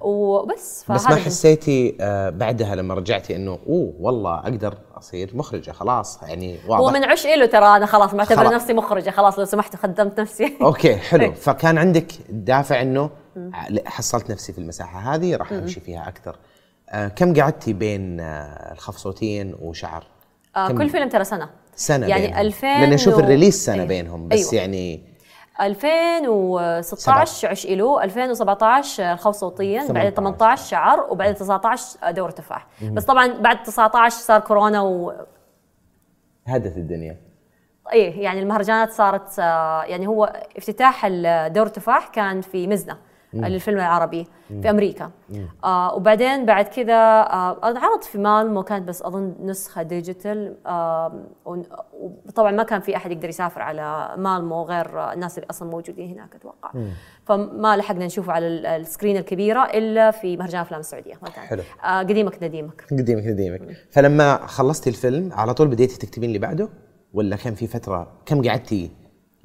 وبس 0.00 0.84
بس 0.90 1.06
ما 1.06 1.16
حسيتي 1.16 1.96
آه 2.00 2.30
بعدها 2.30 2.74
لما 2.74 2.94
رجعتي 2.94 3.36
إنه 3.36 3.58
أوه 3.68 3.94
والله 4.00 4.38
أقدر 4.38 4.74
أصير 4.98 5.30
مخرجة 5.36 5.70
خلاص 5.70 6.22
يعني 6.22 6.58
واضح. 6.68 6.80
هو 6.80 6.90
من 6.90 7.04
عش 7.04 7.26
له 7.26 7.46
ترى 7.46 7.76
أنا 7.76 7.86
خلاص 7.86 8.14
معتبره 8.14 8.36
خلاص. 8.36 8.52
نفسي 8.52 8.72
مخرجة 8.72 9.10
خلاص 9.10 9.38
لو 9.38 9.44
سمحت 9.44 9.76
خدمت 9.76 10.20
نفسي. 10.20 10.56
أوكي 10.62 10.96
حلو. 10.96 11.22
إيه. 11.22 11.34
فكان 11.34 11.78
عندك 11.78 12.12
دافع 12.28 12.82
إنه 12.82 13.10
حصلت 13.86 14.30
نفسي 14.30 14.52
في 14.52 14.58
المساحة 14.58 15.14
هذه 15.14 15.36
راح 15.36 15.52
أمشي 15.52 15.80
فيها 15.80 16.08
أكثر. 16.08 16.36
كم 17.16 17.34
قعدتي 17.40 17.72
بين 17.72 18.20
الخف 18.20 18.96
صوتيا 18.96 19.54
وشعر؟ 19.62 20.06
آه 20.56 20.68
كل 20.68 20.88
فيلم 20.88 21.08
ترى 21.08 21.24
سنة. 21.24 21.50
سنة 21.76 22.06
يعني 22.06 22.22
بينهم. 22.26 22.40
2000 22.40 22.66
لأن 22.66 22.92
أشوف 22.92 23.14
و- 23.14 23.20
الريليس 23.20 23.64
سنة 23.64 23.74
أيوة. 23.74 23.86
بينهم 23.86 24.28
بس 24.28 24.38
أيوة. 24.38 24.54
يعني 24.64 25.10
2016 25.60 27.48
عش 27.48 27.66
إلو 27.66 28.00
2017 28.00 29.12
الخوف 29.12 29.36
صوتيا 29.36 29.92
بعدين 29.92 30.10
18 30.10 30.64
شعر 30.68 31.00
وبعدين 31.10 31.34
19 31.34 32.10
دور 32.10 32.30
تفاح. 32.30 32.66
بس 32.92 33.04
طبعا 33.04 33.26
بعد 33.26 33.62
19 33.62 34.16
صار 34.16 34.40
كورونا 34.40 34.80
و 34.80 35.12
هدت 36.46 36.76
الدنيا. 36.76 37.16
إيه 37.92 38.22
يعني 38.22 38.40
المهرجانات 38.40 38.90
صارت 38.92 39.38
آه، 39.38 39.82
يعني 39.82 40.06
هو 40.06 40.32
افتتاح 40.56 41.06
دور 41.48 41.66
تفاح 41.66 42.08
كان 42.08 42.40
في 42.40 42.66
مزنة 42.66 42.96
للفيلم 43.34 43.78
العربي 43.78 44.26
في 44.62 44.70
أمريكا. 44.70 45.10
آه 45.64 45.94
وبعدين 45.94 46.46
بعد 46.46 46.64
كذا 46.64 46.94
آه 46.94 47.70
انعرض 47.70 48.02
في 48.02 48.18
مالمو 48.18 48.62
كانت 48.62 48.88
بس 48.88 49.02
أظن 49.02 49.34
نسخة 49.42 49.82
ديجيتال 49.82 50.56
آه 50.66 51.24
وطبعا 51.44 52.50
ما 52.50 52.62
كان 52.62 52.80
في 52.80 52.96
أحد 52.96 53.10
يقدر 53.12 53.28
يسافر 53.28 53.62
على 53.62 54.14
مالمو 54.18 54.62
غير 54.62 55.12
الناس 55.12 55.38
اللي 55.38 55.46
أصلا 55.50 55.70
موجودين 55.70 56.10
هناك 56.10 56.34
أتوقع. 56.34 56.70
فما 57.24 57.76
لحقنا 57.76 58.06
نشوفه 58.06 58.32
على 58.32 58.46
ال- 58.46 58.66
ال 58.66 58.73
screen 58.73 59.16
الكبيرة 59.16 59.64
إلا 59.64 60.10
في 60.10 60.36
مهرجان 60.36 60.60
أفلام 60.60 60.80
السعودية. 60.80 61.14
ما 61.22 61.28
كان. 61.28 61.44
حلو. 61.44 61.62
آه 61.84 61.98
قديمك 61.98 62.42
نديمك. 62.42 62.84
قديمك 62.90 63.26
قديمك 63.28 63.60
فلما 63.90 64.46
خلصتي 64.46 64.90
الفيلم 64.90 65.32
على 65.32 65.54
طول 65.54 65.68
بديتي 65.68 65.98
تكتبين 66.06 66.28
اللي 66.28 66.38
بعده؟ 66.38 66.68
ولا 67.14 67.36
كان 67.36 67.54
في 67.54 67.66
فترة 67.66 68.12
كم 68.26 68.48
قعدتي 68.48 68.90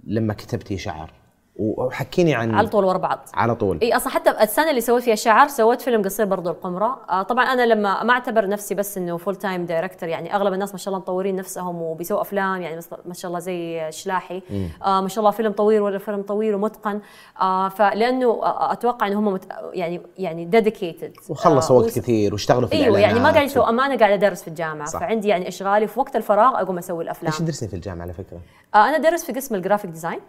لما 0.03 0.33
كتبتي 0.33 0.77
شعر؟ 0.77 1.13
وحكيني 1.57 2.35
عن 2.35 2.55
على 2.55 2.67
طول 2.67 2.85
ورا 2.85 2.97
بعض. 2.97 3.19
على 3.33 3.55
طول. 3.55 3.79
إي 3.81 3.95
أصلا 3.95 4.13
حتى 4.13 4.29
السنة 4.29 4.69
اللي 4.69 4.81
سويت 4.81 5.03
فيها 5.03 5.15
شعر 5.15 5.47
سويت 5.47 5.81
فيلم 5.81 6.03
قصير 6.03 6.25
برضو 6.25 6.49
القمرة. 6.49 7.01
آه 7.09 7.21
طبعا 7.21 7.45
أنا 7.45 7.65
لما 7.65 8.03
ما 8.03 8.13
أعتبر 8.13 8.47
نفسي 8.47 8.75
بس 8.75 8.97
إنه 8.97 9.17
full 9.17 9.35
time 9.35 9.65
director 9.65 10.09
يعني 10.09 10.35
أغلب 10.35 10.53
الناس 10.53 10.71
ما 10.71 10.77
شاء 10.77 10.87
الله 10.87 10.99
مطورين 10.99 11.35
نفسهم 11.35 11.81
وبيسووا 11.81 12.21
أفلام 12.21 12.61
يعني 12.61 12.81
ما 13.05 13.13
شاء 13.13 13.29
الله 13.29 13.39
زي 13.39 13.87
شلاحي. 13.91 14.41
آه 14.85 15.01
ما 15.01 15.07
شاء 15.07 15.19
الله 15.19 15.31
فيلم 15.31 15.51
طويل 15.51 15.81
ولا 15.81 15.97
فيلم 15.97 16.21
طويل 16.21 16.55
ومتقن. 16.55 17.01
آه 17.41 17.69
فلأنه 17.69 18.29
آه 18.43 18.71
أتوقع 18.71 19.07
انه 19.07 19.19
هم 19.19 19.33
مت 19.33 19.47
يعني 19.73 20.01
يعني 20.17 20.45
dedicated 20.45 21.13
وخلصوا 21.29 21.81
وقت 21.81 21.99
كثير 21.99 22.33
واشتغلوا 22.33 22.67
في 22.67 22.75
إيوه 22.75 22.99
يعني 22.99 23.19
ما 23.19 23.31
قاعد 23.31 23.45
يسوي 23.45 23.69
اما 23.69 23.85
أنا 23.85 23.97
قاعدة 23.97 24.13
أدرس 24.13 24.41
في 24.41 24.47
الجامعة 24.47 24.87
صح. 24.87 24.99
فعندي 24.99 25.27
يعني 25.27 25.47
إشغالي 25.47 25.87
في 25.87 25.99
وقت 25.99 26.15
الفراغ 26.15 26.61
أقوم 26.61 26.77
أسوي 26.77 27.03
الأفلام. 27.03 27.31
إيش 27.31 27.39
تدرسين 27.39 27.69
في 27.69 27.75
الجامعة 27.75 28.01
على 28.01 28.13
فكرة؟ 28.13 28.39
آه 28.75 28.77
أنا 28.89 28.95
أدرس 28.95 29.23
في 29.23 29.31
قسم 29.33 29.55
ال 29.55 29.60
graphic 29.60 29.91
design 29.91 30.19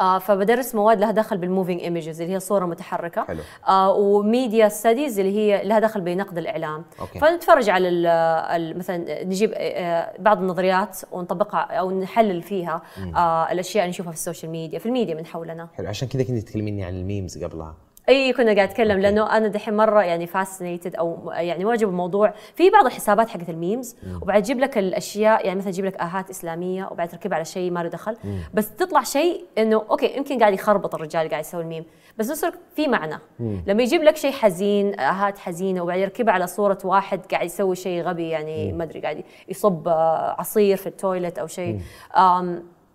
آه 0.00 0.18
فبدرس 0.18 0.74
مواد 0.74 1.00
لها 1.00 1.10
دخل 1.10 1.38
بال 1.38 1.48
moving 1.48 1.80
images 1.80 2.20
اللي 2.20 2.34
هي 2.34 2.40
صورة 2.40 2.66
متحركة. 2.66 3.24
حلو. 3.24 3.40
آه 3.68 3.92
و 3.92 4.05
media 4.05 4.68
studies 4.68 5.18
اللي 5.18 5.36
هي 5.36 5.64
لها 5.64 5.78
دخل 5.78 6.00
بنقد 6.00 6.38
الإعلام. 6.38 6.84
okay. 7.00 7.18
فنتفرج 7.18 7.70
على 7.70 7.88
ال 7.88 8.06
ال 8.06 8.78
مثلا 8.78 9.24
نجيب 9.24 9.52
آه 9.56 10.12
بعض 10.18 10.38
النظريات 10.38 10.98
ونطبقها 11.12 11.60
أو 11.60 12.00
نحلل 12.00 12.42
فيها 12.42 12.82
آه 13.16 13.52
الأشياء 13.52 13.84
اللي 13.84 13.90
نشوفها 13.90 14.12
في 14.12 14.18
ال 14.18 14.23
social 14.23 14.52
media 14.52 14.78
في 14.78 14.86
الميديا 14.86 15.14
من 15.14 15.26
حولنا. 15.26 15.68
حلو. 15.76 15.88
عشان 15.88 16.08
كذا 16.08 16.22
كنت 16.22 16.48
تكلميني 16.48 16.84
عن 16.84 16.94
ال 16.94 17.02
memes 17.02 17.44
قبلها. 17.44 17.74
اي 18.08 18.32
كنا 18.32 18.54
قاعد 18.54 18.68
أتكلم 18.68 18.98
لأنه 18.98 19.36
أنا 19.36 19.48
دحين 19.48 19.76
مرة 19.76 20.02
يعني 20.02 20.26
fascinated 20.26 20.96
أو 20.96 21.30
يعني 21.34 21.64
معجب 21.64 21.86
بالموضوع. 21.86 22.34
في 22.54 22.70
بعض 22.70 22.86
الحسابات 22.86 23.28
حقت 23.28 23.48
ال 23.50 23.58
memes 23.58 23.96
وبعد 24.22 24.42
تجيب 24.42 24.58
لك 24.60 24.78
الأشياء 24.78 25.46
يعني 25.46 25.58
مثلا 25.58 25.72
تجيب 25.72 25.84
لك 25.84 25.96
آهات 25.96 26.30
إسلامية 26.30 26.88
وبعد 26.90 27.08
تركبها 27.08 27.36
على 27.36 27.44
شيء 27.44 27.70
ما 27.70 27.80
له 27.82 27.88
دخل. 27.88 28.16
بس 28.54 28.74
تطلع 28.76 29.02
شيء 29.02 29.44
إنه 29.58 29.82
okay 29.90 30.16
يمكن 30.16 30.38
قاعد 30.38 30.52
يخربط 30.52 30.94
الرجال 30.94 31.20
اللي 31.20 31.30
قاعد 31.30 31.44
يسوي 31.44 31.62
الميم. 31.62 31.84
بس 32.18 32.30
نفس 32.30 32.46
في 32.76 32.88
معنى. 32.88 33.18
لما 33.66 33.82
يجيب 33.82 34.02
لك 34.02 34.16
شيء 34.16 34.32
حزين 34.32 35.00
آهات 35.00 35.38
حزينة 35.38 35.82
وبعد 35.82 35.98
يركبها 35.98 36.34
على 36.34 36.46
صورة 36.46 36.78
واحد 36.84 37.20
قاعد 37.30 37.46
يسوي 37.46 37.76
شيء 37.76 38.02
غبي 38.02 38.28
يعني 38.28 38.72
ما 38.72 38.84
أدري 38.84 39.00
قاعد 39.00 39.24
يصب 39.48 39.88
آه، 39.88 40.36
عصير 40.38 40.76
في 40.76 40.86
ال 40.86 40.93
toilet 40.93 41.38
أو 41.38 41.46
شيء. 41.46 41.80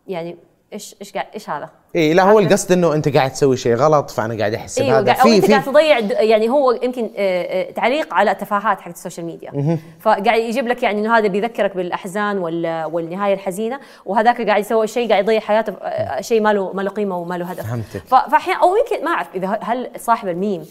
يعني 0.08 0.38
إيش 0.74 0.96
إيش 1.02 1.14
قاعد 1.14 1.26
إيش 1.34 1.50
هذا؟ 1.50 1.70
اي 1.96 2.14
لا 2.14 2.24
هو 2.24 2.40
القصد 2.40 2.72
إنه 2.72 2.94
أنت 2.94 3.16
قاعد 3.16 3.32
تسوي 3.32 3.58
شيء 3.58 3.76
غلط 3.76 4.10
فأنا 4.10 4.38
قاعد 4.38 4.54
أحس 4.54 4.80
أيوه 4.80 5.02
بهذا 5.02 5.22
أو 5.22 5.28
أنت 5.28 5.46
في 5.46 5.52
قاعد 5.52 5.62
في 5.64 5.70
تضيع 5.72 6.00
يعني 6.22 6.50
هو 6.50 6.72
يمكن 6.72 7.10
آه، 7.18 7.44
آه، 7.68 7.72
تعليق 7.72 8.14
على 8.14 8.32
التفاهات 8.32 8.82
حقت 8.82 8.94
ال 8.96 9.00
social 9.00 9.26
media 9.26 9.78
فقاعد 10.00 10.40
يجيب 10.40 10.68
لك 10.68 10.84
يعني 10.84 11.00
إنه 11.00 11.18
هذا 11.18 11.28
بيذكرك 11.28 11.76
بالأحزان 11.76 12.38
وال- 12.38 12.86
والنهاية 12.92 13.34
الحزينة 13.34 13.80
وهذاك 14.06 14.42
قاعد 14.48 14.62
يسوي 14.62 14.88
شيء 14.88 15.10
قاعد 15.10 15.24
يضيع 15.24 15.40
حياته 15.40 15.74
آه، 15.82 16.22
شيء 16.22 16.42
ما 16.42 16.54
له 16.54 16.74
ما 16.74 16.82
له 16.82 16.90
قيمة 16.90 17.18
وما 17.18 17.36
له 17.38 17.46
هدف 17.46 17.68
فهمتك. 17.68 18.02
فاحيانا 18.32 18.60
أو 18.62 18.76
يمكن 18.76 19.06
ما 19.06 19.12
أعرف 19.12 19.28
إذا 19.36 19.60
هل 19.62 19.90
صاحب 19.98 20.28
الميم 20.28 20.66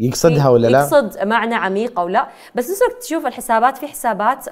يقصدها 0.00 0.48
ولا 0.48 0.68
لا؟ 0.68 0.80
يقصد 0.80 1.18
معنى 1.22 1.54
عميق 1.54 2.00
أو 2.00 2.08
لا. 2.08 2.28
بس 2.54 2.82
الوقت 2.82 3.02
تشوف 3.02 3.26
الحسابات 3.26 3.76
في 3.78 3.86
حسابات 3.86 4.44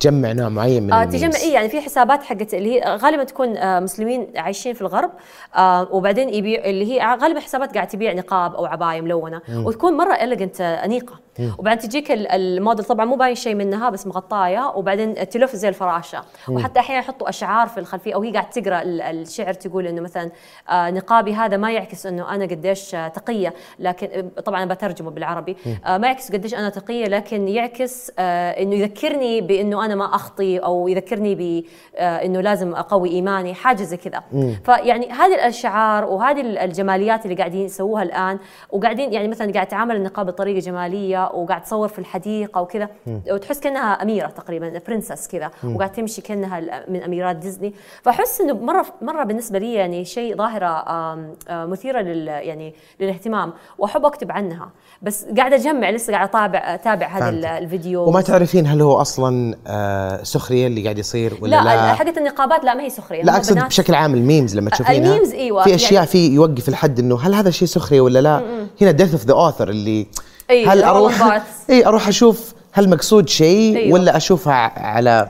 تجمع 0.00 0.32
نوع 0.32 0.48
معين 0.48 0.82
من 0.82 0.92
آه. 0.92 1.04
تجمع 1.04 1.36
اي 1.42 1.52
يعني 1.52 1.68
في 1.68 1.80
حسابات 1.80 2.22
حقت 2.22 2.54
اللي 2.54 2.74
هي 2.80 2.96
غالبا 2.96 3.24
تكون 3.24 3.56
آه 3.56 3.80
مسلمين 3.80 4.32
عايشين 4.36 4.74
في 4.74 4.80
الغرب 4.82 5.10
آه 5.56 5.88
وبعدين 5.92 6.34
يبيع 6.34 6.64
اللي 6.64 6.92
هي 6.92 7.16
غالبا 7.22 7.40
حسابات 7.40 7.74
قاعد 7.74 7.88
تبيع 7.88 8.12
نقاب 8.12 8.54
أو 8.54 8.66
عباية 8.66 9.00
ملونة 9.00 9.40
وتكون 9.54 9.92
مرة 9.96 10.14
إليجنت 10.14 10.60
أنيقة. 10.60 11.20
وبعدين 11.58 11.88
تجيك 11.88 12.12
ال- 12.12 12.26
الموديل 12.28 12.84
طبعا 12.84 13.04
مو 13.04 13.16
باين 13.16 13.34
شيء 13.34 13.54
منها 13.54 13.90
بس 13.90 14.06
مغطاية 14.06 14.72
وبعدين 14.76 15.28
تلف 15.28 15.56
زي 15.56 15.68
الفراشة. 15.68 16.22
وحتى 16.48 16.80
أحيانا 16.80 17.00
يحطوا 17.02 17.28
أشعار 17.28 17.68
في 17.68 17.80
الخلفية 17.80 18.14
أو 18.14 18.22
هي 18.22 18.32
قاعد 18.32 18.50
تقرأ 18.50 18.82
ال- 18.82 19.00
الشعر 19.00 19.52
تقول 19.54 19.86
إنه 19.86 20.00
مثلا 20.00 20.30
آه 20.70 20.90
نقابي 20.90 21.34
هذا 21.34 21.56
ما 21.56 21.72
يعكس 21.72 22.06
إنه 22.06 22.34
أنا 22.34 22.44
قديش 22.44 22.94
آه، 22.94 23.08
تقية. 23.08 23.54
لكن 23.78 24.08
آه، 24.36 24.40
طبعا 24.40 24.65
أنا 24.66 24.74
بترجمه 24.74 25.10
بالعربي. 25.10 25.56
آه 25.86 25.98
ما 25.98 26.06
يعكس 26.06 26.32
قديش 26.32 26.54
أنا 26.54 26.68
تقية 26.68 27.04
لكن 27.06 27.48
يعكس 27.48 28.12
آه 28.18 28.50
إنه 28.50 28.74
يذكرني 28.74 29.40
بإنه 29.40 29.84
أنا 29.84 29.94
ما 29.94 30.04
أخطي 30.14 30.58
أو 30.58 30.88
يذكرني 30.88 31.34
بانه 31.34 32.40
لازم 32.40 32.74
أقوي 32.74 33.08
إيماني 33.10 33.54
حاجة 33.54 33.82
زي 33.82 33.96
كذا. 33.96 34.22
فيعني 34.64 35.10
هذه 35.10 35.34
الأشعار 35.34 36.04
وهذه 36.04 36.40
ال- 36.40 36.58
الجماليات 36.58 37.24
اللي 37.24 37.36
قاعدين 37.36 37.64
يسووها 37.64 38.02
الآن 38.02 38.38
وقاعدين 38.70 39.12
يعني 39.12 39.28
مثلا 39.28 39.52
قاعد 39.52 39.66
تعامل 39.66 39.96
النقاب 39.96 40.26
بطريقة 40.26 40.58
جمالية 40.58 41.30
وقاعد 41.34 41.62
تصور 41.62 41.88
في 41.88 41.98
الحديقة 41.98 42.60
وكذا 42.60 42.88
وتحس 43.30 43.60
كأنها 43.60 44.02
أميرة 44.02 44.26
تقريبا 44.26 44.80
برنسس 44.88 45.28
كذا 45.28 45.50
وقاعد 45.74 45.92
تمشي 45.92 46.22
كأنها 46.22 46.60
من 46.88 47.02
أميرات 47.02 47.36
ديزني. 47.36 47.74
فأحس 48.02 48.40
إنه 48.40 48.52
مرة 48.54 48.86
مرة 49.02 49.24
بالنسبة 49.24 49.58
لي 49.58 49.74
يعني 49.74 50.04
شيء 50.04 50.36
ظاهرة 50.36 50.66
آه، 50.66 51.34
مثيرة 51.66 52.00
لل 52.00 52.28
يعني 52.28 52.74
للاهتمام 53.00 53.52
وأحب 53.78 54.04
أكتب 54.06 54.32
عنها. 54.32 54.55
بس 55.02 55.24
قاعدة 55.36 55.56
أجمع 55.56 55.90
لسه 55.90 56.12
قاعدة 56.12 56.28
اتابع 56.30 56.74
أتابع 56.74 57.06
هذا. 57.06 57.58
الفيديو. 57.58 58.08
وما 58.08 58.20
تعرفين 58.20 58.66
هل 58.66 58.82
هو 58.82 59.00
أصلا 59.00 59.54
آه 59.66 60.22
سخرية 60.22 60.66
اللي 60.66 60.82
قاعد 60.82 60.98
يصير 60.98 61.38
ولا 61.40 61.50
لا, 61.56 61.64
لا, 61.64 61.94
حقت 61.94 62.18
النقابات 62.18 62.64
لا 62.64 62.74
ما 62.74 62.82
هي 62.82 62.90
سخرية. 62.90 63.22
لا 63.22 63.36
أقصد 63.36 63.58
بشكل 63.58 63.94
عام 63.94 64.14
ال 64.14 64.21
memes 64.21 64.56
لما 64.56 64.70
تشوفينها. 64.70 64.98
ال 65.14 65.17
memes 65.17 65.32
أيوة، 65.32 65.64
في 65.64 65.74
أشياء 65.74 65.92
يعني- 65.92 66.06
في 66.06 66.28
يوقف 66.34 66.68
الحد 66.68 66.98
إنه 66.98 67.20
هل 67.20 67.34
هذا 67.34 67.50
شيء 67.50 67.68
سخريه 67.68 68.00
ولا 68.00 68.18
لا؟ 68.18 68.42
هنا 68.80 68.90
death 68.90 69.12
of 69.12 69.24
the 69.24 69.32
author 69.34 69.68
اللي 69.68 70.06
أيوة، 70.50 70.72
هل 70.72 70.82
أروح. 70.84 71.42
اي 71.70 71.86
أروح 71.86 72.08
أشوف 72.08 72.54
هل 72.72 72.90
مقصود 72.90 73.28
شيء 73.28 73.76
أيوة. 73.76 73.94
ولا 73.94 74.16
أشوفها 74.16 74.54
على 74.78 75.28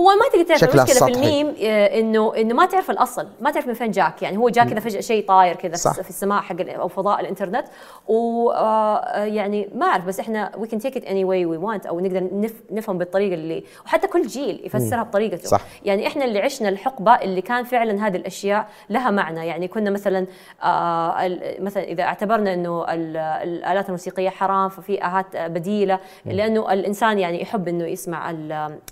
هو 0.00 0.04
ما 0.04 0.24
تقدر 0.32 0.56
تعرف 0.56 0.74
المشكلة 0.74 1.06
في. 1.06 1.12
الميم 1.12 1.54
آه، 1.62 2.00
انه 2.00 2.36
إنه 2.36 2.54
ما 2.54 2.66
تعرف 2.66 2.90
الأصل 2.90 3.28
ما 3.40 3.50
تعرف 3.50 3.66
من 3.66 3.74
فين 3.74 3.90
جاك 3.90 4.22
يعني 4.22 4.36
هو 4.36 4.48
جاء 4.48 4.64
كذا 4.68 4.80
فجأة 4.80 5.00
شيء 5.00 5.26
طاير 5.26 5.56
كذا. 5.56 5.92
في 6.02 6.10
السماء 6.10 6.40
حق 6.42 6.56
أو 6.60 6.88
فضاء 6.88 7.20
الإنترنت 7.20 7.64
و 8.08 8.50
آه، 8.50 9.24
يعني 9.24 9.68
ما 9.74 9.86
أعرف 9.86 10.04
بس 10.04 10.20
إحنا 10.20 10.52
we 10.56 10.66
can 10.68 10.80
take 10.80 10.96
it 10.96 11.04
any 11.04 11.24
way 11.24 11.46
we 11.46 11.56
want 11.56 11.86
أو 11.86 12.00
نقدر 12.00 12.28
نف 12.32 12.54
نفهم 12.70 12.98
بالطريقة 12.98 13.34
اللي 13.34 13.64
وحتى 13.86 14.06
كل 14.06 14.26
جيل 14.26 14.60
يفسرها 14.64 15.02
بطريقته 15.02 15.48
صح. 15.48 15.60
يعني 15.84 16.06
إحنا 16.06 16.24
اللي 16.24 16.38
عشنا 16.40 16.68
الحقبة 16.68 17.12
اللي 17.14 17.40
كان 17.40 17.64
فعلا 17.64 18.06
هذه 18.06 18.16
الأشياء 18.16 18.68
لها 18.90 19.10
معنى 19.10 19.46
يعني 19.46 19.68
كنا 19.68 19.90
مثلا 19.90 20.26
آه 20.64 21.38
مثلا 21.60 21.82
إذا 21.84 22.02
اعتبرنا 22.02 22.54
إنه 22.54 22.84
ال- 22.84 23.16
الآلات 23.16 23.86
الموسيقية 23.86 24.30
حرام 24.30 24.68
ففي 24.68 24.94
الات 25.08 25.50
بديلة 25.50 25.98
لأنه 26.26 26.72
الإنسان 26.72 27.18
يعني 27.18 27.42
يحب 27.42 27.68
إنه 27.68 27.86
يسمع 27.86 28.30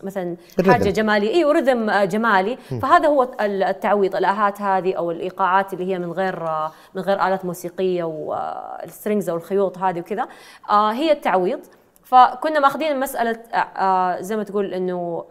مثلا. 0.02 0.36
حاجة 0.66 0.90
جمالي. 0.96 1.34
اي 1.34 1.44
و 1.44 1.51
rhythm 1.51 1.90
آه، 1.90 2.04
جمالي. 2.04 2.56
فهذا 2.82 3.08
هو 3.08 3.22
ال- 3.22 3.62
التعويض 3.62 4.16
الآهات 4.16 4.60
هذه 4.62 4.94
أو 4.94 5.10
الإيقاعات 5.10 5.72
اللي 5.72 5.92
هي 5.92 5.98
من 5.98 6.12
غير 6.12 6.46
آه، 6.46 6.72
من 6.94 7.02
غير 7.02 7.26
آلات 7.26 7.44
موسيقية 7.44 8.04
وال 8.04 8.32
strings 8.32 9.28
أو 9.30 9.36
الخيوط 9.36 9.78
هذه 9.78 10.00
وكذا 10.00 10.26
آه، 10.70 10.92
هي 10.92 11.12
التعويض. 11.12 11.60
فكنا 12.04 12.60
ماخذين 12.60 13.00
مسألة 13.00 13.38
آه، 13.54 13.56
آه، 13.56 14.20
زي 14.20 14.36
ما 14.36 14.42
تقول 14.42 14.74
إنه 14.74 15.24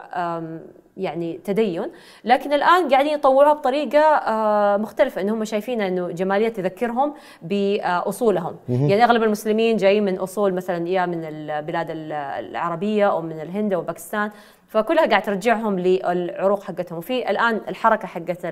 يعني 0.96 1.40
تدين. 1.44 1.90
لكن 2.24 2.52
الآن 2.52 2.88
قاعدين 2.88 3.12
يطوروها 3.14 3.52
بطريقة 3.52 3.98
آه، 4.00 4.76
مختلفة 4.76 5.20
انهم 5.20 5.44
شايفين 5.44 5.80
إنه 5.80 6.08
جمالية 6.08 6.48
تذكرهم 6.48 7.14
بأصولهم. 7.42 8.56
يعني 8.68 9.04
أغلب 9.04 9.22
المسلمين 9.22 9.76
جايين 9.76 10.04
من 10.04 10.18
أصول 10.18 10.54
مثلا 10.54 10.88
يا 10.88 11.06
من 11.06 11.24
البلاد 11.24 11.90
ال- 11.90 12.12
العربية 12.12 13.10
أو 13.10 13.20
من 13.22 13.40
الهند 13.40 13.72
أو 13.72 13.80
باكستان. 13.80 14.30
فكلها 14.68 15.06
قاعد 15.06 15.22
ترجعهم 15.22 15.78
للعروق 15.78 16.62
حقتهم. 16.62 16.98
وفي 16.98 17.30
الآن 17.30 17.60
الحركة 17.68 18.08
حقت 18.08 18.46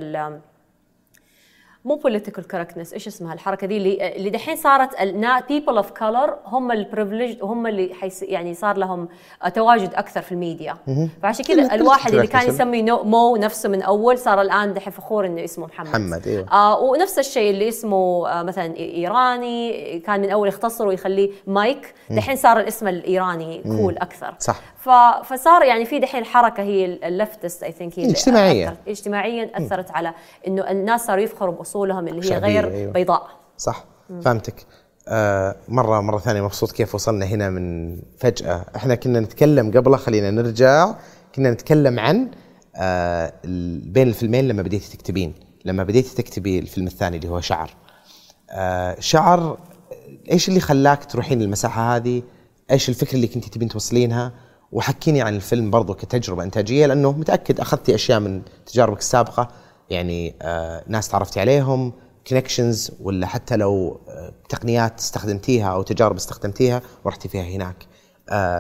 مو 1.85 1.95
political 1.95 2.49
correctness 2.49 2.93
إيش 2.93 3.07
اسمها 3.07 3.35
الحركة 3.35 3.67
دي؟ 3.67 3.77
اللي 3.77 4.17
اللي 4.17 4.31
دحين 4.31 4.57
صارت 4.57 5.03
people 5.49 5.77
of 5.77 5.91
color 5.91 6.37
هم 6.47 6.73
ال 6.73 6.79
privilege 6.79 7.39
هم 7.43 7.67
اللي 7.67 7.95
حيس 7.95 8.23
يعني 8.23 8.55
صار 8.55 8.77
لهم 8.77 9.09
تواجد 9.55 9.95
أكثر 9.95 10.23
في 10.23 10.33
الميديا. 10.33 10.77
فعشان 11.23 11.45
كذا 11.45 11.75
الواحد 11.75 12.15
اللي 12.15 12.27
كان 12.27 12.49
يسمي 12.49 12.83
مو 12.83 13.37
نفسه 13.37 13.69
من 13.69 13.83
أول 13.83 14.19
صار 14.19 14.41
الآن 14.41 14.75
دحين 14.75 14.93
فخور 14.93 15.27
إنه 15.27 15.45
اسمه 15.45 15.67
محمد. 15.67 15.89
محمد 15.89 16.29
أيوه 16.29 16.47
آه 16.53 16.81
ونفس 16.81 17.19
الشيء 17.19 17.51
اللي 17.51 17.69
اسمه 17.69 18.29
آه 18.29 18.43
مثلا 18.43 18.77
إيراني 18.77 19.99
كان 19.99 20.21
من 20.21 20.31
أول 20.31 20.49
يختصر 20.49 20.87
ويخليه 20.87 21.31
مايك. 21.47 21.95
دحين 22.11 22.37
صار 22.37 22.61
الاسم 22.61 22.89
الإيراني 22.89 23.63
cool 23.63 23.99
أكثر. 23.99 24.35
صح. 24.39 24.61
فصار 25.25 25.63
يعني 25.63 25.85
في 25.85 25.99
دحين 25.99 26.21
الحركه 26.21 26.63
هي 26.63 26.85
ال 26.85 26.94
leftist 26.94 27.63
I 27.63 27.73
think 27.73 27.99
هي 27.99 28.11
اجتماعيا 28.11 28.77
اجتماعيا 28.89 29.51
أثرت 29.55 29.91
على 29.91 30.15
إنه 30.47 30.71
الناس 30.71 31.07
صاروا 31.07 31.23
يفخروا 31.23 31.55
بأصولهم 31.55 32.09
اللي 32.09 32.33
هي 32.33 32.39
غير 32.39 32.73
أيوة. 32.73 32.93
بيضاء. 32.93 33.27
صح. 33.57 33.85
مم. 34.11 34.21
فهمتك. 34.21 34.67
آه 35.09 35.57
مرة 35.69 36.01
مرة 36.01 36.19
ثانية 36.19 36.43
مبسوط 36.43 36.73
كيف 36.73 36.95
وصلنا 36.95 37.27
هنا 37.27 37.51
من 37.51 37.97
فجأة. 38.19 38.65
إحنا 38.77 38.95
كنا 38.95 39.21
نتكلم 39.21 39.71
قبله 39.71 39.97
خلينا 39.97 40.31
نرجع 40.31 40.95
كنا 41.35 41.51
نتكلم 41.51 41.99
عن 41.99 42.31
آه 42.77 43.33
بين 43.85 44.09
الفيلمين 44.09 44.49
لما 44.49 44.63
بديتي 44.63 44.97
تكتبين. 44.97 45.35
لما 45.65 45.83
بديتي 45.85 46.15
تكتبي 46.23 46.59
الفيلم 46.59 46.87
الثاني 46.87 47.17
اللي 47.17 47.29
هو 47.29 47.41
شعر. 47.41 47.71
آه 48.51 48.97
شعر 49.01 49.59
إيش 50.31 50.49
اللي 50.49 50.61
خلاك 50.61 51.05
تروحين 51.05 51.43
المساحة 51.43 51.97
هذه؟ 51.97 52.23
إيش 52.71 52.89
الفكرة 52.89 53.15
اللي 53.15 53.27
كنتي 53.27 53.51
تبين 53.51 53.69
توصلينها؟ 53.69 54.33
وحكيني 54.75 55.23
عن 55.23 55.37
الفيلم 55.37 55.71
برضو 55.71 55.95
كتجربة 55.95 56.43
إنتاجية 56.43 56.87
لأنه 56.87 57.13
متأكد 57.13 57.61
أخذتي 57.61 57.95
أشياء 57.95 58.21
من 58.21 58.43
تجاربك 58.67 58.99
السابقة 58.99 59.49
يعني 59.91 60.35
آه 60.43 60.85
ناس 60.87 61.09
تعرفتي 61.09 61.41
عليهم 61.41 61.93
connections 62.29 62.91
ولا 63.01 63.27
حتى 63.27 63.57
لو 63.57 64.01
آه 64.09 64.33
تقنيات 64.49 64.99
استخدمتيها 64.99 65.69
أو 65.73 65.83
تجارب 65.83 66.17
استخدمتيها 66.17 66.83
ورحتي 67.05 67.29
فيها 67.29 67.43
هناك. 67.43 67.77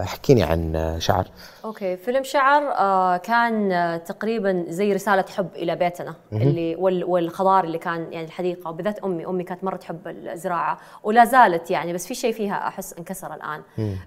حكيني 0.04 0.42
عن 0.42 0.76
آه 0.76 0.98
شعر. 0.98 1.26
okay 1.64 1.96
فيلم 1.96 2.22
شعر 2.22 2.62
آه 2.72 3.16
كان 3.16 3.72
آه 3.72 3.96
تقريبا 3.96 4.64
زي 4.68 4.92
رسالة 4.92 5.24
حب 5.36 5.48
إلى 5.56 5.76
بيتنا 5.76 6.14
اللي 6.32 6.76
والخضار 6.76 7.64
اللي 7.64 7.78
كان 7.78 8.12
يعني 8.12 8.26
الحديقة. 8.26 8.70
وبالذات 8.70 8.98
أمي 8.98 9.26
أمي 9.26 9.44
كانت 9.44 9.64
مرة 9.64 9.76
تحب 9.76 10.08
الزراعة 10.08 10.78
ولا 11.02 11.24
زالت 11.24 11.70
يعني 11.70 11.92
بس 11.92 12.06
في 12.06 12.14
شيء 12.14 12.32
فيها 12.32 12.68
أحس 12.68 12.92
انكسر 12.98 13.34
الآن 13.34 13.62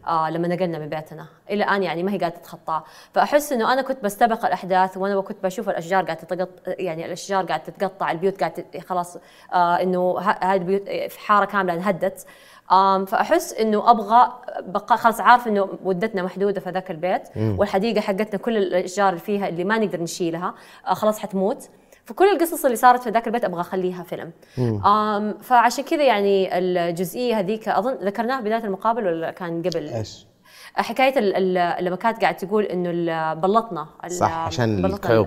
آه 0.07 0.29
لما 0.29 0.47
نقلنا 0.47 0.79
من 0.79 0.89
بيتنا. 0.89 1.25
إلى 1.49 1.63
الآن 1.63 1.83
يعني 1.83 2.03
ما 2.03 2.11
هي 2.11 2.17
قاعدة 2.17 2.35
تتخطاه 2.35 2.83
فأحس 3.13 3.51
إنه 3.51 3.73
أنا 3.73 3.81
كنت 3.81 4.03
بستبق 4.03 4.45
الأحداث 4.45 4.97
وأنا 4.97 5.21
كنت 5.21 5.43
بشوف 5.43 5.69
الأشجار 5.69 6.03
قاعدة 6.05 6.19
تتقطع 6.21 6.47
يعني 6.77 7.05
الأشجار 7.05 7.45
قاعدة 7.45 7.63
تتقطع 7.63 8.11
البيوت 8.11 8.39
قاعدة 8.39 8.65
خلاص 8.87 9.17
آه 9.53 9.75
إنه 9.81 10.19
هذه 10.19 10.53
البيوت 10.57 10.89
في 10.89 11.19
حارة 11.19 11.45
كاملة 11.45 11.73
انهدت. 11.73 12.25
فأحس 13.07 13.53
إنه 13.53 13.91
أبغى 13.91 14.31
بقى 14.61 14.97
خلاص 14.97 15.19
عارف 15.21 15.47
إنه 15.47 15.69
مدتنا 15.85 16.23
محدودة 16.23 16.61
في 16.61 16.69
ذاك 16.69 16.91
البيت 16.91 17.21
مم. 17.35 17.55
والحديقة 17.59 18.01
حقتنا 18.01 18.39
كل 18.39 18.57
الأشجار 18.57 19.09
اللي 19.09 19.19
فيها 19.19 19.47
اللي 19.47 19.63
ما 19.63 19.77
نقدر 19.77 20.01
نشيلها 20.01 20.53
آه، 20.87 20.93
خلاص 20.93 21.19
حتموت. 21.19 21.69
فكل 22.05 22.25
القصص 22.25 22.65
اللي 22.65 22.77
صارت 22.77 23.03
في 23.03 23.09
ذاك 23.09 23.27
البيت 23.27 23.45
أبغى 23.45 23.61
أخليها 23.61 24.03
فيلم. 24.03 24.31
فعشان 25.41 25.83
كذا 25.83 26.03
يعني 26.03 26.57
الجزئية 26.57 27.39
هذيك 27.39 27.69
أظن 27.69 27.93
ذكرناها 27.93 28.41
بداية 28.41 28.63
المقابل 28.63 29.07
ولا 29.07 29.31
كان 29.31 29.61
قبل؟ 29.61 29.87
إيش؟ 29.89 30.25
حكاية 30.75 31.19
لما 31.79 31.95
كانت 31.95 32.21
قاعد 32.21 32.37
تقول 32.37 32.63
إنه 32.63 33.33
بلطنا 33.33 33.87
صح 34.07 34.31
عشان 34.31 34.85
الكيوب 34.85 35.25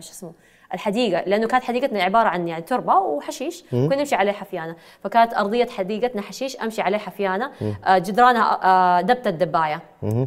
شو 0.00 0.10
اسمه؟ 0.10 0.32
الحديقة 0.74 1.22
لأنه 1.26 1.46
كانت 1.46 1.64
حديقتنا 1.64 2.02
عبارة 2.02 2.28
عن 2.28 2.48
يعني 2.48 2.62
تربة 2.62 2.94
وحشيش 2.98 3.64
كنا 3.70 3.96
نمشي 3.96 4.14
عليه 4.14 4.32
حفيانة. 4.32 4.76
فكانت 5.04 5.34
أرضية 5.34 5.66
حديقتنا 5.66 6.22
حشيش 6.22 6.56
أمشي 6.56 6.82
عليه 6.82 6.98
حفيانة. 6.98 7.50
آه 7.84 7.98
جدرانها 7.98 8.60
آه 8.64 9.02
نبته 9.02 9.30
دبايه 9.30 9.82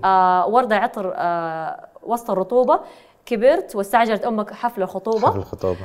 آه 0.06 0.48
وردة 0.48 0.76
عطر 0.76 1.14
آه 1.16 1.88
وسط 2.04 2.32
الرطوبة. 2.32 2.80
كبرت 3.26 3.76
واستعجلت 3.76 4.26
أمك 4.26 4.54
حفل 4.54 4.82
الخطوبة. 4.82 5.28
حفل 5.28 5.40
الخطوبة. 5.40 5.80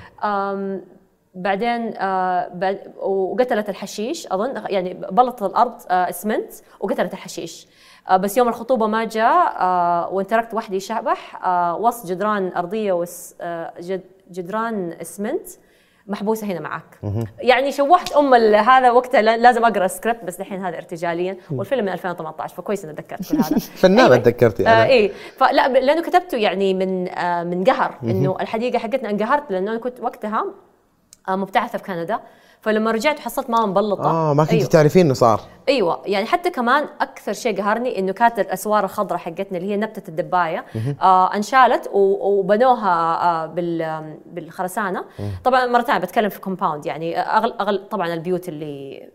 بعدين 1.34 1.96
آه 1.96 2.48
بعد 2.54 2.92
وقتلت 3.02 3.68
الحشيش 3.68 4.26
أظن 4.26 4.62
يعني 4.68 4.94
بلطت 4.94 5.42
الأرض 5.42 5.74
آه 5.90 6.08
اسمنت 6.08 6.52
وقتلت 6.80 7.12
الحشيش. 7.12 7.66
آه 8.08 8.16
بس 8.16 8.36
يوم 8.36 8.48
الخطوبة 8.48 8.86
ما 8.86 9.04
جاء 9.04 9.56
آه 9.61 10.08
وانت 10.12 10.30
تركت 10.30 10.54
وحدي 10.54 10.80
شعبح 10.80 11.46
آه 11.46 11.76
وسط 11.76 12.06
جدران 12.06 12.52
أرضية 12.56 12.92
وس 12.92 13.34
آه 13.40 13.72
جد 13.80 14.00
جدران 14.30 14.92
اسمنت 15.00 15.48
محبوسة 16.06 16.46
هنا 16.46 16.60
معك. 16.60 16.98
يعني 17.38 17.72
شوحت 17.72 18.12
أم 18.12 18.34
هذا 18.54 18.90
وقتها 18.90 19.22
لازم 19.22 19.64
أقرأ 19.64 19.86
سكريبت 19.86 20.24
بس 20.24 20.40
الحين 20.40 20.64
هذا 20.64 20.76
ارتجاليا. 20.76 21.36
والفيلم 21.50 21.84
من 21.84 21.92
2018 21.92 22.54
فكويس 22.54 22.84
إني 22.84 22.94
تذكرت 22.94 23.32
كل 23.32 23.36
هذا. 23.36 23.58
فنانة 23.82 24.02
أيوة. 24.04 24.16
تذكرتي 24.16 24.62
أنا. 24.62 24.82
آه 24.82 24.86
اي 24.86 25.12
فلا 25.36 25.68
لأنه 25.68 26.02
كتبته 26.02 26.36
يعني 26.38 26.74
من 26.74 27.08
آه 27.08 27.44
من 27.44 27.64
قهر 27.64 27.94
إنه 28.02 28.36
الحديقة 28.40 28.78
حقتنا 28.78 29.10
انقهرت 29.10 29.50
لأنه 29.50 29.70
أنا 29.70 29.78
كنت 29.80 30.00
وقتها 30.00 30.44
آه 31.28 31.36
مبتعثة 31.36 31.78
في 31.78 31.84
كندا. 31.84 32.20
فلما 32.61 32.90
رجعت 32.90 33.18
حصلت 33.18 33.50
ماما 33.50 33.66
مبلطه 33.66 34.11
آه 34.11 34.34
ما 34.34 34.44
كنت 34.44 34.52
أيوة. 34.52 34.66
تعرفين 34.66 35.04
إنه 35.06 35.14
صار. 35.14 35.40
أيوه 35.68 36.02
يعني 36.06 36.26
حتى 36.26 36.50
كمان 36.50 36.88
أكثر 37.00 37.32
شيء 37.32 37.56
قهرني 37.62 37.98
إنه 37.98 38.12
كانت 38.12 38.38
الأسوار 38.38 38.84
الخضراء 38.84 39.18
حقتنا 39.18 39.58
اللي 39.58 39.70
هي 39.72 39.76
نبتة 39.76 40.08
الدباية 40.11 40.64
آه 41.02 41.34
انشالت 41.34 41.90
وبنوها 41.92 43.22
آه 43.22 43.46
بال 43.46 44.02
بالخرسانة. 44.26 45.04
طبعا 45.44 45.66
مرة 45.66 45.82
ثانية 45.82 46.00
بتكلم 46.00 46.28
في 46.28 46.40
compound 46.40 46.86
يعني 46.86 47.20
اغل 47.20 47.52
اغل 47.61 47.88
طبعا 47.88 48.14
البيوت 48.14 48.48
اللي 48.48 49.08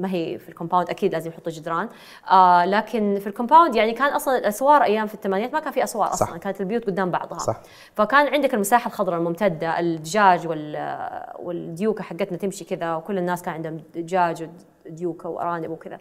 ما 0.00 0.12
هي 0.12 0.38
في 0.38 0.48
ال 0.48 0.53
compound 0.53 0.90
أكيد 0.90 1.12
لازم 1.12 1.30
يحطوا 1.30 1.52
جدران. 1.52 1.88
آه 2.30 2.64
لكن 2.64 3.18
في 3.20 3.26
ال 3.26 3.32
compound 3.32 3.76
يعني 3.76 3.92
كان 3.92 4.12
أصلا 4.12 4.38
الأسوار 4.38 4.82
أيام 4.82 5.06
في 5.06 5.14
الثمانينات 5.14 5.52
ما 5.52 5.60
كان 5.60 5.72
في 5.72 5.84
أسوار 5.84 6.12
أصلا 6.12 6.28
صح. 6.28 6.36
كانت 6.36 6.60
البيوت 6.60 6.86
قدام 6.86 7.10
بعضها. 7.10 7.38
صح. 7.38 7.60
فكان 7.94 8.26
عندك 8.34 8.54
المساحة 8.54 8.88
الخضراء 8.88 9.18
الممتدة 9.18 9.80
الدجاج 9.80 10.48
وال 10.48 10.96
والديوكة 11.38 12.02
حقتنا 12.02 12.38
تمشي 12.38 12.64
كذا 12.64 12.94
وكل 12.94 13.18
الناس 13.18 13.42
كان 13.42 13.54
عندهم 13.54 13.80
دجاج 13.94 14.48
ديوكه 14.86 15.28
وأرانب 15.28 15.70
وكذا. 15.70 15.98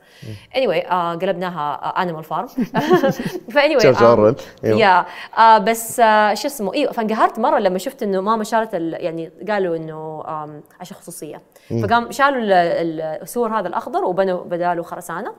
anyway, 0.55 0.91
آه 0.91 1.15
قلبناها 1.15 1.73
animal 2.01 2.23
farm 2.23 2.47
ف 3.51 3.75
anyway 3.75 3.95
يا 4.63 5.05
بس 5.57 5.99
آه 5.99 6.33
شو 6.33 6.47
اسمه؟ 6.47 6.73
أيوه 6.73 6.91
فانقهرت 6.91 7.39
مرة 7.39 7.59
لما 7.59 7.77
شفت 7.77 8.03
إنه 8.03 8.21
ماما 8.21 8.43
شالت 8.43 8.73
يعني 8.73 9.31
قالوا 9.49 9.75
إنه 9.75 10.23
عشان 10.79 10.97
خصوصية. 10.97 11.41
فقام 11.69 12.11
شالوا 12.11 12.41
السور 13.21 13.59
هذا 13.59 13.67
الأخضر 13.67 14.05
وبنوا 14.05 14.43
بداله 14.43 14.83
خرسانة. 14.83 15.33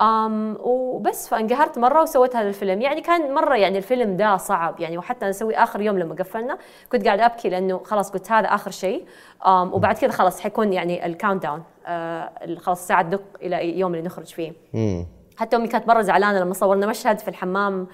آم 0.00 0.58
وبس 0.60 1.28
فانقهرت 1.28 1.78
مرة 1.78 2.02
وسويت 2.02 2.36
هذا 2.36 2.48
الفيلم 2.48 2.82
يعني 2.82 3.00
كان 3.00 3.34
مرة 3.34 3.54
يعني 3.54 3.78
الفيلم 3.78 4.16
ده 4.16 4.36
صعب. 4.36 4.80
يعني 4.80 4.98
وحتى 4.98 5.26
نسوي 5.26 5.56
آخر 5.56 5.80
يوم 5.80 5.98
لما 5.98 6.14
قفلنا 6.14 6.58
كنت 6.92 7.06
قاعدة 7.06 7.26
أبكي 7.26 7.48
لأنه 7.48 7.80
خلاص 7.84 8.10
قلت 8.10 8.32
هذا 8.32 8.46
آخر 8.46 8.70
شيء. 8.70 9.04
وبعد 9.46 9.98
كذا 9.98 10.10
خلاص 10.10 10.40
حيكون 10.40 10.72
يعني 10.72 11.06
ال 11.06 11.42
countdown 11.42 11.62
آه 11.86 12.30
خلاص 12.58 12.80
الساعة 12.80 13.02
تدق 13.02 13.22
إلى 13.42 13.78
يوم 13.78 13.94
اللي 13.94 14.06
نخرج 14.06 14.26
فيه. 14.26 14.52
حتى 15.36 15.56
أمي 15.56 15.68
كانت 15.68 15.88
مرة 15.88 16.02
زعلانة 16.02 16.38
لما 16.38 16.54
صورنا 16.54 16.86
مشهد 16.86 17.18
في 17.18 17.28
الحمام 17.28 17.86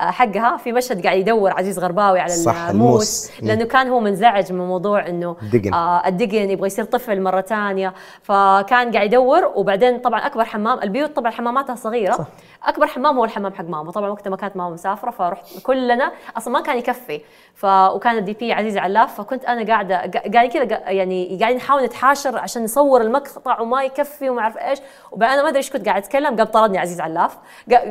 حقها 0.00 0.56
في 0.56 0.72
مشهد 0.72 1.06
قاعد 1.06 1.18
يدور 1.18 1.52
عزيز 1.52 1.78
غرباوي 1.78 2.20
على 2.20 2.32
صح 2.32 2.68
الموس, 2.68 3.30
الموس. 3.30 3.42
لأنه 3.42 3.64
كان 3.64 3.88
هو 3.88 4.00
منزعج 4.00 4.52
من 4.52 4.68
موضوع 4.68 5.06
إنه 5.06 5.36
الدقن 5.42 5.74
آه 5.74 6.08
الدقن 6.08 6.50
يبغى 6.50 6.66
يصير 6.66 6.84
طفل 6.84 7.20
مرة 7.20 7.40
ثانية. 7.40 7.94
فكان 8.22 8.92
قاعد 8.92 9.06
يدور 9.06 9.52
وبعدين 9.54 9.98
طبعا 9.98 10.26
أكبر 10.26 10.44
حمام 10.44 10.82
البيوت 10.82 11.16
طبعا 11.16 11.30
حماماتها 11.30 11.74
صغيرة. 11.74 12.12
صح. 12.12 12.26
أكبر 12.64 12.86
حمام 12.86 13.16
هو 13.16 13.24
الحمام 13.24 13.54
حق 13.54 13.64
ماما. 13.64 13.92
طبعا 13.92 14.10
وقتها 14.10 14.30
ما 14.30 14.36
كانت 14.36 14.56
ماما 14.56 14.70
مسافرة 14.70 15.10
فرحت 15.10 15.46
كلنا. 15.62 16.12
أصلا 16.36 16.52
ما 16.52 16.60
كان 16.60 16.78
يكفي. 16.78 17.20
ف 17.54 17.64
وكان 17.64 18.18
ال 18.18 18.32
DP 18.32 18.52
عزيز 18.52 18.78
علاف. 18.78 19.20
فكنت 19.20 19.44
أنا 19.44 19.66
قاعدة 19.66 19.96
قاعد 20.34 20.48
كذا 20.48 20.90
يعني 20.90 21.38
قاعدين 21.40 21.56
نحاول 21.56 21.84
نتحاشر 21.84 22.38
عشان 22.38 22.64
نصور 22.64 23.00
المقطع 23.00 23.60
وما 23.60 23.84
يكفي 23.84 24.30
وما 24.30 24.40
أعرف 24.40 24.58
إيش. 24.58 24.78
وبعدين 25.12 25.34
أنا 25.34 25.42
ما 25.42 25.48
أدري 25.48 25.58
إيش 25.58 25.70
كنت 25.70 25.86
قاعد 25.88 26.02
أتكلم. 26.02 26.36
قام 26.36 26.46
طردني 26.46 26.78
عزيز 26.78 27.00
علاف. 27.00 27.38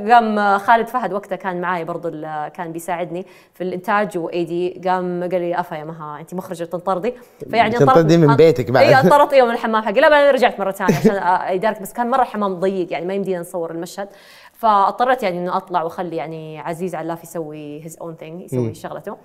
قام 0.10 0.58
خالد 0.58 0.88
فهد 0.88 1.14
وقتها 1.14 1.36
كان 1.36 1.62
معي 1.62 1.84
برضو 2.00 2.22
كان 2.54 2.72
بيساعدني 2.72 3.26
في 3.54 3.64
الإنتاج 3.64 4.18
و 4.18 4.44
AD 4.44 4.82
قام 4.90 5.30
قال 5.32 5.42
لي 5.42 5.60
أفا 5.60 5.76
يا 5.76 5.84
مها 5.84 6.20
أنت 6.20 6.34
مخرجة 6.34 6.64
تنطردي 6.64 7.14
فيعني 7.50 7.72
تنطردي 7.72 8.18
من 8.18 8.36
بيتك 8.36 8.72
بعد. 8.72 8.86
إي 8.86 9.00
انطردت 9.00 9.34
يوم 9.34 9.52
الحمام 9.52 9.84
حقي. 9.84 10.02
لا 10.02 10.10
بعدين 10.10 10.34
رجعت 10.34 10.60
مرة 10.60 10.72
ثانية 10.72 10.96
عشان 10.96 11.16
ادارك 11.56 11.82
بس 11.82 11.94
كان 11.94 12.10
مرة 12.10 12.22
الحمام 12.22 12.60
ضيق 12.60 12.92
يعني 12.92 13.06
ما 13.06 13.14
يمدينا 13.14 13.40
نصور 13.40 13.72
المشهد. 13.72 14.10
فاضطريت 14.54 15.24
يعني 15.24 15.40
إنه 15.40 15.58
أطلع 15.58 15.84
وأخلي 15.84 16.16
يعني 16.16 16.60
عزيز 16.60 16.96
علاف 16.96 17.24
يسوي 17.24 17.84
his 17.86 17.98
own 18.02 18.16
thing 18.16 18.42
يسوي 18.42 18.74
شغلته. 18.74 19.18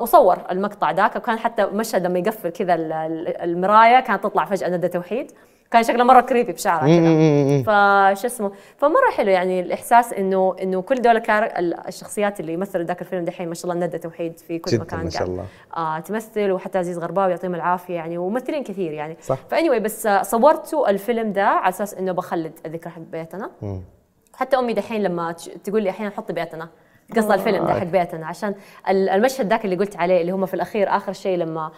وصور 0.00 0.38
المقطع 0.50 0.90
ذاك. 0.90 1.16
وكان 1.16 1.38
حتى 1.38 1.66
مشهد 1.66 2.06
لما 2.06 2.18
يقفل 2.18 2.48
كذا 2.48 2.74
المراية 3.42 4.00
كانت 4.00 4.24
تطلع 4.24 4.44
فجأة 4.44 4.68
ندى 4.68 4.88
توحيد. 4.88 5.32
كان 5.70 5.82
شكله 5.82 6.04
مرة 6.04 6.20
كريبي 6.20 6.52
بشعره 6.52 6.86
كذا. 6.86 7.62
فش 7.62 8.24
اسمه 8.24 8.52
فمرة 8.76 9.10
حلو 9.16 9.30
يعني 9.30 9.60
الإحساس 9.60 10.12
إنه 10.12 10.56
إنه 10.62 10.82
كل 10.82 10.94
دول 10.94 11.22
الشخصيات 11.88 12.40
اللي 12.40 12.52
يمثلوا 12.52 12.84
ذاك 12.84 13.00
الفيلم 13.00 13.24
دحين 13.24 13.48
ما 13.48 13.54
شاء 13.54 13.72
الله 13.72 13.86
ندى 13.86 13.98
توحيد 13.98 14.38
في 14.38 14.58
كل 14.58 14.70
جداً 14.70 14.82
مكان 14.82 15.04
ما 15.04 15.10
شاء 15.10 15.28
الله. 15.28 15.44
آه 15.76 16.00
تمثل 16.00 16.50
وحتى 16.50 16.78
عزيز 16.78 16.98
غرباوي 16.98 17.30
يعطيهم 17.30 17.54
العافية 17.54 17.94
يعني 17.94 18.18
وممثلين 18.18 18.62
كثير 18.62 18.92
يعني. 18.92 19.16
صح. 19.22 19.38
فاني 19.50 19.80
بس 19.80 20.08
صورتوا 20.22 20.90
الفيلم 20.90 21.32
ده 21.32 21.46
على 21.46 21.68
أساس 21.68 21.94
إنه 21.94 22.12
بخلد 22.12 22.52
الذكرى 22.66 22.92
حق 22.92 23.02
بيتنا. 23.12 23.50
حتى 24.34 24.58
أمي 24.58 24.72
دحين 24.72 25.02
لما 25.02 25.34
تقول 25.64 25.82
لي 25.82 25.90
أحيانا 25.90 26.14
حطي 26.16 26.32
بيتنا. 26.32 26.68
قصد 27.16 27.32
الفيلم 27.32 27.66
ده 27.66 27.72
حق 27.80 27.86
بيتنا. 27.86 28.26
عشان 28.26 28.54
ال- 28.88 29.08
المشهد 29.08 29.48
ذاك 29.50 29.64
اللي 29.64 29.76
قلت 29.76 29.96
عليه 29.96 30.20
اللي 30.20 30.32
هم 30.32 30.46
في 30.46 30.54
الأخير 30.54 30.96
آخر 30.96 31.12
شيء 31.12 31.36
لما. 31.36 31.70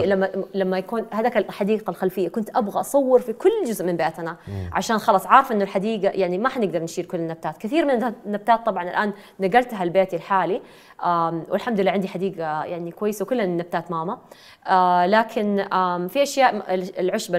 إيه 0.00 0.06
لما 0.06 0.30
لما 0.54 0.78
يكون 0.78 1.06
هذاك 1.12 1.36
الحديقة 1.36 1.90
الخلفية. 1.90 2.28
كنت 2.28 2.56
أبغى 2.56 2.80
أصور 2.80 3.20
في 3.20 3.32
كل 3.32 3.50
جزء 3.66 3.84
من 3.84 3.96
بيتنا 3.96 4.36
عشان 4.72 4.98
خلاص 4.98 5.26
عارفه 5.26 5.54
إنه 5.54 5.64
الحديقة 5.64 6.10
يعني 6.12 6.38
ما 6.38 6.48
حنقدر 6.48 6.82
نشيل 6.82 7.04
كل 7.04 7.18
النباتات 7.18 7.58
كثير 7.58 7.84
من 7.84 7.90
النباتات 8.26 8.66
طبعا 8.66 8.82
الآن 8.82 9.12
نقلتها 9.40 9.84
لبيتي 9.84 10.16
الحالي. 10.16 10.60
والحمد 11.48 11.80
لله 11.80 11.90
عندي 11.90 12.08
حديقة 12.08 12.64
يعني 12.64 12.90
كويسة 12.90 13.22
وكلها 13.22 13.46
نباتات 13.46 13.90
ماما. 13.90 14.18
آه، 14.66 15.06
لكن 15.06 15.56
في 16.08 16.22
أشياء 16.22 16.64
العشب. 17.00 17.34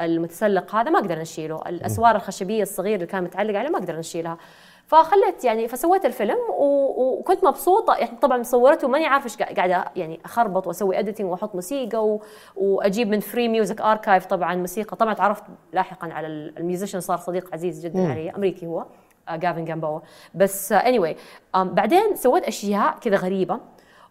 المتسلق 0.00 0.74
هذا 0.74 0.90
ما 0.90 0.98
أقدر 0.98 1.18
نشيله. 1.18 1.60
الأسوار 1.66 2.16
الخشبية 2.16 2.62
الصغيرة 2.62 2.94
اللي 2.94 3.06
كان 3.06 3.24
متعلق 3.24 3.58
عليه 3.58 3.70
ما 3.70 3.78
أقدر 3.78 3.98
نشيلها. 3.98 4.38
فخليت 4.86 5.44
يعني 5.44 5.68
فسويت 5.68 6.04
الفيلم 6.04 6.36
وكنت 6.48 7.44
مبسوطة. 7.44 7.94
يعني 7.94 8.16
طبعا 8.22 8.42
صورته 8.42 8.88
ماني 8.88 9.06
عارفة 9.06 9.24
إيش 9.24 9.36
قا- 9.36 9.54
قاعدة 9.56 9.84
يعني 9.96 10.20
أخربط 10.24 10.66
وأسوي 10.66 10.98
editing 10.98 11.30
وأحط 11.30 11.54
موسيقى 11.54 12.06
و... 12.08 12.22
وأجيب 12.56 13.08
من 13.08 13.20
Free 13.20 13.48
Music 13.48 13.80
Archive 13.80 14.26
طبعا 14.26 14.54
موسيقى. 14.54 14.96
طبعا 14.96 15.14
تعرفت 15.14 15.42
لاحقا 15.72 16.12
على 16.12 16.26
ال- 16.26 16.58
ال 16.58 16.63
musician 16.63 17.00
صار 17.00 17.16
صديق 17.18 17.48
عزيز 17.52 17.86
جدا 17.86 18.10
علي 18.10 18.30
أمريكي 18.30 18.66
هو 18.66 18.84
آه، 19.28 19.36
جافن 19.36 19.64
جامبوا 19.64 20.00
بس 20.34 20.72
anyway 20.72 21.16
بعدين 21.56 22.14
سويت 22.16 22.44
أشياء 22.44 22.94
كذا 23.00 23.16
غريبة. 23.16 23.60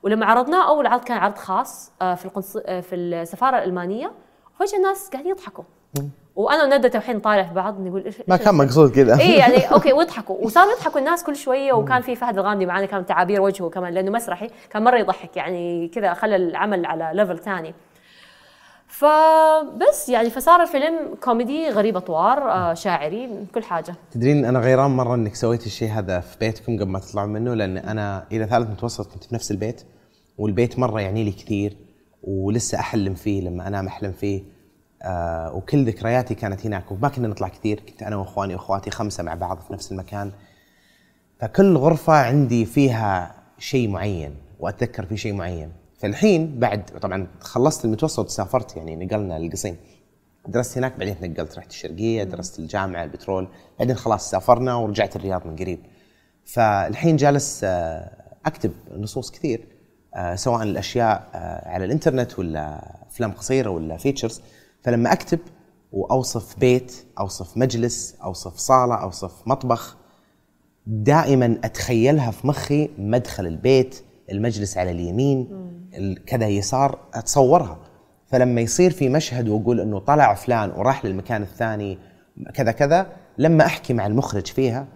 ولما 0.03 0.25
عرضناه 0.25 0.67
أول 0.69 0.87
عرض 0.87 1.03
كان 1.03 1.17
عرض 1.17 1.37
خاص 1.37 1.91
آه، 2.01 2.15
في 2.15 2.25
القنص... 2.25 2.57
آه، 2.65 2.79
في 2.79 2.95
السفارة 2.95 3.57
الألمانية. 3.57 4.11
فجاه 4.59 4.77
الناس 4.77 5.09
قاعدين 5.09 5.31
يضحكوا. 5.31 5.63
وأنا 6.35 6.75
وندى 6.75 6.89
توحين 6.89 7.19
طالع 7.19 7.43
في 7.43 7.53
بعض 7.53 7.79
نقول 7.79 8.05
إيش 8.05 8.15
ما 8.27 8.37
كان 8.37 8.55
مقصود 8.55 8.91
كذا. 8.91 9.19
اي 9.19 9.33
يعني 9.37 9.57
أوكي 9.73 9.93
ويضحكوا 9.93 10.45
وصاروا 10.45 10.71
يضحكوا 10.71 10.99
الناس 10.99 11.23
كل 11.23 11.35
شوية 11.35 11.73
وكان 11.73 12.01
في 12.01 12.15
فهد 12.15 12.37
الغامدي 12.37 12.65
معنا 12.65 12.85
كان 12.85 13.05
تعابير 13.05 13.41
وجهه 13.41 13.69
كمان 13.69 13.93
لأنه 13.93 14.11
مسرحي 14.11 14.49
كان 14.69 14.83
مرة 14.83 14.97
يضحك 14.97 15.37
يعني 15.37 15.87
كذا 15.87 16.13
خلى 16.13 16.35
العمل 16.35 16.85
على 16.85 17.11
level 17.13 17.37
ثاني 17.39 17.73
فبس 18.87 20.09
يعني 20.09 20.29
فصار 20.29 20.61
الفيلم 20.61 21.15
كوميدي 21.23 21.69
غريب 21.69 21.97
أطوار 21.97 22.51
آه 22.51 22.73
شاعري 22.73 23.29
كل 23.55 23.63
حاجة. 23.63 23.95
تدرين 24.11 24.45
أنا 24.45 24.59
غيران 24.59 24.91
مرة 24.91 25.15
إنك 25.15 25.35
سويت 25.35 25.65
الشيء 25.65 25.91
هذا 25.91 26.19
في 26.19 26.37
بيتكم 26.39 26.79
قبل 26.79 26.91
ما 26.91 26.99
تطلعوا 26.99 27.27
منه 27.27 27.53
لأن 27.53 27.77
أنا 27.77 28.25
إلى 28.31 28.45
ثالث 28.45 28.69
متوسط 28.69 29.11
كنت 29.13 29.23
في 29.23 29.35
نفس 29.35 29.51
البيت 29.51 29.81
والبيت 30.37 30.79
مرة 30.79 31.01
يعني 31.01 31.23
لي 31.23 31.31
كثير 31.31 31.77
ولسه 32.23 32.79
أحلم 32.79 33.13
فيه 33.13 33.41
لما 33.41 33.67
أنام 33.67 33.87
أحلم 33.87 34.11
فيه. 34.11 34.54
وكل 35.53 35.85
ذكرياتي 35.85 36.35
كانت 36.35 36.65
هناك 36.65 36.91
وما 36.91 37.09
كنا 37.09 37.27
نطلع 37.27 37.47
كثير 37.47 37.79
كنت 37.79 38.03
أنا 38.03 38.15
وإخواني 38.15 38.53
وإخواتي 38.53 38.91
خمسة 38.91 39.23
مع 39.23 39.33
بعض 39.33 39.59
في 39.59 39.73
نفس 39.73 39.91
المكان. 39.91 40.31
فكل 41.39 41.77
غرفة 41.77 42.13
عندي 42.13 42.65
فيها 42.65 43.35
شيء 43.59 43.89
معين 43.89 44.35
وأتذكر 44.59 45.05
في 45.05 45.17
شيء 45.17 45.33
معين. 45.33 45.71
فالحين 45.99 46.59
بعد 46.59 46.85
طبعا 46.85 47.27
خلصت 47.39 47.85
المتوسط 47.85 48.29
سافرت 48.29 48.77
يعني 48.77 49.05
نقلنا 49.05 49.37
القصيم 49.37 49.77
درست 50.47 50.77
هناك 50.77 50.97
بعدين 50.99 51.19
تنقلت 51.19 51.57
رحت 51.57 51.69
الشرقية 51.69 52.23
درست 52.23 52.59
الجامعة 52.59 53.03
البترول. 53.03 53.47
بعدين 53.79 53.95
خلاص 53.95 54.29
سافرنا 54.31 54.75
ورجعت 54.75 55.15
الرياض 55.15 55.47
من 55.47 55.55
قريب. 55.55 55.79
فالحين 56.45 57.15
جالس 57.15 57.61
آه، 57.63 58.11
أكتب 58.45 58.71
نصوص 58.97 59.31
كثير 59.31 59.67
آه، 60.15 60.35
سواء 60.35 60.63
الأشياء 60.63 61.29
آه، 61.35 61.69
على 61.69 61.85
الإنترنت 61.85 62.39
ولا 62.39 62.91
أفلام 63.07 63.31
قصيرة 63.31 63.69
ولا 63.69 63.97
فيتشرز 63.97 64.41
فلما 64.85 65.13
أكتب 65.13 65.39
وأوصف 65.91 66.59
بيت 66.59 67.05
أوصف 67.19 67.57
مجلس 67.57 68.15
أوصف 68.23 68.55
صالة 68.57 68.95
أوصف 68.95 69.47
مطبخ 69.47 69.97
دائما 70.87 71.57
أتخيلها 71.63 72.31
في 72.31 72.47
مخي 72.47 72.89
مدخل 72.97 73.47
البيت 73.47 74.01
المجلس 74.31 74.77
على 74.77 74.91
اليمين 74.91 75.47
ال- 75.97 76.25
كذا 76.25 76.47
يسار 76.47 76.99
أتصورها. 77.13 77.77
فلما 78.27 78.61
يصير 78.61 78.91
في 78.91 79.09
مشهد 79.09 79.49
وأقول 79.49 79.79
إنه 79.79 79.99
طلع 79.99 80.33
فلان 80.33 80.71
وراح 80.71 81.05
للمكان 81.05 81.41
الثاني 81.41 81.97
كذا 82.53 82.71
كذا 82.71 83.07
لما 83.37 83.65
أحكي 83.65 83.93
مع 83.93 84.07
المخرج 84.07 84.47
فيها 84.47 84.87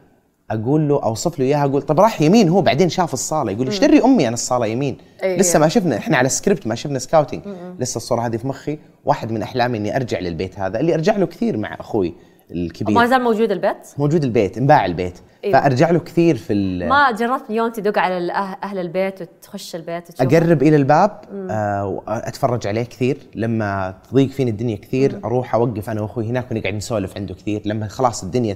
أقول 0.51 0.87
له 0.89 1.03
أوصف 1.03 1.39
له 1.39 1.45
إياها 1.45 1.65
أقول 1.65 1.81
طب 1.81 1.99
راح 1.99 2.21
يمين 2.21 2.49
هو 2.49 2.61
بعدين 2.61 2.89
شاف 2.89 3.13
الصالة 3.13 3.51
يقول 3.51 3.67
إيش 3.67 3.79
دري 3.79 4.03
أمي 4.03 4.27
أنا 4.27 4.33
الصالة 4.33 4.65
يمين؟ 4.65 4.97
أي. 5.23 5.37
لسه 5.37 5.59
ما 5.59 5.67
شفنا 5.67 5.97
إحنا 5.97 6.17
على 6.17 6.29
سكريبت 6.29 6.67
ما 6.67 6.75
شفنا 6.75 6.99
scouting 6.99 7.41
لسه 7.79 7.97
الصورة 7.97 8.21
هذه 8.21 8.37
في 8.37 8.47
مخي 8.47 8.79
واحد 9.05 9.31
من 9.31 9.41
أحلامي 9.41 9.77
إني 9.77 9.95
أرجع 9.95 10.19
للبيت 10.19 10.59
هذا 10.59 10.79
اللي 10.79 10.93
أرجع 10.93 11.17
له 11.17 11.25
كثير 11.25 11.57
مع 11.57 11.77
أخوي 11.79 12.13
الكبير. 12.51 12.95
ما 12.95 13.05
زال 13.05 13.21
موجود 13.23 13.51
البيت؟ 13.51 13.87
موجود 13.97 14.23
البيت 14.23 14.57
انباع 14.57 14.85
البيت. 14.85 15.19
أيوة. 15.43 15.59
فأرجع 15.61 15.89
له 15.91 15.99
كثير 15.99 16.35
في 16.37 16.53
ال- 16.53 16.89
ما 16.89 17.11
جربت 17.11 17.49
يوم 17.49 17.71
تدق 17.71 17.99
على 17.99 18.31
أهل 18.63 18.77
البيت 18.79 19.21
وتخش 19.21 19.75
البيت 19.75 20.09
وتشوف؟ 20.09 20.21
أقرب 20.33 20.63
إلى 20.63 20.75
الباب 20.75 21.21
آه 21.49 21.85
وأتفرج 21.85 22.67
عليه 22.67 22.83
كثير. 22.83 23.17
لما 23.35 23.93
تضيق 24.11 24.29
فيني 24.29 24.51
الدنيا 24.51 24.75
كثير 24.75 25.19
أروح 25.25 25.55
أوقف 25.55 25.89
أنا 25.89 26.01
وأخوي 26.01 26.25
هناك 26.27 26.51
ونقعد 26.51 26.73
نسولف 26.73 27.17
عنده 27.17 27.33
كثير. 27.33 27.61
لما 27.65 27.87
خلاص 27.87 28.23
الدنيا 28.23 28.55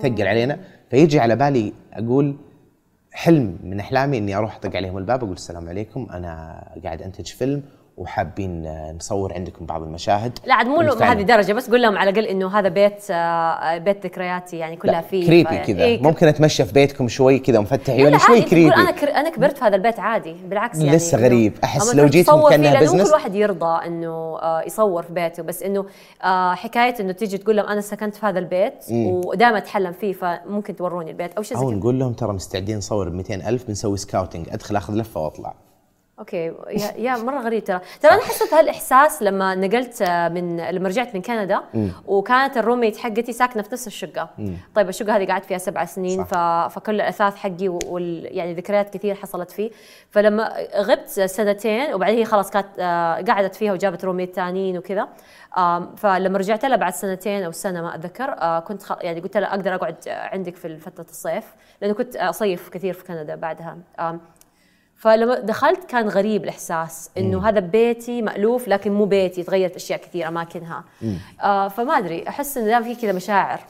تثقل 0.00 0.26
علينا 0.26 0.58
فيجي 0.94 1.20
على 1.20 1.36
بالي 1.36 1.72
أقول 1.92 2.36
حلم 3.12 3.58
من 3.64 3.80
أحلامي 3.80 4.18
إني 4.18 4.36
أروح 4.36 4.56
أطق 4.56 4.76
عليهم 4.76 4.98
الباب 4.98 5.22
أقول 5.22 5.32
السلام 5.32 5.68
عليكم 5.68 6.06
أنا 6.10 6.64
قاعد 6.84 7.02
أنتج 7.02 7.26
فيلم 7.26 7.62
وحابين 7.96 8.66
آه، 8.66 8.92
نصور 8.92 9.32
عندكم 9.34 9.66
بعض 9.66 9.82
المشاهد. 9.82 10.38
لا 10.46 10.54
عاد 10.54 10.66
مو. 10.66 10.80
هذه 10.80 11.22
درجة 11.22 11.52
بس 11.52 11.70
قول 11.70 11.82
لهم 11.82 11.98
على 11.98 12.10
الأقل 12.10 12.26
إنه 12.26 12.58
هذا 12.58 12.68
بيت 12.68 13.10
آه، 13.10 13.78
بيت 13.78 14.06
ذكرياتي 14.06 14.56
يعني 14.58 14.76
كلها 14.76 15.00
فيه. 15.00 15.26
كريبي 15.26 15.58
كذا. 15.58 15.84
إيه، 15.84 16.02
ممكن 16.02 16.26
أتمشى 16.26 16.64
في 16.64 16.72
بيتكم 16.72 17.08
شوي 17.08 17.38
كذا 17.38 17.58
ومفتح 17.58 17.88
لا 17.88 17.94
عيوني 17.94 18.18
شوي 18.18 18.42
كريبي 18.42 18.74
أنا 18.74 18.90
كر... 18.90 19.10
أنا 19.14 19.30
كبرت 19.30 19.58
في 19.58 19.64
هذا 19.64 19.76
البيت 19.76 20.00
عادي 20.00 20.36
بالعكس 20.48 20.78
يعني 20.78 20.96
لسه 20.96 21.18
غريب. 21.18 21.52
أما 21.82 22.00
لو 22.00 22.06
جيت 22.06 22.30
مو 22.30 22.50
business. 22.50 23.06
كل 23.06 23.12
واحد 23.12 23.34
يرضى 23.34 23.86
إنه 23.86 24.38
آه، 24.38 24.62
يصور 24.66 25.02
في 25.02 25.12
بيته. 25.12 25.42
بس 25.42 25.62
إنه 25.62 25.86
حكاية 26.54 26.94
إنه 27.00 27.12
تيجي 27.12 27.38
تقول 27.38 27.56
لهم 27.56 27.66
أنا 27.66 27.80
سكنت 27.80 28.14
في 28.14 28.26
هذا 28.26 28.38
البيت 28.38 28.74
ودائما 28.90 29.58
أتحلم 29.58 29.92
فيه 29.92 30.12
فممكن 30.12 30.76
توروني 30.76 31.10
البيت 31.10 31.34
أو 31.34 31.42
شيء 31.42 31.56
زي 31.58 31.64
أو 31.64 31.70
كذا. 31.70 31.78
نقول 31.78 31.98
لهم 31.98 32.12
ترى 32.12 32.32
مستعدين 32.32 32.78
نصور 32.78 33.08
ب 33.08 33.14
200 33.14 33.34
ألف 33.34 33.66
بنسوي 33.66 33.96
scouting 33.96 34.48
أدخل 34.50 34.76
أخذ 34.76 34.94
لفة 34.94 35.20
وأطلع. 35.20 35.54
أوكي. 36.18 36.44
يا, 36.68 36.92
يا 36.96 37.16
مرة 37.16 37.40
غريب 37.40 37.64
ترى. 37.64 37.80
ترى 38.00 38.12
أنا 38.12 38.22
حسيت 38.22 38.54
هالإحساس 38.54 39.22
لما 39.22 39.54
نقلت 39.54 40.02
آه، 40.02 40.28
من 40.28 40.56
لما 40.56 40.88
رجعت 40.88 41.14
من 41.14 41.22
كندا 41.22 41.60
وكانت 42.06 42.56
ال 42.56 42.60
roommate 42.60 42.96
حقتي 42.96 43.32
ساكنة 43.32 43.62
في 43.62 43.68
نفس 43.72 43.86
الشقة. 43.86 44.30
طيب 44.74 44.88
الشقة 44.88 45.16
هذه 45.16 45.26
قعدت 45.26 45.44
فيها 45.44 45.58
سبع 45.58 45.84
سنين 45.84 46.24
ف... 46.24 46.34
فكل 46.74 46.94
الأثاث 46.94 47.36
حقي 47.36 47.68
وال... 47.68 48.28
يعني 48.36 48.54
ذكريات 48.54 48.94
كثير 48.94 49.14
حصلت 49.14 49.50
فيه. 49.50 49.70
فلما 50.10 50.66
غبت 50.76 51.08
سنتين 51.08 51.94
وبعدين 51.94 52.18
هي 52.18 52.24
خلاص 52.24 52.50
كانت 52.50 52.66
آه، 52.78 53.14
قعدت 53.22 53.54
فيها 53.54 53.72
وجابت 53.72 54.04
roommate 54.04 54.34
ثانيين 54.34 54.78
وكذا. 54.78 55.08
فلما 55.96 56.38
رجعت 56.38 56.64
لها 56.64 56.76
بعد 56.76 56.92
سنتين 56.92 57.42
أو 57.42 57.52
سنة 57.52 57.82
ما 57.82 57.94
أتذكر 57.94 58.24
آه، 58.24 58.60
كنت. 58.60 58.82
يعني 59.00 59.20
قلت 59.20 59.36
لها 59.36 59.50
أقدر 59.50 59.74
أقعد 59.74 59.96
عندك 60.08 60.56
في 60.56 60.76
فترة 60.76 61.06
الصيف 61.10 61.44
لأنه 61.80 61.94
كنت 61.94 62.16
أصيف 62.16 62.68
كثير 62.68 62.94
في 62.94 63.04
كندا 63.04 63.34
بعدها. 63.34 63.78
فلما 65.04 65.40
دخلت 65.40 65.84
كان 65.84 66.08
غريب 66.08 66.44
الإحساس 66.44 67.10
إنه 67.18 67.48
هذا 67.48 67.60
بيتي 67.60 68.22
مألوف 68.22 68.68
لكن 68.68 68.92
مو 68.92 69.04
بيتي 69.04 69.42
تغيرت 69.42 69.76
أشياء 69.76 69.98
كثير 69.98 70.28
اماكنها 70.28 70.84
آه 71.42 71.68
فما 71.68 71.98
أدري 71.98 72.28
أحس 72.28 72.58
انه 72.58 72.66
دائما 72.66 72.84
في 72.84 72.94
كذا 72.94 73.12
مشاعر 73.12 73.60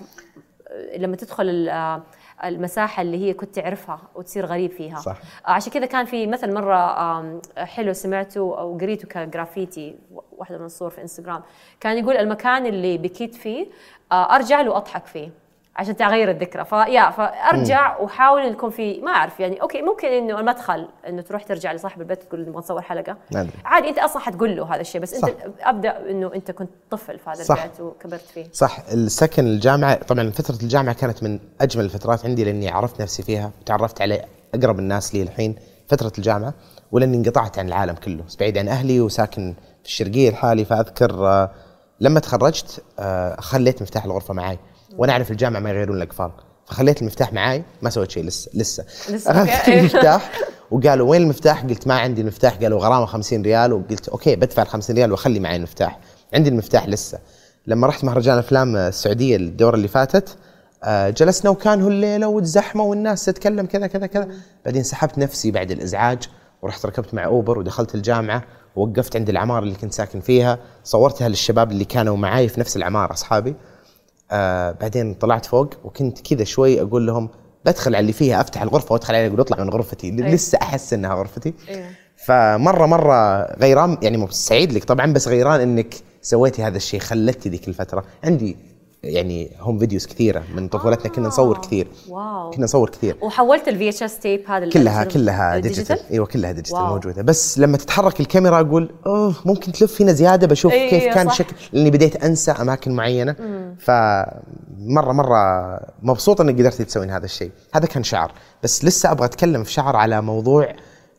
آه، 0.68 0.96
لما 0.96 1.16
تدخل 1.16 1.68
آه، 1.68 2.02
المساحة 2.44 3.02
اللي 3.02 3.16
هي 3.16 3.34
كنت 3.34 3.54
تعرفها 3.54 3.98
وتصير 4.14 4.46
غريب 4.46 4.70
فيها. 4.70 5.00
صح. 5.00 5.16
آه 5.46 5.50
عشان 5.50 5.72
كذا 5.72 5.86
كان 5.86 6.04
في 6.04 6.26
مثل 6.26 6.54
مرة 6.54 7.40
حلو 7.56 7.92
سمعته 7.92 8.40
أو 8.40 8.78
قريته 8.78 9.08
كجرافيتي 9.08 9.96
واحدة 10.38 10.58
من 10.58 10.64
الصور 10.64 10.90
في 10.90 11.02
إنستغرام. 11.02 11.42
كان 11.80 11.98
يقول 11.98 12.16
المكان 12.16 12.66
اللي 12.66 12.98
بكيت 12.98 13.34
فيه 13.34 13.66
أرجع 14.12 14.60
له 14.60 14.70
وأضحك 14.70 15.06
فيه. 15.06 15.30
عشان 15.76 15.96
تغير 15.96 16.30
الذكرى. 16.30 16.64
فيا 16.64 17.10
فارجع 17.10 17.98
واحاول 17.98 18.42
إن 18.42 18.52
يكون 18.52 18.70
في 18.70 19.00
ما 19.00 19.10
أعرف 19.10 19.40
يعني 19.40 19.62
أوكي 19.62 19.82
ممكن 19.82 20.08
إنه 20.08 20.40
المدخل 20.40 20.88
إنه 21.08 21.22
تروح 21.22 21.42
ترجع 21.42 21.72
لصاحب 21.72 22.00
البيت 22.00 22.22
تقول 22.22 22.40
نبغى 22.40 22.58
نصور 22.58 22.82
حلقة. 22.82 23.16
عادي 23.64 23.88
أنت 23.88 23.98
أصلا 23.98 24.22
حتقول 24.22 24.56
له 24.56 24.74
هذا 24.74 24.80
الشيء 24.80 25.00
بس 25.00 25.14
أنت 25.14 25.24
صح. 25.24 25.30
أبدأ 25.60 26.10
إنه 26.10 26.34
أنت 26.34 26.50
كنت 26.50 26.70
طفل 26.90 27.18
في 27.18 27.30
هذا 27.30 27.42
صح. 27.42 27.62
البيت 27.62 27.80
وكبرت 27.80 28.20
فيه. 28.20 28.46
صح. 28.52 28.78
السكن 28.92 29.46
الجامعة 29.46 29.94
طبعا 29.94 30.30
فترة 30.30 30.62
الجامعة 30.62 30.94
كانت 30.94 31.22
من 31.22 31.38
أجمل 31.60 31.84
الفترات 31.84 32.24
عندي 32.24 32.44
لأني 32.44 32.68
عرفت 32.68 33.02
نفسي 33.02 33.22
فيها 33.22 33.50
وتعرفت 33.60 34.00
على 34.00 34.24
أقرب 34.54 34.78
الناس 34.78 35.14
لي 35.14 35.22
الحين 35.22 35.54
فترة 35.88 36.12
الجامعة 36.18 36.54
ولأني 36.92 37.16
انقطعت 37.16 37.58
عن 37.58 37.68
العالم 37.68 37.94
كله 37.94 38.24
بعيد 38.40 38.58
عن 38.58 38.68
أهلي 38.68 39.00
وساكن 39.00 39.54
في 39.82 39.88
الشرقية 39.88 40.30
لحالي 40.30 40.64
فأذكر 40.64 41.26
آه، 41.26 41.50
لما 42.00 42.20
تخرجت 42.20 42.82
آه، 42.98 43.40
خليت 43.40 43.82
مفتاح 43.82 44.04
الغرفة 44.04 44.34
معي 44.34 44.58
وأنا 44.98 45.12
أعرف 45.12 45.30
الجامعة 45.30 45.60
ما 45.60 45.70
يغيرون 45.70 45.96
الأقفال. 45.96 46.30
فخليت 46.66 47.02
المفتاح 47.02 47.32
معي 47.32 47.64
ما 47.82 47.90
سويت 47.90 48.10
شيء 48.10 48.24
لسه 48.24 48.50
لسه. 48.54 48.84
لسه، 49.10 49.30
أخذت. 49.30 49.68
المفتاح 49.68 50.30
وقالوا 50.70 51.10
وين 51.10 51.22
المفتاح؟ 51.22 51.62
قلت 51.62 51.86
ما 51.86 51.94
عندي 51.94 52.20
المفتاح 52.20 52.54
قالوا 52.54 52.80
غرامة 52.80 53.06
50 53.06 53.42
ريال. 53.42 53.72
وقلت 53.72 54.08
أوكي 54.08 54.36
بدفع 54.36 54.62
ال 54.62 54.68
50 54.68 54.96
ريال 54.96 55.12
وأخلي 55.12 55.40
معي 55.40 55.56
المفتاح. 55.56 55.98
عندي 56.34 56.50
المفتاح 56.50 56.88
لسه. 56.88 57.18
لما 57.66 57.86
رحت 57.86 58.04
مهرجان 58.04 58.38
أفلام 58.38 58.76
السعودية 58.76 59.36
الدورة 59.36 59.74
اللي 59.74 59.88
فاتت 59.88 60.36
آه، 60.84 61.10
جلسنا 61.10 61.50
وكان 61.50 61.82
هو 61.82 61.88
الليلة 61.88 62.26
والزحمة 62.26 62.84
والناس 62.84 63.24
تتكلم 63.24 63.66
كذا 63.66 63.86
كذا 63.86 64.06
كذا. 64.06 64.28
بعدين 64.64 64.82
سحبت 64.82 65.18
نفسي 65.18 65.50
بعد 65.50 65.70
الإزعاج 65.70 66.28
ورحت 66.62 66.86
ركبت 66.86 67.14
مع 67.14 67.24
أوبر 67.24 67.58
ودخلت 67.58 67.94
الجامعة 67.94 68.44
ووقفت 68.76 69.16
عند 69.16 69.28
العمارة 69.28 69.62
اللي 69.62 69.74
كنت 69.74 69.92
ساكن 69.92 70.20
فيها. 70.20 70.58
صورتها 70.84 71.28
للشباب 71.28 71.70
اللي 71.70 71.84
كانوا 71.84 72.16
معاي 72.16 72.48
في 72.48 72.60
نفس 72.60 72.76
العمارة 72.76 73.12
أصحابي. 73.12 73.54
آه 74.30 74.70
بعدين 74.80 75.14
طلعت 75.14 75.46
فوق 75.46 75.74
وكنت 75.84 76.20
كذا 76.34 76.44
شوي 76.44 76.80
أقول 76.82 77.06
لهم 77.06 77.28
بدخل 77.64 77.94
على 77.94 78.00
اللي 78.00 78.12
فيها 78.12 78.40
أفتح 78.40 78.62
الغرفة 78.62 78.92
وأدخل 78.92 79.14
عليها 79.14 79.28
أقول 79.28 79.40
اطلع 79.40 79.64
من 79.64 79.70
غرفتي 79.70 80.10
ل- 80.10 80.22
أي. 80.24 80.34
لسه 80.34 80.58
أحس 80.62 80.92
إنها 80.92 81.14
غرفتي 81.14 81.54
أيوه. 81.68 81.86
فمرة 82.16 82.86
مرة 82.86 83.42
غيران 83.58 83.98
يعني 84.02 84.16
مو 84.16 84.28
سعيد 84.30 84.72
لك 84.72 84.84
طبعا 84.84 85.12
بس 85.12 85.28
غيران 85.28 85.60
إنك 85.60 85.94
سويتي 86.22 86.62
هذا 86.62 86.76
الشيء 86.76 87.00
خلتي 87.00 87.48
ذيك 87.48 87.68
الفترة 87.68 88.04
عندي 88.24 88.56
يعني 89.04 89.50
home 89.60 89.78
videos 89.78 90.06
كثيرة 90.06 90.42
من 90.54 90.68
طفولتنا 90.68 91.12
كنا 91.12 91.28
نصور 91.28 91.58
كثير. 91.58 91.88
واو. 92.08 92.50
كنا 92.50 92.64
نصور 92.64 92.90
كثير. 92.90 93.16
وحولت 93.22 93.68
ال 93.68 93.88
VHS 93.88 94.18
tape 94.18 94.44
هذا 94.46 94.70
كلها 94.70 95.04
كلها؟ 95.04 95.58
ديجيتال 95.58 95.98
أيوه 96.10 96.26
كلها 96.26 96.52
ديجيتال. 96.52 96.82
موجودة. 96.82 97.22
بس 97.22 97.58
لما 97.58 97.76
تتحرك 97.76 98.20
الكاميرا 98.20 98.60
أقول 98.60 98.90
أوه 99.06 99.34
ممكن 99.44 99.72
تلف 99.72 100.02
هنا 100.02 100.12
زيادة 100.12 100.46
بشوف 100.46 100.72
أيوة 100.72 100.90
كيف 100.90 101.04
كان 101.14 101.28
صح. 101.28 101.34
شكل. 101.34 101.54
لأني 101.72 101.90
بديت 101.90 102.24
أنسى 102.24 102.50
أماكن 102.50 102.92
معينة. 102.92 103.36
فمرة 103.78 105.12
مرة 105.12 105.80
مبسوط 106.02 106.40
انك 106.40 106.54
قدرتي 106.54 106.84
تسوين 106.84 107.10
هذا 107.10 107.24
الشيء. 107.24 107.50
هذا 107.74 107.86
كان 107.86 108.02
شعر. 108.02 108.32
بس 108.62 108.84
لسه 108.84 109.10
أبغى 109.10 109.24
أتكلم 109.24 109.64
في 109.64 109.72
شعر 109.72 109.96
على 109.96 110.22
موضوع 110.22 110.72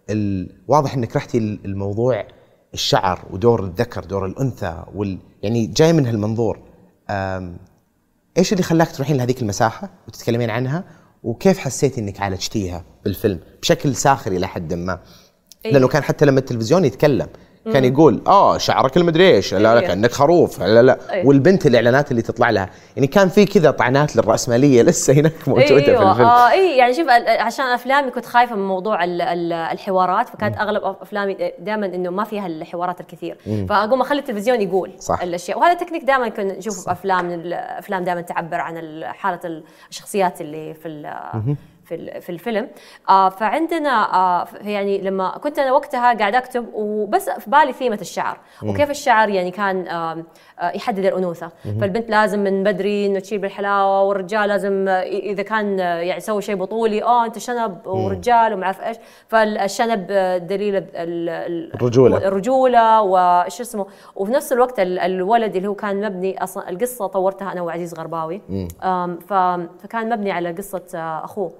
ال... 0.09 0.49
واضح 0.67 0.93
إنك 0.93 1.15
رحتي 1.15 1.37
الموضوع 1.37 2.27
الشعر 2.73 3.19
ودور 3.31 3.63
الذكر 3.63 4.03
دور 4.03 4.25
الأنثى 4.25 4.83
وال... 4.95 5.17
يعني 5.43 5.67
جاي 5.67 5.93
من 5.93 6.05
هالمنظور. 6.05 6.59
إيش 8.37 8.53
اللي 8.53 8.63
خلاك 8.63 8.91
تروحين 8.91 9.17
لهذيك 9.17 9.41
المساحة 9.41 9.89
وتتكلمين 10.07 10.49
عنها؟ 10.49 10.83
وكيف 11.23 11.57
حسيتي 11.57 12.01
إنك 12.01 12.21
عالجتيها 12.21 12.83
بالفيلم؟ 13.03 13.39
بشكل 13.61 13.95
ساخر 13.95 14.31
إلى 14.31 14.47
حد 14.47 14.73
ما. 14.73 14.99
أيوة. 15.65 15.73
لأنه 15.73 15.87
كان 15.87 16.03
حتى 16.03 16.25
لما 16.25 16.39
التلفزيون 16.39 16.85
يتكلم 16.85 17.27
كان 17.73 17.85
يقول 17.85 18.21
آه 18.27 18.57
شعرك 18.57 18.97
المدري 18.97 19.27
إيش؟ 19.35 19.53
لا 19.53 19.59
لا 19.59 19.69
أيوة. 19.71 19.81
كأنك 19.81 20.11
خروف. 20.11 20.59
لا 20.61 20.81
لا. 20.81 20.97
أيوة. 21.11 21.27
والبنت 21.27 21.65
الإعلانات 21.65 22.11
اللي 22.11 22.21
تطلع 22.21 22.49
لها. 22.49 22.69
يعني 22.95 23.07
كان 23.07 23.29
في 23.29 23.45
كذا 23.45 23.71
طعنات 23.71 24.15
للرأسمالية 24.15 24.81
لسه 24.81 25.13
هناك 25.13 25.33
موجودة 25.47 25.65
في 25.67 25.73
إيوه 25.91 26.11
الفيلم. 26.11 26.27
آه 26.27 26.51
اي 26.51 26.77
يعني 26.77 26.93
شوف 26.93 27.07
عشان 27.39 27.65
أفلامي 27.65 28.11
كنت 28.11 28.25
خايفة 28.25 28.55
من 28.55 28.67
موضوع 28.67 29.03
ال- 29.03 29.21
ال- 29.21 29.53
الحوارات 29.53 30.29
فكانت 30.29 30.57
أغلب 30.57 30.83
أفلامي 31.01 31.37
دائما 31.59 31.85
إنه 31.85 32.09
ما 32.09 32.23
فيها 32.23 32.47
الحوارات 32.47 33.01
الكثير. 33.01 33.37
فأقوم 33.69 34.01
أخلي 34.01 34.19
التلفزيون 34.19 34.61
يقول 34.61 34.91
صح. 34.99 35.21
الأشياء. 35.21 35.59
وهذا 35.59 35.73
تكنيك 35.73 36.03
دائما 36.03 36.29
كنا 36.29 36.57
نشوفه 36.57 36.81
في 36.81 36.91
أفلام 36.91 37.29
الافلام 37.31 38.03
دائما 38.03 38.21
تعبر 38.21 38.55
عن 38.61 38.77
ال- 38.77 39.05
حالة 39.05 39.61
الشخصيات 39.89 40.41
اللي 40.41 40.73
في 40.73 40.87
في 41.85 42.21
في 42.21 42.29
الفيلم. 42.29 42.67
آه 43.09 43.29
فعندنا 43.29 44.13
آه 44.15 44.47
يعني 44.61 45.01
لما 45.01 45.29
كنت 45.37 45.59
أنا 45.59 45.71
وقتها 45.71 46.13
قاعد 46.13 46.35
أكتب 46.35 46.65
وبس 46.73 47.29
في 47.29 47.49
بالي 47.49 47.73
ثيمة 47.73 47.97
الشعر. 48.01 48.37
وكيف 48.63 48.89
الشعر 48.89 49.29
يعني 49.29 49.51
كان 49.51 49.87
آه 49.87 50.23
يحدد 50.75 51.05
الأنوثة. 51.05 51.51
فالبنت 51.81 52.09
لازم 52.09 52.39
من 52.39 52.63
بدري 52.63 53.05
إنه 53.05 53.19
تشيل 53.19 53.37
بالحلاوة 53.39 54.01
والرجال 54.03 54.49
لازم 54.49 54.87
إذا 55.03 55.43
كان 55.43 55.79
يعني 55.79 56.17
يسوي 56.17 56.41
شيء 56.41 56.55
بطولي 56.55 57.03
آه 57.03 57.25
أنت 57.25 57.37
شنب 57.37 57.87
ورجال 57.87 58.53
وما 58.53 58.63
أعرف 58.65 58.81
إيش. 58.81 58.97
فالشنب 59.27 60.07
دليل 60.47 60.75
ال- 60.75 60.85
ال- 60.95 61.73
الرجولة. 61.75 62.17
الرجولة 62.17 63.01
وش 63.01 63.61
اسمه. 63.61 63.85
وفي 64.15 64.31
نفس 64.31 64.53
الوقت 64.53 64.79
ال- 64.79 64.99
الولد 64.99 65.55
اللي 65.55 65.67
هو 65.67 65.75
كان 65.75 66.05
مبني 66.05 66.43
أصلا 66.43 66.69
القصة 66.69 67.07
طورتها 67.07 67.51
أنا 67.51 67.61
وعزيز 67.61 67.93
غرباوي. 67.93 68.41
فكان 69.27 70.09
مبني 70.09 70.31
على 70.31 70.51
قصة 70.51 70.83
أخوه. 71.23 71.51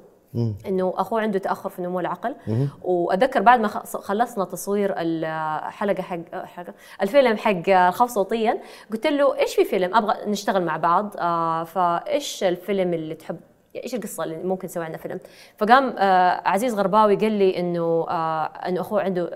إنه 0.67 0.93
أخوه 0.97 1.21
عنده 1.21 1.39
تأخر 1.39 1.69
في 1.69 1.81
نمو 1.81 1.99
العقل. 1.99 2.35
واتذكر 2.83 3.41
بعد 3.41 3.59
ما 3.59 3.67
خلصنا 3.83 4.45
تصوير 4.45 4.93
الحلقة 4.97 6.03
حق 6.03 6.45
حلقه 6.45 6.73
الفيلم 7.01 7.37
حق 7.37 7.69
الخوف 7.69 8.09
صوتيا 8.09 8.61
قلت 8.91 9.07
له 9.07 9.39
إيش 9.39 9.55
في 9.55 9.65
فيلم؟ 9.65 9.95
أبغى 9.95 10.15
نشتغل 10.27 10.65
مع 10.65 10.77
بعض. 10.77 11.13
آه 11.17 11.63
فإيش 11.63 12.43
الفيلم 12.43 12.93
اللي 12.93 13.15
تحب؟ 13.15 13.37
إيش 13.75 13.95
القصة 13.95 14.23
اللي 14.23 14.43
ممكن 14.43 14.65
نسوي 14.65 14.85
عنها 14.85 14.97
فيلم؟ 14.97 15.19
فقام 15.57 15.95
آه 15.97 16.41
عزيز 16.45 16.75
غرباوي 16.75 17.15
قال 17.15 17.31
لي 17.31 17.59
إنه 17.59 18.05
آه 18.09 18.45
إنه 18.45 18.81
أخوه 18.81 19.01
عنده 19.01 19.29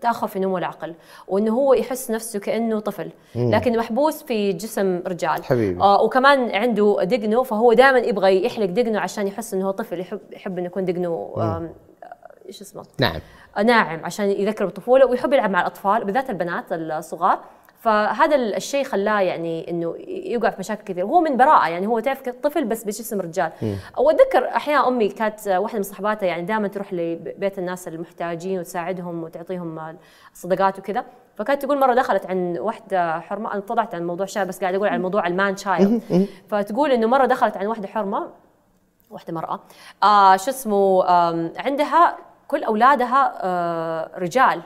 تأخر 0.00 0.26
في 0.26 0.38
نمو 0.38 0.58
العقل 0.58 0.94
وانه 1.28 1.52
هو 1.54 1.74
يحس 1.74 2.10
نفسه 2.10 2.38
كأنه 2.38 2.80
طفل. 2.80 3.10
لكن 3.34 3.78
محبوس 3.78 4.22
في 4.22 4.52
جسم 4.52 5.02
رجال. 5.06 5.44
حبيبي. 5.44 5.80
آه 5.80 6.02
وكمان 6.02 6.50
عنده 6.54 6.98
دقنه 7.02 7.42
فهو 7.42 7.72
دائما 7.72 7.98
يبغى 7.98 8.44
يحلق 8.44 8.66
دقنه 8.66 9.00
عشان 9.00 9.26
يحس 9.26 9.54
إنه 9.54 9.66
هو 9.66 9.70
طفل 9.70 10.00
يحب 10.00 10.20
يحب 10.32 10.58
إنه 10.58 10.66
يكون 10.66 10.84
دقنه 10.84 11.32
إيش 12.46 12.60
اسمه؟ 12.60 12.82
نعم 13.00 13.20
آه، 13.56 13.62
ناعم 13.62 14.04
عشان 14.04 14.30
يذكر 14.30 14.64
بالطفوله 14.64 15.06
ويحب 15.06 15.32
يلعب 15.32 15.50
مع 15.50 15.60
الأطفال 15.60 16.04
بالذات 16.04 16.30
البنات 16.30 16.72
الصغار. 16.72 17.40
فهذا 17.80 18.36
ال- 18.36 18.54
الشيء 18.54 18.84
خلاه 18.84 19.20
يعني 19.20 19.70
إنه 19.70 19.94
يوقع 20.08 20.50
في 20.50 20.56
مشاكل 20.58 20.82
كثير. 20.84 21.04
وهو 21.04 21.20
من 21.20 21.36
براءة 21.36 21.68
يعني 21.68 21.86
هو 21.86 22.00
تعرف 22.00 22.22
طفل 22.28 22.64
بس 22.64 22.84
بجسم 22.84 23.20
رجال. 23.20 23.52
وأتذكر 23.98 24.48
أحيانا 24.48 24.88
أمي 24.88 25.08
كانت 25.08 25.48
واحدة 25.48 25.76
من 25.78 25.82
صحباتها 25.82 26.26
يعني 26.26 26.42
دائما 26.42 26.68
تروح 26.68 26.92
لبيت 26.92 27.58
الناس 27.58 27.88
المحتاجين 27.88 28.58
وتساعدهم 28.58 29.22
وتعطيهم 29.24 29.96
الصدقات 30.32 30.78
وكذا. 30.78 31.04
فكانت 31.36 31.62
تقول 31.62 31.78
مرة 31.78 31.94
دخلت 31.94 32.26
عن 32.26 32.58
واحدة 32.58 33.20
حرمة 33.20 33.52
أنا 33.52 33.60
طلعت 33.60 33.94
عن 33.94 34.06
موضوع 34.06 34.26
شاب 34.26 34.46
بس 34.46 34.60
قاعد 34.60 34.74
أقول 34.74 34.88
عن 34.88 35.02
موضوع 35.02 35.26
المان 35.26 35.54
تشايلد 35.54 36.02
فتقول 36.48 36.92
إنه 36.92 37.06
مرة 37.06 37.26
دخلت 37.26 37.56
عن 37.56 37.66
واحدة 37.66 37.88
حرمة 37.88 38.28
واحدة 39.10 39.32
مرأة 39.32 39.60
آه 40.02 40.36
شو 40.36 40.50
اسمه 40.50 41.04
آم، 41.08 41.52
عندها 41.58 42.16
كل 42.48 42.64
أولادها 42.64 43.32
آه 43.42 44.10
رجال. 44.18 44.62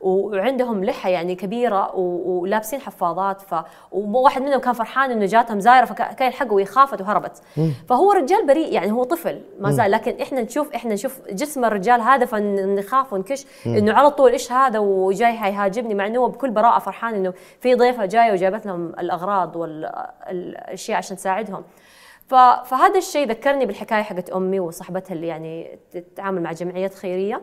وعندهم 0.00 0.84
لحى 0.84 1.12
يعني 1.12 1.34
كبيرة 1.34 1.96
ولابسين 1.96 2.80
حفاضات 2.80 3.40
ف 3.40 3.54
وواحد 3.92 4.42
منهم 4.42 4.60
كان 4.60 4.72
فرحان 4.72 5.10
إنه 5.10 5.26
جاتهم 5.26 5.60
زايرة 5.60 5.84
فكان 5.84 6.26
يلحقه 6.26 6.52
وخافت 6.54 7.00
وهربت. 7.00 7.42
فهو 7.88 8.12
رجال 8.12 8.46
بريء 8.46 8.72
يعني 8.72 8.92
هو 8.92 9.04
طفل 9.04 9.40
ما 9.60 9.70
زال 9.70 9.90
لكن 9.90 10.20
إحنا 10.20 10.42
نشوف 10.42 10.74
إحنا 10.74 10.94
نشوف 10.94 11.20
جسم 11.30 11.64
الرجال 11.64 12.00
هذا 12.00 12.26
فنخاف 12.26 13.12
ونكش 13.12 13.46
إنه 13.66 13.92
على 13.92 14.10
طول 14.10 14.32
إيش 14.32 14.52
هذا 14.52 14.78
وجاي 14.78 15.32
حيهاجمني 15.32 15.94
مع 15.94 16.06
إنه 16.06 16.18
هو 16.18 16.28
بكل 16.28 16.50
براءة 16.50 16.78
فرحان 16.78 17.14
إنه 17.14 17.34
في 17.60 17.74
ضيفة 17.74 18.04
جاية 18.06 18.32
وجابت 18.32 18.66
لهم 18.66 18.88
الأغراض 18.88 19.56
والاشياء 19.56 20.98
عشان 20.98 21.16
تساعدهم. 21.16 21.64
فهذا 22.64 22.98
الشيء 22.98 23.28
ذكرني 23.28 23.66
بالحكاية 23.66 24.02
حقت 24.02 24.30
أمي 24.30 24.60
وصاحبتها 24.60 25.14
اللي 25.14 25.26
يعني 25.26 25.78
تتعامل 25.92 26.42
مع 26.42 26.52
جمعيات 26.52 26.94
خيرية. 26.94 27.40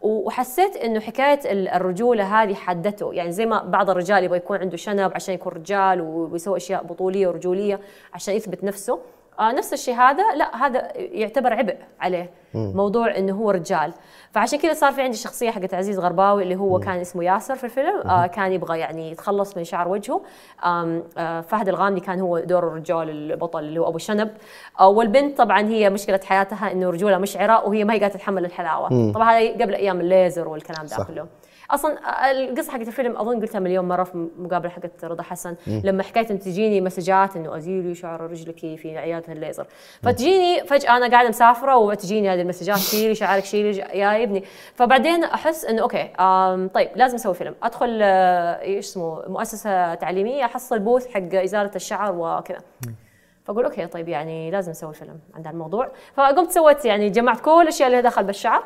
وحسيت 0.00 0.76
إنه 0.76 1.00
حكاية 1.00 1.40
ال- 1.52 1.68
الرجولة 1.68 2.42
هذه 2.42 2.54
حدته. 2.54 3.14
يعني 3.14 3.32
زي 3.32 3.46
ما 3.46 3.62
بعض 3.62 3.90
الرجال 3.90 4.24
يبغى 4.24 4.36
يكون 4.36 4.58
عنده 4.58 4.76
شنب 4.76 5.12
عشان 5.14 5.34
يكون 5.34 5.52
رجال 5.52 6.00
ويسوي 6.00 6.56
أشياء 6.56 6.84
بطولية 6.84 7.28
ورجولية 7.28 7.80
عشان 8.14 8.34
يثبت 8.34 8.64
نفسه. 8.64 9.00
آه 9.40 9.52
نفس 9.52 9.72
الشيء 9.72 9.94
هذا 9.94 10.34
لا 10.34 10.66
هذا 10.66 10.92
يعتبر 10.96 11.52
عبء 11.52 11.76
عليه. 12.00 12.30
موضوع 12.54 13.16
إنه 13.16 13.32
هو 13.32 13.50
رجال. 13.50 13.92
فعشان 14.30 14.58
كذا 14.58 14.72
صار 14.74 14.92
في 14.92 15.02
عندي 15.02 15.16
شخصية 15.16 15.50
حقت 15.50 15.74
عزيز 15.74 15.98
غرباوي 15.98 16.42
اللي 16.42 16.56
هو 16.56 16.78
كان 16.78 17.00
اسمه 17.00 17.24
ياسر 17.24 17.56
في 17.56 17.64
الفيلم. 17.64 18.00
آه 18.00 18.26
كان 18.26 18.52
يبغى 18.52 18.78
يعني 18.78 19.10
يتخلص 19.10 19.56
من 19.56 19.64
شعر 19.64 19.88
وجهه. 19.88 20.20
آه 20.64 21.40
فهد 21.40 21.68
الغامدي 21.68 22.00
كان 22.00 22.20
هو 22.20 22.38
دور 22.38 22.68
الرجال 22.68 23.10
البطل 23.10 23.58
اللي 23.58 23.80
هو 23.80 23.88
أبو 23.88 23.98
شنب. 23.98 24.30
آه 24.80 24.88
والبنت 24.88 25.38
طبعا 25.38 25.60
هي 25.60 25.90
مشكلة 25.90 26.20
حياتها 26.24 26.72
إنه 26.72 26.90
رجولها 26.90 27.18
مشعرة 27.18 27.68
وهي 27.68 27.84
ما 27.84 27.94
هي 27.94 28.00
قادرة 28.00 28.14
تتحمل 28.14 28.44
الحلاوة. 28.44 29.12
طبعا 29.12 29.30
هذه 29.32 29.62
قبل 29.62 29.74
أيام 29.74 30.00
الليزر 30.00 30.48
والكلام 30.48 30.86
ده. 30.86 31.04
كله. 31.04 31.26
أصلا 31.70 32.30
القصة 32.30 32.72
حقت 32.72 32.88
الفيلم 32.88 33.16
أظن 33.16 33.40
قلتها 33.40 33.58
مليون 33.58 33.88
مرة 33.88 34.04
في 34.04 34.28
مقابله 34.38 34.70
حقت 34.70 35.04
رضا 35.04 35.22
حسن. 35.22 35.56
لما 35.66 36.02
حكيت 36.02 36.30
انه 36.30 36.40
تجيني 36.40 36.80
مسجات 36.80 37.36
إنه 37.36 37.56
ازيلي 37.56 37.94
شعر 37.94 38.20
رجلك 38.20 38.58
في 38.58 38.98
عياده 38.98 39.32
الليزر 39.32 39.66
فتجيني 40.02 40.66
فجأة 40.66 40.96
أنا 40.96 41.10
قاعدة 41.10 41.28
مسافرة 41.28 41.76
وتجيني 41.76 42.30
هذه 42.30 42.40
المسجات 42.40 42.76
شيلي 42.78 43.14
شعرك 43.14 43.44
شيلي 43.44 43.78
يا 43.78 44.22
ابني. 44.22 44.44
فبعدين 44.74 45.24
أحس 45.24 45.64
إنه 45.64 45.82
okay 45.82 46.08
طيب 46.74 46.88
لازم 46.96 47.14
أسوي 47.14 47.34
فيلم. 47.34 47.54
أدخل 47.62 47.98
آه، 48.02 48.60
إيش 48.60 48.86
اسمه 48.86 49.28
مؤسسة 49.28 49.94
تعليمية 49.94 50.44
أحصل 50.44 50.78
booth 50.78 51.06
حق 51.06 51.34
إزالة 51.34 51.70
الشعر 51.76 52.14
وكذا. 52.16 52.58
فأقول 53.44 53.64
okay 53.64 53.86
طيب 53.86 54.08
يعني 54.08 54.50
لازم 54.50 54.70
نسوي 54.70 54.94
فيلم 54.94 55.20
عن 55.34 55.46
الموضوع 55.46 55.90
فقمت 56.14 56.50
سويت 56.50 56.84
يعني 56.84 57.10
جمعت 57.10 57.40
كل 57.40 57.62
الأشياء 57.62 57.88
اللي 57.88 58.02
دخل 58.02 58.24
بالشعر. 58.24 58.64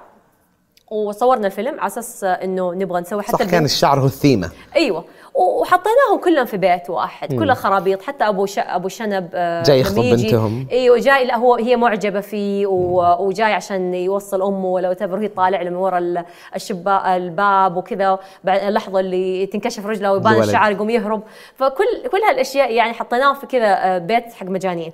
وصورنا 0.92 1.46
الفيلم 1.46 1.80
على 1.80 1.86
أساس 1.86 2.24
إنه 2.24 2.74
نبغى 2.74 3.00
نسوي 3.00 3.22
حتى 3.22 3.32
صح 3.32 3.50
كان 3.50 3.64
الشعر 3.64 4.00
هو 4.00 4.06
الثيمة. 4.06 4.50
أيوه. 4.76 5.04
وحطيناهم 5.34 6.18
كلهم 6.24 6.44
في 6.44 6.56
بيت 6.56 6.90
واحد 6.90 7.34
كلها 7.38 7.54
خرابيط 7.54 8.02
حتى 8.02 8.24
أبو 8.28 8.46
ش... 8.46 8.58
أبو 8.58 8.88
شنب 8.88 9.28
آه، 9.34 9.62
جاي 9.62 9.80
يخطب 9.80 10.02
بنتهم. 10.02 10.66
إيوه 10.72 10.98
جاي 10.98 11.24
لا 11.24 11.36
هو 11.36 11.54
هي 11.54 11.76
معجبة 11.76 12.20
فيه 12.20 12.66
و... 12.66 13.16
وجاي 13.26 13.52
عشان 13.52 13.94
يوصل 13.94 14.42
أمه 14.42 14.66
ولا 14.66 14.92
تبر 14.94 15.18
هي 15.18 15.28
طالع 15.28 15.62
له 15.62 15.70
من 15.70 15.76
ورا 15.76 15.98
ال- 15.98 16.24
الشباك 16.56 17.06
الباب 17.06 17.76
وكذا 17.76 18.18
بعد 18.44 18.60
اللحظة 18.62 19.00
اللي 19.00 19.46
تنكشف 19.46 19.86
رجله 19.86 20.12
ويبان. 20.12 20.42
الشعر 20.42 20.72
يقوم 20.72 20.90
يهرب 20.90 21.22
فكل 21.56 21.84
كل 22.12 22.18
هالأشياء 22.30 22.72
يعني 22.72 22.92
حطيناهم 22.92 23.34
في 23.34 23.46
كذا 23.46 23.66
آه، 23.78 23.98
بيت 23.98 24.32
حق 24.32 24.46
مجانين 24.46 24.92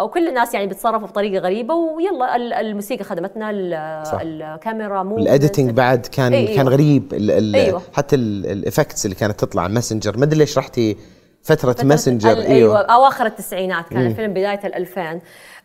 وكل 0.00 0.28
الناس 0.28 0.54
يعني 0.54 0.66
بيتصرفوا 0.66 1.06
بطريقة 1.08 1.42
غريبة 1.42 1.74
ويلا 1.74 2.36
ال- 2.36 2.52
الموسيقى 2.52 3.04
خدمتنا. 3.04 3.50
الكاميرا 4.22 5.02
مو 5.02 5.16
ال 5.18 5.24
editing 5.24 5.70
بعد 5.70 6.06
كان 6.06 6.32
أيوة. 6.32 6.54
كان 6.56 6.68
غريب 6.68 7.14
ال 7.14 7.30
ال 7.30 7.56
أيوة. 7.56 7.82
حتى 7.92 8.16
ال 8.16 8.27
effects 8.27 9.04
اللي 9.04 9.16
كانت 9.26 9.40
تطلع 9.40 9.68
Messenger 9.68 10.16
ما 10.18 10.24
أدري 10.24 10.38
ليش 10.38 10.58
رحتي 10.58 10.96
فترة 11.42 11.72
فترة 11.72 11.84
Messenger 11.84 12.32
ال- 12.32 12.46
إيوه. 12.46 12.78
أواخر 12.80 13.26
التسعينات 13.26 13.88
كان 13.88 14.06
الفيلم 14.06 14.30
بداية 14.32 14.60
ال 14.66 14.74
2000 14.74 15.20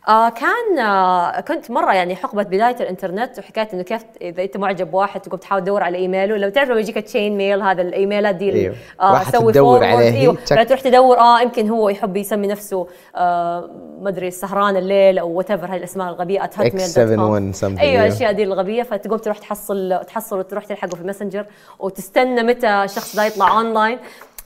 آه 0.08 0.28
كان 0.28 0.78
آه 0.78 1.40
كنت 1.40 1.70
مرة 1.70 1.92
يعني 1.92 2.16
حقبة 2.16 2.42
بداية 2.42 2.76
الإنترنت 2.80 3.38
وحكايه 3.38 3.68
إنه 3.72 3.82
كيف 3.82 4.02
إذا 4.20 4.42
أنت 4.42 4.56
معجب 4.56 4.90
بواحد 4.90 5.20
تقوم 5.20 5.38
تحاول 5.38 5.62
تدور 5.62 5.82
على 5.82 5.98
إيميله 5.98 6.36
لو 6.36 6.48
تعرف 6.48 6.70
لما 6.70 6.80
يجيك 6.80 6.98
تشين 6.98 7.36
ميل 7.36 7.62
هذا 7.62 7.82
الإيميلات 7.82 8.34
دي 8.34 8.52
أيوه. 8.52 8.74
آه 9.00 9.12
راح 9.12 9.30
سوي 9.30 9.52
تدور 9.52 9.84
عليه، 9.84 10.20
إيوه 10.20 10.34
تروح 10.64 10.80
تدور 10.80 11.18
آه 11.18 11.40
يمكن 11.40 11.68
هو 11.68 11.88
يحب 11.88 12.16
يسمي 12.16 12.46
نفسه 12.46 12.86
آه 13.16 13.70
ما 14.00 14.08
أدري 14.08 14.30
سهران 14.30 14.76
الليل 14.76 15.18
أو 15.18 15.30
whatever 15.30 15.66
هاي 15.72 15.76
الأسماء 15.76 16.08
الغبية 16.08 16.40
hotmail.com. 16.40 16.62
X71 16.62 17.60
something، 17.60 17.80
إيوه. 17.80 18.06
الأشياء 18.06 18.32
دي 18.32 18.42
الغبية 18.42 18.82
فتقوم 18.82 19.18
تروح 19.18 19.38
تحصل 19.38 20.00
تحصل 20.06 20.38
وتروح 20.38 20.64
تلحقه 20.64 20.96
في 20.96 21.04
Messenger 21.04 21.46
وتستنى 21.78 22.42
متى 22.42 22.84
الشخص 22.84 23.16
ده 23.16 23.24
يطلع 23.24 23.58
اونلاين 23.58 23.98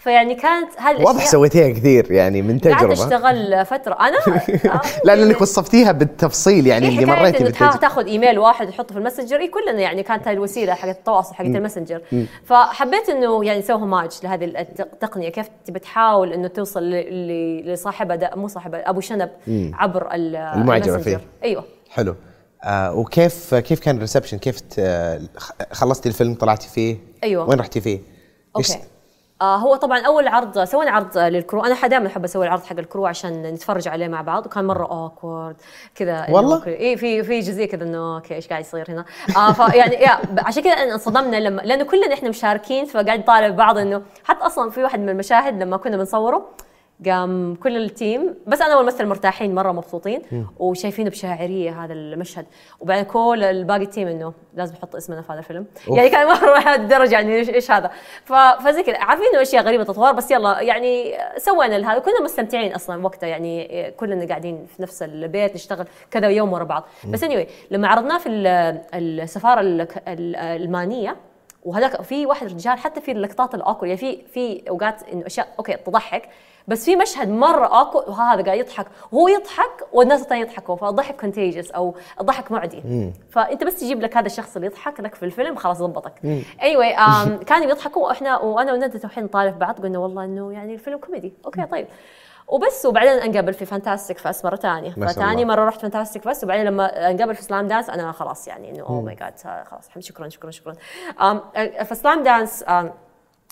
فيعني 0.05 0.35
كانت 0.35 0.71
هالأشياء 0.79 1.07
واضح 1.07 1.27
سويتيها 1.27 1.71
كثير 1.71 2.13
يعني 2.13 2.43
من 2.43 2.59
قعدت 2.59 2.79
تجربة. 2.79 2.93
أشتغل 2.93 3.67
فترة. 3.67 3.95
أنا 4.01 4.17
لا 5.05 5.17
لانك 5.17 5.41
وصفتيها 5.41 5.93
بالتفصيل 5.93 6.67
يعني 6.67 6.87
هي 6.87 6.91
اللي 6.91 7.07
مريتي 7.07 7.45
بالتجربة. 7.45 7.77
تاخذ 7.77 8.07
إيميل 8.07 8.39
واحد 8.39 8.69
وتحطه 8.69 8.93
في 8.93 8.99
ال 8.99 9.02
Messenger. 9.02 9.37
اي 9.41 9.49
كلنا 9.49 9.81
يعني 9.81 10.03
كانت 10.03 10.29
هاي 10.29 10.35
الوسيلة 10.35 10.75
حقت 10.75 10.97
التواصل 10.97 11.35
حقت 11.35 11.47
ال 11.47 11.52
Messenger. 11.52 12.03
فحبيت 12.45 13.09
إنه 13.09 13.45
يعني 13.45 13.59
نسوي 13.59 13.77
homage 13.77 14.11
لهذه 14.25 14.45
الت- 14.45 14.81
التقنية. 14.81 15.29
كيف 15.29 15.47
تبي 15.65 15.79
تحاول 15.79 16.33
إنه 16.33 16.49
توصل 16.49 16.91
لصاحبها 17.67 18.31
مو 18.37 18.49
صاحبها 18.49 18.91
أبو 18.91 19.01
شنب 19.01 19.31
عبر 19.75 20.15
ال- 20.15 20.37
المعجبة 20.37 20.87
ال 20.95 20.97
Messenger. 20.97 21.19
فيه. 21.19 21.25
أيوه. 21.45 21.65
حلو. 21.91 22.15
آه 22.65 22.95
وكيف 22.95 23.55
كيف 23.55 23.81
كان 23.81 23.97
ال 23.97 24.01
reception؟ 24.01 24.39
كيف 24.39 24.59
خلصتي 25.73 26.09
الفيلم 26.09 26.35
طلعتي 26.35 26.69
فيه؟ 26.69 26.97
أيوة. 27.25 27.49
وين 27.49 27.61
رحتي 27.61 27.81
فيه؟ 27.81 28.01
okay. 28.57 28.79
آه 29.43 29.57
هو 29.57 29.77
طبعا 29.77 30.01
أول 30.01 30.29
عرض 30.29 30.65
سوينا 30.65 30.91
عرض 30.91 31.19
لل 31.19 31.32
crew. 31.32 31.65
أنا 31.65 31.87
دائما 31.87 32.07
أحب 32.07 32.25
أسوي 32.25 32.47
العرض 32.47 32.65
حق 32.65 32.79
ال 32.79 32.84
crew 32.84 33.07
عشان 33.07 33.43
نتفرج 33.43 33.89
عليه 33.89 34.09
مع 34.09 34.23
بعض. 34.23 34.47
وكان 34.47 34.65
مرة 34.65 34.85
awkward 34.85 35.57
كذا 35.95 36.27
والله؟ 36.31 36.67
اي 36.67 36.97
في 36.97 37.23
في 37.23 37.41
جزئية 37.41 37.69
كذا 37.69 37.85
إنه 37.85 38.17
okay 38.17 38.35
إيش 38.35 38.49
قاعد 38.49 38.61
يصير 38.61 38.91
هنا؟ 38.91 39.05
آه 39.37 39.53
فيعني 39.53 39.95
يا 40.05 40.19
عشان 40.39 40.63
كذا 40.63 40.73
انصدمنا 40.73 41.37
لما 41.37 41.61
لأنه 41.61 41.85
كلنا 41.85 42.15
إحنا 42.15 42.29
مشاركين 42.29 42.85
فقاعد 42.85 43.19
نطالع 43.19 43.49
بعض 43.49 43.79
إنه 43.79 44.03
حتى 44.25 44.47
أصلا 44.47 44.71
في 44.71 44.83
واحد 44.83 45.01
من 45.01 45.09
المشاهد 45.09 45.63
لما 45.63 45.77
كنا 45.77 45.97
بنصوره 45.97 46.49
قام 47.07 47.55
كل 47.55 47.77
ال 47.77 47.88
team 47.88 48.35
بس 48.47 48.61
أنا 48.63 48.77
والممثل 48.77 49.07
مرتاحين 49.07 49.55
مرة 49.55 49.73
مبسوطين 49.73 50.23
وشايفينه 50.59 51.11
بشاعرية 51.11 51.85
هذا 51.85 51.93
المشهد. 51.93 52.47
وبعدين 52.81 53.05
كل 53.05 53.43
الباقي 53.45 53.83
ال 53.83 53.88
team 53.88 54.09
إنه 54.09 54.33
لازم 54.55 54.75
نحط 54.75 54.97
اسمنا 54.97 55.23
في 55.23 55.33
هذا 55.33 55.39
الفيلم. 55.39 55.67
أوف. 55.89 55.97
يعني 55.97 56.09
كان 56.11 56.27
مرة 56.27 56.59
لهالدرجه 56.59 57.13
يعني 57.13 57.37
إيش 57.37 57.71
هذا. 57.71 57.91
فزي 58.65 58.83
كذا 58.83 58.99
عارفين 58.99 59.27
إنه 59.33 59.43
أشياء 59.43 59.65
غريبة 59.65 59.85
تطور 59.85 60.13
بس 60.13 60.31
يلا 60.31 60.61
يعني 60.61 61.15
سوينا 61.37 61.79
لهذا. 61.79 61.99
كنا 61.99 62.23
مستمتعين 62.23 62.73
أصلا 62.75 63.05
وقتها 63.05 63.27
يعني 63.27 63.91
كلنا 63.91 64.27
قاعدين 64.29 64.67
في 64.67 64.83
نفس 64.83 65.03
البيت 65.03 65.55
نشتغل 65.55 65.87
كذا 66.11 66.29
يوم 66.29 66.53
ورا 66.53 66.65
بعض. 66.65 66.85
بس 67.09 67.25
anyway 67.25 67.47
لما 67.71 67.89
عرضناه 67.89 68.19
في 68.19 68.29
ال- 68.29 68.81
السفارة 68.95 69.61
الالمانيه 70.09 71.17
وهذاك 71.65 72.03
في 72.03 72.27
واحد 72.27 72.47
رجال 72.47 72.79
حتى 72.79 73.01
في 73.01 73.13
اللقطات 73.13 73.55
ال 73.55 73.59
awkward 73.59 73.87
يعني 73.87 73.99
في 73.99 74.23
في 74.27 74.63
أوقات 74.69 75.03
إنه 75.13 75.27
أشياء 75.27 75.49
okay 75.59 75.73
تضحك. 75.73 76.29
بس 76.69 76.85
في 76.85 76.97
مشهد 76.97 77.29
مرة 77.29 77.67
awkward 77.67 78.11
وهذا 78.11 78.43
قاعد 78.45 78.59
يضحك. 78.59 78.87
وهو 79.13 79.29
يضحك 79.29 79.87
والناس 79.93 80.23
الثانية 80.23 80.43
يضحكوا 80.43 80.77
فالضحك 80.77 81.21
contagious 81.21 81.71
أو 81.71 81.95
الضحك 82.21 82.53
معدي. 82.53 83.13
فأنت 83.31 83.65
بس 83.65 83.81
تجيب 83.81 84.01
لك 84.01 84.17
هذا 84.17 84.27
الشخص 84.27 84.57
اللي 84.57 84.67
يضحك 84.67 85.01
لك 85.01 85.15
في 85.15 85.23
الفيلم 85.25 85.57
خلاص 85.57 85.83
ضبطك. 85.83 86.13
اي 86.63 86.77
anyway, 86.77 86.99
كانوا 87.49 87.71
يضحكوا 87.71 88.07
وإحنا 88.07 88.39
وأنا 88.39 88.73
وندى 88.73 88.99
توحين 88.99 89.29
في 89.29 89.51
بعض 89.51 89.81
قلنا 89.81 89.99
والله 89.99 90.25
إنه 90.25 90.53
يعني 90.53 90.75
الفيلم 90.75 90.99
كوميدي. 90.99 91.35
okay 91.45 91.65
طيب. 91.67 91.87
وبس 92.49 92.87
وبعدين 92.87 93.13
انقبل 93.13 93.55
في 93.55 93.65
Fantastic 93.67 94.19
Fest 94.19 94.45
مرة 94.47 94.57
ثانية 94.57 94.91
فتاني. 94.91 95.45
مرة 95.45 95.65
رحت 95.65 95.81
Fantastic 95.81 96.23
Fest 96.23 96.45
وبعدين 96.45 96.65
لما 96.65 97.11
انقبل 97.11 97.35
في 97.35 97.43
Slamdance 97.43 97.91
أنا 97.91 98.13
خلاص 98.13 98.49
يعني 98.49 98.71
إنه 98.71 98.83
oh 98.83 99.01
my 99.01 99.15
God 99.15 99.65
خلاص 99.71 99.89
شكرا 99.99 100.29
شكرا 100.29 100.51
شكرا. 100.51 100.75
um, 101.21 101.59
في 101.83 101.95
Slamdance 101.95 102.65
um, 102.65 102.87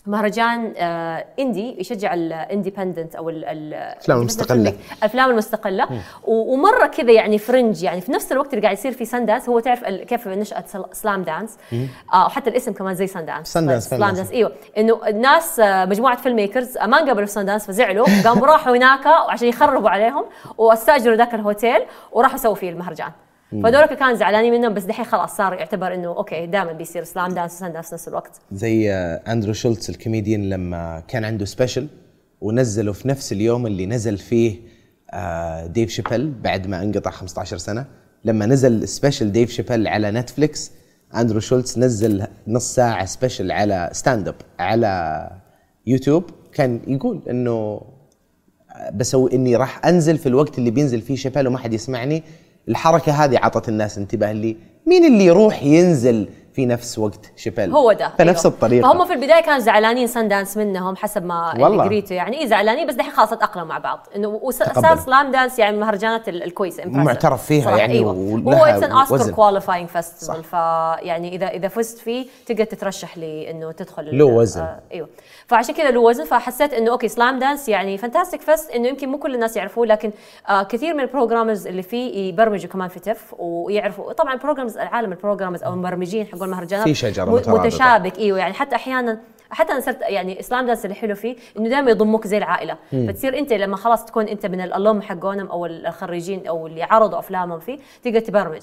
مهرجان 0.07 0.75
آه 0.77 1.25
indie 1.39 1.81
يشجع 1.81 2.15
ال 2.15 2.23
independent 2.23 3.15
أو 3.15 3.31
ال- 3.31 3.45
ال- 3.45 3.75
الأفلام 3.75 4.21
المستقلة. 4.21 4.75
الافلام 4.99 5.31
المستقلة. 5.31 5.89
ومرة 6.25 6.87
كذا 6.87 7.11
يعني 7.13 7.39
fringe 7.39 7.83
يعني 7.83 8.01
في 8.01 8.13
نفس 8.13 8.33
الوقت 8.33 8.51
اللي 8.55 8.63
قاعد 8.63 8.77
يصير 8.77 8.93
في 8.93 9.05
Sundance 9.05 9.49
هو 9.49 9.61
تعرف 9.61 9.85
كيف 9.85 10.29
نشأت 10.29 10.69
سل- 10.69 10.85
Slamdance 10.93 11.57
آه 12.13 12.27
وحتى 12.27 12.51
الاسم 12.51 12.73
كمان 12.73 12.95
زي 12.95 13.07
Sundance 13.07 13.53
Sundance، 13.53 13.89
Slam. 13.89 14.15
dance 14.15 14.31
إيوه. 14.31 14.53
إنه 14.79 15.01
الناس 15.09 15.61
آه، 15.61 15.85
مجموعة 15.85 16.17
filmmakers 16.17 16.77
آه، 16.77 16.87
ما 16.87 16.99
انقبلوا 17.01 17.27
في 17.27 17.33
Sundance 17.33 17.67
فزعلوا. 17.67 18.07
قاموا 18.25 18.47
راحوا 18.47 18.77
هناك 18.77 19.07
عشان 19.07 19.49
يخربوا 19.49 19.91
عليهم 19.91 20.25
وأستأجروا 20.59 21.17
ذاك 21.17 21.35
الهوتيل 21.35 21.81
وراحوا 22.13 22.37
سووا 22.37 22.55
فيه 22.55 22.71
المهرجان. 22.71 23.11
فدول 23.53 23.85
كانوا 23.85 24.15
زعلانين 24.15 24.53
منهم 24.53 24.75
بس 24.75 24.83
دحين 24.83 25.05
خلاص 25.05 25.37
صار 25.37 25.53
يعتبر 25.53 25.95
إنه 25.95 26.09
okay 26.09 26.47
دائما 26.47 26.73
بيصير 26.73 27.05
Slamdance 27.05 27.73
و 27.73 27.75
Sundance 27.75 27.89
في 27.89 27.95
نفس 27.95 28.09
الوقت 28.09 28.41
زي 28.53 28.93
آه، 28.93 29.23
أندرو 29.33 29.53
شولتز 29.53 29.91
الكوميديان 29.91 30.49
لما 30.49 31.03
كان 31.09 31.25
عنده 31.25 31.45
special 31.45 31.89
ونزله 32.41 32.93
في 32.93 33.09
نفس 33.09 33.33
اليوم 33.33 33.67
اللي 33.67 33.87
نزل 33.87 34.19
فيه 34.19 34.57
آه، 35.11 35.67
ديف 35.67 35.91
شيبل 35.91 36.31
بعد 36.31 36.67
ما 36.67 36.83
انقطع 36.83 37.11
15 37.11 37.57
سنة. 37.57 37.87
لما 38.25 38.47
نزل 38.47 38.89
special 38.89 39.33
ديف 39.33 39.51
شيبل 39.51 39.89
على 39.89 40.11
نتفليكس 40.11 40.73
أندرو 41.17 41.41
شولتز 41.41 41.79
نزل 41.79 42.27
نص 42.49 42.75
ساعة 42.75 43.05
special 43.05 43.53
على 43.53 43.91
stand 43.93 44.29
up 44.29 44.35
على 44.59 45.31
يوتيوب. 45.87 46.25
كان 46.53 46.81
يقول 46.87 47.23
إنه 47.31 47.81
بسوي 48.95 49.33
إني 49.33 49.57
راح 49.57 49.87
أنزل 49.87 50.19
في 50.19 50.29
الوقت 50.29 50.59
اللي 50.59 50.71
بينزل 50.71 51.01
فيه 51.01 51.17
شيبل 51.17 51.47
وما 51.47 51.59
حد 51.59 51.73
يسمعني. 51.73 52.23
الحركة 52.69 53.25
هذه 53.25 53.39
عطت 53.39 53.69
الناس 53.69 53.99
انتباه 53.99 54.33
لي 54.33 54.57
مين 54.87 55.05
اللي 55.05 55.25
يروح 55.25 55.63
ينزل 55.63 56.29
في 56.55 56.67
نفس 56.67 56.99
وقت 56.99 57.33
شيبل 57.37 57.71
هو 57.73 57.93
ده 57.93 58.09
فنفس 58.19 58.47
أيوه. 58.47 58.55
الطريقة 58.57 58.93
فهم 58.93 59.05
في 59.07 59.13
البداية 59.13 59.43
كانوا 59.43 59.59
زعلانين 59.59 60.07
Sundance 60.07 60.57
منهم 60.57 60.97
حسب 60.97 61.25
ما 61.25 61.55
والله. 61.59 61.85
قريته 61.85 62.15
يعني 62.15 62.39
إيه 62.41 62.47
زعلانين 62.47 62.87
بس 62.87 62.95
دحين 62.95 63.13
خلاص 63.13 63.33
اتاقلموا 63.33 63.69
مع 63.69 63.79
بعض 63.79 64.07
إنه 64.17 64.51
تقبل. 64.51 64.99
Slamdance 64.99 65.59
يعني 65.59 65.77
من 65.77 65.83
المهرجانات 65.83 66.29
ال- 66.29 66.43
الكويسه. 66.43 66.85
معترف 66.87 67.45
فيها 67.47 67.65
صراحة، 67.65 67.77
يعني 67.79 68.01
ولها 68.01 68.59
هو 68.61 68.65
it's 68.65 68.83
an 68.83 68.93
Oscar. 68.93 69.31
qualifying 69.31 69.89
festival. 69.89 70.45
فيعني 70.45 71.35
اذا 71.37 71.47
إذا 71.49 71.69
فزت 71.69 71.99
فيه 71.99 72.27
تقدر 72.47 72.65
تترشح 72.65 73.19
لي 73.19 73.51
إنه 73.51 73.73
تدخل 73.73 74.19
له 74.19 74.25
وزن. 74.25 74.61
آه 74.61 74.81
إيوه 74.93 75.09
فعشان 75.47 75.75
كذا 75.75 75.91
له 75.91 76.01
وزن 76.01 76.25
فحسيت 76.25 76.73
إنه 76.75 76.91
okay 76.91 77.09
Slamdance 77.09 77.69
يعني 77.69 77.99
Fantastic 77.99 78.41
Fest 78.41 78.71
إنه 78.71 78.89
يمكن 78.89 79.09
مو 79.09 79.19
كل 79.19 79.35
الناس 79.35 79.57
يعرفوه 79.57 79.87
لكن 79.87 80.11
آه 80.49 80.63
كثير 80.63 80.95
من 80.95 81.01
ال 81.01 81.06
programmers 81.06 81.67
اللي 81.67 81.83
فيه 81.83 82.29
يبرمجوا 82.29 82.71
كمان 82.71 82.89
في 82.89 83.01
TIFF 83.01 83.35
ويعرفوا 83.39 84.13
طبعا 84.13 84.35
programmers 84.37 84.79
العالم 84.79 85.13
ال 85.13 85.17
programmers 85.17 85.63
أو 85.63 85.73
المبرمجين 85.73 86.27
حقون 86.43 86.49
المهرجانات 86.49 86.89
في 86.89 87.07
مترابطة. 87.11 87.53
متشابك 87.53 88.19
إيوه. 88.19 88.39
يعني 88.39 88.53
حتى 88.55 88.77
أحيانا 88.77 89.19
حتى 89.51 89.73
أنا 89.73 89.81
صرت 89.81 90.01
يعني 90.01 90.41
Slamdance 90.41 90.85
اللي 90.85 90.95
حلو 90.95 91.15
فيه 91.15 91.37
إنه 91.59 91.69
دائما 91.69 91.91
يضموك 91.91 92.27
زي 92.27 92.39
العائلة. 92.39 92.77
فتصير 92.91 93.39
أنت 93.39 93.53
لما 93.53 93.77
خلاص 93.77 94.05
تكون 94.05 94.29
أنت 94.29 94.47
من 94.47 94.61
ال 94.61 94.69
alum 94.69 95.03
حقونهم 95.03 95.47
أو 95.47 95.67
الخريجين 95.67 96.47
أو 96.47 96.67
اللي 96.67 96.83
عرضوا 96.83 97.19
أفلامهم 97.19 97.59
فيه 97.61 97.79
تقدر 98.03 98.21
تبرمج. 98.21 98.63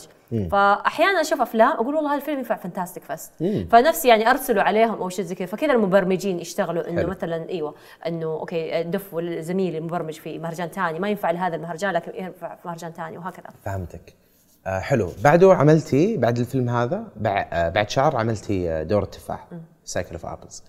فاحيانا 0.51 1.21
أشوف 1.21 1.41
أفلام 1.41 1.71
أقول 1.71 1.95
والله 1.95 2.09
هذا 2.09 2.17
الفيلم 2.17 2.37
ينفع 2.37 2.55
Fantastic 2.55 3.03
Fest 3.03 3.31
فنفسي 3.71 4.07
يعني 4.07 4.29
ارسله 4.29 4.61
عليهم 4.61 5.01
أو 5.01 5.09
شيء 5.09 5.25
زي 5.25 5.35
كذا. 5.35 5.47
فكذا 5.47 5.73
المبرمجين 5.73 6.39
يشتغلوا 6.39 6.89
إنه. 6.89 7.05
مثلا 7.05 7.49
إيوه 7.49 7.75
إنه 8.07 8.25
okay 8.25 8.83
دف 8.83 9.15
زميلي 9.39 9.77
المبرمج 9.77 10.13
في 10.13 10.39
مهرجان 10.39 10.67
ثاني. 10.67 10.99
ما 10.99 11.09
ينفع 11.09 11.31
لهذا 11.31 11.55
المهرجان 11.55 11.91
لكن 11.91 12.11
ينفع 12.15 12.55
في 12.55 12.67
مهرجان 12.67 12.91
ثاني 12.91 13.17
وهكذا. 13.17 13.49
فهمتك. 13.65 14.13
آه 14.67 14.79
حلو. 14.79 15.11
بعده 15.23 15.53
عملتي 15.53 16.17
بعد 16.17 16.39
الفيلم 16.39 16.69
هذا 16.69 17.03
بع- 17.23 17.27
آه 17.53 17.69
بعد 17.69 17.89
شهر 17.89 18.15
عملتي 18.17 18.71
آه، 18.71 18.83
دور 18.83 19.03
التفاح 19.03 19.47
Cycle 19.83 20.11
of 20.11 20.25
Apples 20.25 20.63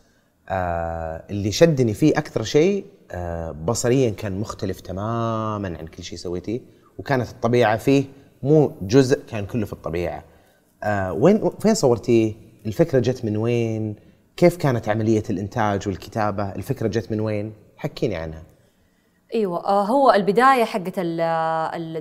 اللي 1.30 1.52
شدني 1.52 1.94
فيه 1.94 2.12
أكثر 2.18 2.42
شيء 2.42 2.84
آه 3.10 3.50
بصريا 3.50 4.10
كان 4.10 4.40
مختلف 4.40 4.80
تماما 4.80 5.68
عن 5.78 5.86
كل 5.86 6.02
شيء 6.02 6.18
سويتيه 6.18 6.60
وكانت 6.98 7.28
الطبيعة 7.30 7.76
فيه 7.76 8.04
مو 8.42 8.72
جزء 8.82 9.20
كان 9.28 9.46
كله 9.46 9.66
في 9.66 9.72
الطبيعة. 9.72 10.24
آه 10.82 11.12
وين 11.12 11.50
فين 11.60 11.74
صورتيه؟ 11.74 12.34
الفكرة 12.66 12.98
جت 12.98 13.24
من 13.24 13.36
وين؟ 13.36 13.96
كيف 14.36 14.56
كانت 14.56 14.88
عملية 14.88 15.22
الإنتاج 15.30 15.88
والكتابة؟ 15.88 16.54
الفكرة 16.54 16.88
جت 16.88 17.12
من 17.12 17.20
وين؟ 17.20 17.52
حكيني 17.76 18.14
عنها. 18.16 18.42
إيوه 19.34 19.64
آه، 19.66 19.82
هو 19.84 20.12
البداية 20.12 20.64
حقت 20.64 21.00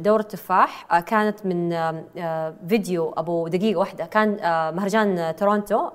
دور 0.04 0.20
التفاح 0.20 0.94
آه، 0.94 1.00
كانت 1.00 1.46
من 1.46 1.74
آه، 1.74 2.54
فيديو 2.70 3.10
أبو 3.18 3.48
دقيقة 3.48 3.80
واحدة. 3.80 4.06
كان 4.06 4.30
مهرجان 4.76 5.36
تورونتو 5.36 5.90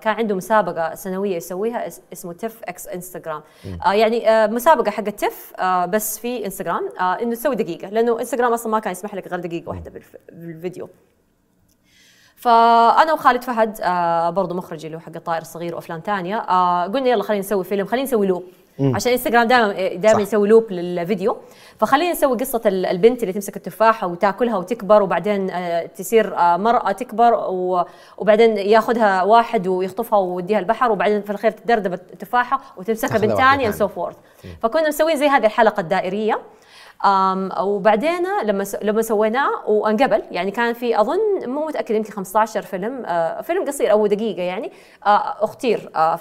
كان 0.00 0.14
عنده 0.14 0.34
مسابقة 0.34 0.94
سنوية 0.94 1.36
يسويها 1.36 1.86
اس- 1.86 2.00
اسمه 2.12 2.32
TIFF 2.32 2.60
x 2.64 2.88
Instagram. 2.88 3.42
يعني 3.86 4.46
مسابقة 4.54 4.90
حقت 4.90 5.08
TIFF 5.24 5.52
بس 5.88 6.18
في 6.18 6.44
إنستغرام 6.46 6.88
إنه 7.00 7.34
تسوي 7.34 7.54
دقيقة 7.54 7.88
لأنه 7.88 8.20
إنستغرام 8.20 8.52
أصلا 8.52 8.72
ما 8.72 8.78
كان 8.78 8.92
يسمح 8.92 9.14
لك 9.14 9.28
غير 9.28 9.40
دقيقة 9.40 9.68
واحدة 9.68 9.90
بالف- 9.90 10.16
بالفيديو. 10.32 10.88
فأنا 12.36 13.12
وخالد 13.12 13.44
فهد 13.44 13.80
آه 13.82 14.30
برضه 14.30 14.54
مخرج 14.54 14.84
اللي 14.84 14.96
هو 14.96 15.00
حق 15.00 15.12
الطائر 15.16 15.42
الصغير 15.42 15.74
وأفلام 15.74 16.00
ثانية 16.00 16.36
قلنا 16.86 17.08
يلا 17.08 17.22
خلينا 17.22 17.40
نسوي 17.40 17.64
فيلم 17.64 17.86
خلينا 17.86 18.04
نسوي 18.06 18.26
loop. 18.26 18.42
عشان 18.80 19.12
انستغرام 19.12 19.46
دائما 19.48 19.94
دائما. 19.94 20.22
يسوي 20.22 20.48
loop 20.48 20.72
للفيديو. 20.72 21.36
فخلينا 21.78 22.12
نسوي 22.12 22.36
قصة 22.36 22.60
ال- 22.66 22.86
البنت 22.86 23.22
اللي 23.22 23.32
تمسك 23.32 23.56
التفاحه 23.56 24.06
وتاكلها 24.06 24.56
وتكبر 24.56 25.02
وبعدين 25.02 25.50
آه 25.50 25.86
تصير 25.86 26.36
آه 26.38 26.56
مرأة 26.56 26.92
تكبر 26.92 27.34
وبعدين 28.18 28.56
ياخذها 28.58 29.22
واحد 29.22 29.66
ويخطفها 29.68 30.18
ويوديها 30.18 30.58
البحر 30.58 30.92
وبعدين 30.92 31.22
في 31.22 31.30
الاخير 31.30 31.50
تدردب 31.50 31.92
التفاحة 31.92 32.60
وتمسكها 32.76 33.18
بنت 33.18 33.32
ثانية 33.32 33.36
ثانية. 33.36 33.70
so 33.70 33.88
forth 33.88 34.16
فكنا 34.62 34.88
مسوين 34.88 35.16
زي 35.16 35.28
هذه 35.28 35.46
الحلقة 35.46 35.80
الدائرية. 35.80 36.38
وبعدين 37.60 38.26
لما 38.44 38.64
لما 38.82 39.02
سويناه 39.02 39.68
وانقبل 39.70 40.22
يعني 40.30 40.50
كان 40.50 40.72
في 40.74 41.00
أظن 41.00 41.18
مو 41.46 41.66
متأكد 41.66 41.94
يمكن 41.94 42.12
15 42.12 42.62
فيلم 42.62 43.06
فيلم 43.42 43.64
قصير 43.66 43.92
أو 43.92 44.06
دقيقة 44.06 44.42
يعني 44.42 44.72
أختير 45.40 45.78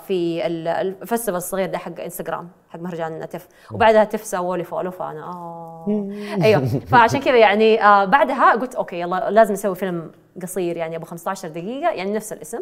في 0.07 0.47
ال- 0.47 0.67
ال 0.67 0.75
festival 0.75 1.35
الصغير 1.35 1.69
ده 1.69 1.77
حق 1.77 1.99
إنستغرام 1.99 2.49
حق 2.69 2.79
مهرجان 2.79 3.29
TIFF 3.29 3.47
وبعدها 3.71 4.03
TIFF 4.03 4.23
سووا 4.23 4.57
لي 4.57 4.63
follow 4.63 4.91
فأنا 4.91 5.23
آه. 5.23 6.07
أيوه. 6.43 6.65
فعشان 6.91 7.19
كذا 7.19 7.37
يعني 7.37 7.77
بعدها 8.05 8.51
قلت 8.51 8.75
okay 8.75 8.99
يلا 8.99 9.29
لازم 9.31 9.53
نسوي 9.53 9.75
فيلم 9.75 10.11
قصير 10.41 10.77
يعني 10.77 10.95
أبو 10.95 11.05
15 11.05 11.47
دقيقة 11.47 11.91
يعني 11.91 12.13
نفس 12.13 12.33
الاسم 12.33 12.59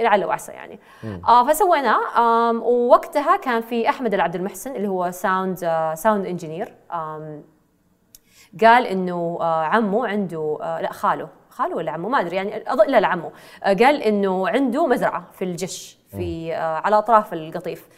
لعل 0.00 0.24
وعسى 0.24 0.52
يعني. 0.52 0.78
آه 1.28 1.46
فسويناه 1.46 2.00
ووقتها 2.52 3.36
كان 3.36 3.60
في 3.60 3.88
أحمد 3.88 4.14
العبد 4.14 4.34
المحسن 4.34 4.76
اللي 4.76 4.88
هو 4.88 5.10
sound 5.10 5.58
آه 5.64 5.94
sound 5.94 6.26
engineer 6.26 6.74
قال 8.60 8.86
إنه 8.86 9.38
آه 9.40 9.64
عمه 9.64 10.06
عنده 10.06 10.58
آه 10.62 10.80
لا 10.80 10.92
خاله. 10.92 11.28
خاله 11.50 11.76
ولا 11.76 11.92
عمه 11.92 12.08
ما 12.08 12.20
أدري 12.20 12.36
يعني 12.36 12.64
لا 12.88 13.00
لا 13.00 13.08
عمه 13.08 13.30
آه 13.64 13.74
قال 13.74 14.02
إنه 14.02 14.48
عنده 14.48 14.86
مزرعة 14.86 15.24
في 15.32 15.44
الجش 15.44 15.98
في 16.16 16.54
على 16.54 16.98
أطراف 16.98 17.32
القطيف. 17.32 17.88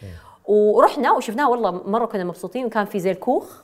ورحنا 0.45 1.13
وشفناه 1.13 1.51
والله 1.51 1.71
مرة 1.71 2.07
كنا 2.07 2.25
مبسوطين 2.25 2.67
وكان 2.67 2.85
في 2.85 2.99
زي 2.99 3.11
الكوخ. 3.11 3.63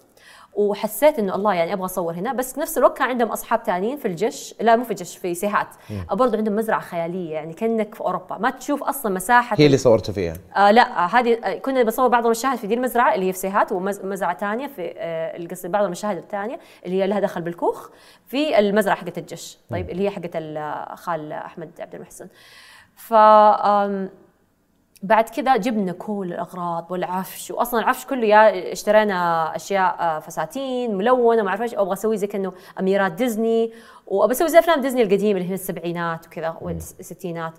وحسيت 0.54 1.18
إنه 1.18 1.34
الله 1.34 1.54
يعني 1.54 1.72
أبغى 1.72 1.84
أصور 1.84 2.14
هنا 2.14 2.32
بس 2.32 2.54
في 2.54 2.60
نفس 2.60 2.78
الوقت 2.78 2.98
كان 2.98 3.08
عندهم 3.08 3.28
أصحاب 3.28 3.60
ثانيين 3.64 3.96
في 3.96 4.08
الجش 4.08 4.54
لا 4.60 4.76
مو 4.76 4.84
في 4.84 4.90
الجش 4.90 5.16
في 5.16 5.34
سيهات. 5.34 5.66
برضه 6.12 6.36
عندهم 6.38 6.56
مزرعة 6.56 6.80
خيالية 6.80 7.32
يعني 7.34 7.52
كأنك 7.54 7.94
في 7.94 8.00
أوروبا. 8.00 8.38
ما 8.38 8.50
تشوف 8.50 8.82
أصلا 8.82 9.14
مساحة 9.14 9.56
هي 9.60 9.66
اللي 9.66 9.76
صورتوا 9.76 10.14
فيها. 10.14 10.34
آه 10.56 10.70
لا 10.70 11.04
آه 11.04 11.06
هذه 11.06 11.34
آه 11.44 11.58
كنا 11.58 11.82
بنصور 11.82 12.08
بعض 12.08 12.24
المشاهد 12.24 12.58
في 12.58 12.66
دي 12.66 12.74
المزرعة 12.74 13.14
اللي 13.14 13.28
هي 13.28 13.32
في 13.32 13.38
سيهات 13.38 13.72
ومزرعه 13.72 14.36
ثانية 14.38 14.66
في 14.66 14.94
آه 14.96 15.36
القصدي 15.36 15.68
بعض 15.68 15.84
المشاهد 15.84 16.16
الثانية 16.16 16.58
اللي 16.86 17.02
هي 17.02 17.06
لها 17.06 17.20
دخل 17.20 17.42
بالكوخ 17.42 17.88
في 18.26 18.58
المزرعة 18.58 18.96
حقت 18.96 19.18
الجش 19.18 19.58
طيب 19.70 19.90
اللي 19.90 20.04
هي 20.04 20.10
حقت 20.10 20.30
ال- 20.34 20.96
خال 20.98 21.32
أحمد 21.32 21.70
عبد 21.80 21.94
المحسن. 21.94 22.26
ف 22.96 23.14
بعد 25.02 25.28
كذا 25.28 25.56
جبنا 25.56 25.92
كل 25.92 26.32
الأغراض 26.32 26.90
والعفش 26.90 27.50
واصلا 27.50 27.80
العفش 27.80 28.06
كله 28.06 28.26
يا 28.26 28.72
اشترينا 28.72 29.56
أشياء 29.56 29.96
آه، 30.00 30.18
فساتين 30.18 30.94
ملونة 30.96 31.42
ما 31.42 31.48
أعرف 31.48 31.62
إيش 31.62 31.74
أبغى 31.74 31.92
أسوي 31.92 32.16
زي 32.16 32.26
كأنه 32.26 32.52
أميرات 32.80 33.12
ديزني 33.12 33.72
وبسوي 34.06 34.48
زي 34.48 34.58
أفلام 34.58 34.80
ديزني 34.80 35.02
القديمة 35.02 35.40
اللي 35.40 35.50
هي 35.50 35.54
السبعينات 35.54 36.26
وكذا 36.26 36.56
والستينات. 36.60 37.52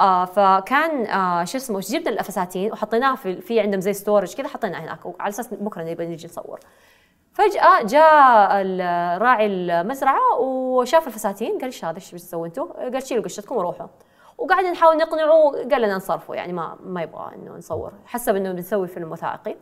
آه 0.00 0.24
فكان 0.24 1.06
آه 1.06 1.44
شو 1.44 1.58
اسمه 1.58 1.80
جبنا 1.80 2.20
الفساتين 2.20 2.72
وحطيناها 2.72 3.16
في 3.16 3.40
في 3.40 3.60
عندهم 3.60 3.80
زي 3.80 3.92
storage 3.92 4.34
كذا 4.34 4.48
حطيناها 4.48 4.80
هناك 4.80 4.98
على 5.20 5.28
أساس 5.28 5.54
بكرة 5.54 5.82
نبي 5.82 6.06
نجي 6.06 6.26
نصور. 6.26 6.60
فجأة 7.32 7.82
جاء 7.82 8.66
راعي 9.18 9.46
المزرعة 9.46 10.38
وشاف 10.40 11.06
الفساتين 11.06 11.52
قال 11.52 11.64
إيش 11.64 11.84
هذا؟ 11.84 11.96
إيش 11.96 12.12
بتسووا 12.14 12.46
أنتم؟ 12.46 12.64
قال 12.64 13.02
شيلوا 13.02 13.24
قشتكم 13.24 13.56
وروحوا. 13.56 13.86
وقاعدين 14.42 14.72
نحاول 14.72 14.96
نقنعه 14.96 15.50
قال 15.70 15.82
لنا 15.82 15.94
انصرفوا 15.94 16.34
يعني 16.36 16.52
ما 16.52 16.76
ما 16.84 17.02
يبغى 17.02 17.30
إنه 17.34 17.56
نصور. 17.56 17.92
حسب 18.06 18.36
إنه 18.36 18.52
بنسوي 18.52 18.86
فيلم 18.88 19.12
وثائقي. 19.12 19.54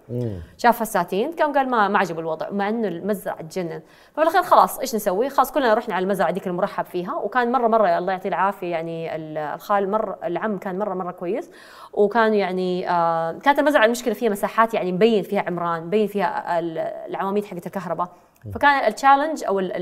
شاف 0.58 0.80
فساتين 0.80 1.32
كان 1.32 1.52
قال 1.52 1.70
ما 1.70 1.88
ما 1.88 1.98
عجبه 1.98 2.20
الوضع 2.20 2.50
مع 2.50 2.68
إنه 2.68 2.88
المزرعة 2.88 3.42
تجنن. 3.42 3.82
ففي 4.12 4.22
الأخير 4.22 4.42
خلاص 4.42 4.78
إيش 4.78 4.94
نسوي؟ 4.94 5.30
خلاص 5.30 5.52
كلنا 5.52 5.74
رحنا 5.74 5.94
على 5.94 6.02
المزرعة 6.02 6.30
ديك 6.30 6.46
المرحب 6.46 6.84
فيها 6.84 7.14
وكان 7.14 7.52
مره 7.52 7.68
مرة 7.68 7.98
الله 7.98 8.12
يعطيه 8.12 8.28
العافية 8.28 8.70
يعني 8.70 9.16
ال- 9.16 9.38
الخال 9.38 9.90
مره 9.90 10.18
العم 10.24 10.58
كان 10.58 10.78
مره 10.78 10.94
مرة 10.94 11.10
كويس. 11.12 11.50
وكان 11.92 12.34
يعني 12.34 12.90
آه 12.90 13.32
كانت 13.32 13.58
المزرعة 13.58 13.84
المشكلة 13.84 14.14
فيها 14.14 14.30
مساحات 14.30 14.74
يعني 14.74 14.92
مبين 14.92 15.22
فيها 15.22 15.42
عمران 15.46 15.82
مبين 15.86 16.06
فيها 16.06 16.58
ال- 16.58 16.78
العواميد 16.78 17.44
حقت 17.44 17.66
الكهرباء. 17.66 18.08
فكان 18.54 18.84
ال 18.88 18.94
challenge 18.94 19.44
أو 19.44 19.60
ال- 19.60 19.72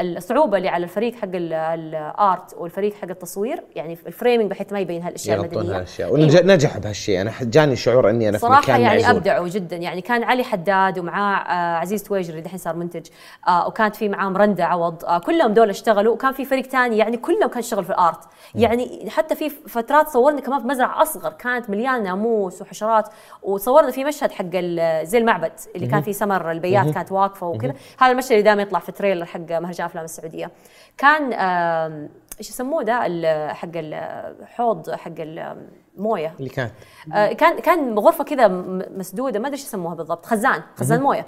ال- 0.00 0.16
الصعوبة 0.16 0.56
اللي 0.56 0.68
على 0.68 0.84
الفريق 0.84 1.14
حق 1.14 1.28
ال- 1.34 1.52
ال 1.52 1.77
art 1.77 2.54
والفريق 2.58 2.94
حق 2.94 3.08
التصوير 3.10 3.62
يعني 3.76 3.98
ال 4.06 4.11
framing 4.11 4.50
بحيث 4.50 4.72
ما 4.72 4.80
يبين 4.80 5.02
هالأشياء 5.02 5.40
المدنية. 5.40 5.76
هالأشياء. 5.76 6.16
أيوة. 6.16 6.40
ونجح 6.44 6.78
بهالشيء. 6.78 7.20
أنا 7.20 7.32
جاني 7.42 7.76
شعور 7.76 8.10
إني 8.10 8.28
أنا 8.28 8.38
في 8.38 8.42
صراحة 8.46 8.62
مكان 8.62 8.80
يعني 8.80 9.02
معزول. 9.02 9.16
أبدعوا 9.16 9.48
جدا. 9.48 9.76
يعني 9.76 10.00
كان 10.00 10.22
علي 10.24 10.44
حداد 10.44 10.98
ومعاه 10.98 11.36
آه 11.36 11.76
عزيز 11.78 12.02
تويجر 12.02 12.30
اللي 12.30 12.42
دحين 12.42 12.58
صار 12.58 12.76
منتج 12.76 13.06
آه 13.48 13.66
وكانت 13.68 13.96
في 13.96 14.08
معاه 14.08 14.28
مرندة 14.28 14.64
عوض. 14.64 15.04
آه 15.04 15.18
كلهم 15.18 15.54
دول 15.54 15.70
اشتغلوا. 15.70 16.14
وكان 16.14 16.32
في 16.32 16.44
فريق 16.44 16.64
ثاني 16.66 16.98
يعني 16.98 17.16
كلهم 17.16 17.48
كان 17.48 17.58
يشتغل 17.58 17.84
في 17.84 17.90
ال 17.90 17.96
art. 17.96 18.20
يعني 18.54 19.10
حتى 19.10 19.34
في 19.34 19.48
فترات 19.50 20.08
صورنا 20.08 20.40
كمان 20.40 20.60
في 20.60 20.66
مزرعة 20.66 21.02
أصغر 21.02 21.30
كانت 21.32 21.70
مليانة 21.70 22.02
ناموس 22.02 22.62
وحشرات. 22.62 23.08
وصورنا 23.42 23.90
في 23.90 24.04
مشهد 24.04 24.32
حق 24.32 24.56
زي 25.04 25.18
المعبد 25.18 25.52
اللي 25.76 25.86
كان 25.86 26.02
فيه 26.02 26.12
سمر 26.12 26.50
البيات 26.50 26.90
كانت 26.94 27.12
واقفة 27.12 27.46
وكذا. 27.46 27.74
هذا 27.98 28.12
المشهد 28.12 28.30
اللي 28.30 28.42
دائما 28.42 28.62
يطلع 28.62 28.78
في 28.78 28.92
تريلر 28.92 29.24
حق 29.24 29.40
مهرجان 29.40 29.86
أفلام 29.86 30.04
السعودية. 30.04 30.50
كان 30.98 31.32
إيش 32.38 32.50
يسموه 32.50 32.82
ده 32.82 33.00
حق 33.54 33.68
الحوض 33.74 34.90
حق 34.90 35.12
المويه 35.18 36.34
اللي 36.38 36.48
كان. 36.48 36.70
آه، 37.14 37.32
كان 37.32 37.58
كان 37.58 37.98
غرفة 37.98 38.24
كذا 38.24 38.48
مسدودة 38.96 39.38
ما 39.40 39.46
أدري 39.46 39.56
إيش 39.58 39.66
يسموها 39.66 39.94
بالضبط. 39.94 40.26
خزان 40.26 40.62
خزان 40.76 41.00
موية. 41.00 41.26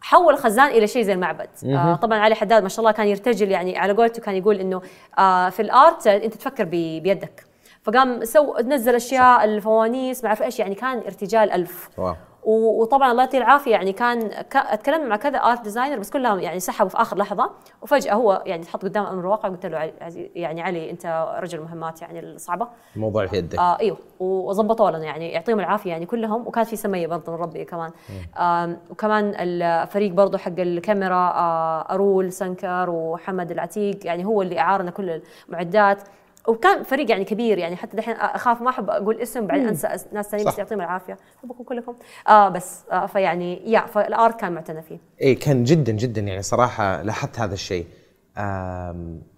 حول 0.00 0.34
الخزان 0.34 0.68
إلى 0.68 0.86
شيء 0.86 1.02
زي 1.02 1.12
المعبد. 1.12 1.48
آه 1.64 1.94
طبعا 1.94 2.18
علي 2.18 2.34
حداد 2.34 2.62
ما 2.62 2.68
شاء 2.68 2.80
الله 2.80 2.92
كان 2.92 3.06
يرتجل 3.06 3.50
يعني 3.50 3.78
على 3.78 3.92
قولته 3.92 4.22
كان 4.22 4.34
يقول 4.34 4.60
إنه 4.60 4.82
آه 5.18 5.48
في 5.48 5.62
الآرت 5.62 6.06
أنت 6.06 6.34
تفكر 6.34 6.64
بيدك. 6.64 7.44
فقام 7.82 8.24
سو 8.24 8.58
نزل 8.58 8.94
أشياء 8.94 9.44
الفوانيس 9.44 10.22
ما 10.22 10.28
أعرف 10.28 10.42
إيش 10.42 10.58
يعني 10.58 10.74
كان 10.74 10.98
ارتجال 10.98 11.50
ألف. 11.50 11.88
wow. 11.98 12.16
وطبعا 12.44 13.10
الله 13.12 13.22
يعطيه 13.22 13.38
العافية 13.38 13.70
يعني 13.70 13.92
كان 13.92 14.28
ك... 14.28 14.56
اتكلمنا 14.56 15.08
مع 15.08 15.16
كذا 15.16 15.38
art 15.38 15.62
designer 15.62 15.98
بس 15.98 16.10
كلهم 16.10 16.40
يعني 16.40 16.60
سحبوا 16.60 16.88
في 16.90 16.96
آخر 16.96 17.18
لحظة 17.18 17.50
وفجأة 17.82 18.14
هو 18.14 18.42
يعني 18.46 18.62
تحط 18.62 18.82
قدام 18.82 19.04
أمر 19.06 19.20
الواقع 19.20 19.48
قلت 19.48 19.66
له 19.66 19.92
يعني 20.34 20.62
علي 20.62 20.90
أنت 20.90 21.34
رجل 21.38 21.60
مهمات 21.60 22.02
يعني 22.02 22.20
الصعبة. 22.20 22.68
الموضوع 22.96 23.26
في 23.26 23.36
يدك. 23.36 23.58
آه 23.58 23.78
إيوه 23.80 23.96
وظبطوا 24.20 24.90
لنا 24.90 25.04
يعني 25.04 25.32
يعطيهم 25.32 25.60
العافية 25.60 25.90
يعني 25.90 26.06
كلهم 26.06 26.46
وكان 26.46 26.64
في 26.64 26.76
سمية 26.76 27.06
برضه 27.06 27.32
من 27.32 27.38
ربي 27.38 27.64
كمان. 27.64 27.90
آم 28.38 28.78
وكمان 28.90 29.34
الفريق 29.38 30.12
برضه 30.12 30.38
حق 30.38 30.52
الكاميرا 30.58 31.14
آه 31.34 31.86
أرول 31.94 32.32
سنكر 32.32 32.90
وحمد 32.90 33.50
العتيق 33.50 34.06
يعني 34.06 34.24
هو 34.24 34.42
اللي 34.42 34.58
أعارنا 34.58 34.90
كل 34.90 35.20
المعدات. 35.48 36.02
وكان 36.48 36.82
فريق 36.82 37.10
يعني 37.10 37.24
كبير 37.24 37.58
يعني 37.58 37.76
حتى 37.76 37.96
دحين 37.96 38.14
أخاف 38.14 38.62
ما 38.62 38.70
أحب 38.70 38.90
أقول 38.90 39.20
اسم 39.20 39.46
بعدين 39.46 39.68
أنسى 39.68 39.88
ناس 40.12 40.28
ثانيين. 40.28 40.48
بس 40.48 40.58
يعطيهم 40.58 40.80
العافية. 40.80 41.18
احبكم 41.38 41.64
كلكم. 41.64 41.94
آه 42.28 42.48
بس 42.48 42.80
آه 42.92 43.06
فيعني 43.06 43.72
يا 43.72 43.80
ف 43.80 43.92
ال 43.92 44.04
art 44.04 44.40
كان 44.40 44.52
معتنى 44.52 44.82
فيه. 44.82 44.98
اي 45.22 45.34
كان 45.34 45.64
جدا 45.64 45.92
جدا 45.92 46.20
يعني 46.20 46.42
صراحة 46.42 47.02
لاحظت 47.02 47.38
هذا 47.38 47.54
الشيء. 47.54 47.86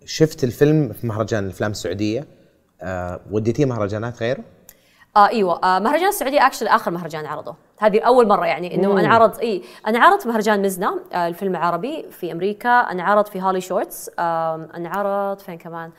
شفت 0.04 0.44
الفيلم 0.44 0.92
في 0.92 1.06
مهرجان 1.06 1.44
الأفلام 1.44 1.70
السعودية. 1.70 2.26
آه، 2.82 3.20
وديتيه 3.30 3.64
مهرجانات 3.64 4.22
غيره؟ 4.22 4.40
آه 5.16 5.28
إيوه. 5.28 5.64
آه 5.64 5.78
مهرجان 5.78 6.08
السعودية 6.08 6.46
actually 6.46 6.68
آخر 6.68 6.90
مهرجان 6.90 7.26
عرضه. 7.26 7.54
هذه 7.78 8.00
أول 8.00 8.28
مرة 8.28 8.46
يعني 8.46 8.74
إنه 8.74 9.00
أنعرض 9.00 9.38
اي 9.38 9.62
أنعرض 9.88 10.20
في 10.20 10.28
مهرجان 10.28 10.62
مزنا 10.62 11.00
آه 11.12 11.28
الفيلم 11.28 11.56
العربي 11.56 12.06
في 12.10 12.32
أمريكا 12.32 12.68
أنعرض 12.68 13.26
في 13.26 13.42
HollyShorts 13.42 14.10
آم 14.18 14.68
أنعرض 14.76 15.38
فين 15.38 15.58
كمان؟ 15.58 15.84
آم 15.84 15.92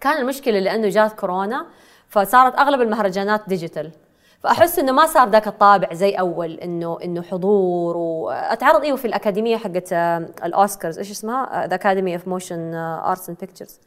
كان 0.00 0.18
المشكلة 0.20 0.58
لأنه 0.58 0.88
جات 0.88 1.12
كورونا 1.12 1.66
فصارت 2.08 2.58
أغلب 2.58 2.80
المهرجانات 2.80 3.42
digital 3.48 3.92
فأحس 4.40 4.78
إنه 4.78 4.92
ما 4.92 5.06
صار 5.06 5.28
ذاك 5.28 5.46
الطابع 5.48 5.94
زي 5.94 6.14
أول 6.14 6.52
إنه 6.52 6.98
إنه 7.04 7.22
حضور 7.22 7.96
واتعرض 7.96 8.82
إيوه 8.84 8.96
في 8.96 9.04
الأكاديمية 9.04 9.56
حقت 9.56 9.92
آه، 9.92 10.28
الأوسكارز 10.44 10.98
إيش 10.98 11.10
اسمها؟ 11.10 11.66
The 11.66 11.74
Academy 11.74 12.14
of 12.14 12.28
Motion 12.28 12.74
Arts 12.74 13.28
and 13.28 13.38
Pictures 13.40 13.80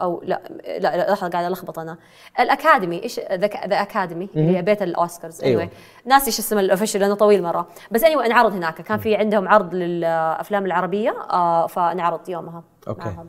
أو 0.00 0.22
لا 0.24 0.42
لا 0.78 1.12
لحظة 1.12 1.28
قاعد 1.28 1.44
ألخبط 1.44 1.78
أنا 1.78 1.98
الأكاديمي 2.40 3.02
إيش 3.02 3.20
The 3.20 3.46
Academy 3.82 4.28
اللي 4.36 4.56
هي 4.56 4.62
بيت 4.62 4.82
الأوسكارز 4.82 5.42
أيوة. 5.42 5.66
anyway. 5.66 5.68
ناسي 6.06 6.26
إيش 6.26 6.38
اسم 6.38 6.58
ال 6.58 6.63
official 6.63 7.00
لأنه 7.00 7.14
طويل 7.14 7.42
مرة 7.42 7.68
بس 7.90 8.04
any- 8.04 8.16
anyway 8.16 8.24
انعرض 8.24 8.52
هناك 8.52 8.74
كان 8.82 8.98
في 8.98 9.16
عندهم 9.16 9.48
عرض 9.48 9.74
للأفلام 9.74 10.66
العربية 10.66 11.10
آه 11.30 11.66
فانعرض 11.66 12.28
يومها 12.28 12.62
okay. 12.88 13.00
معهم. 13.08 13.28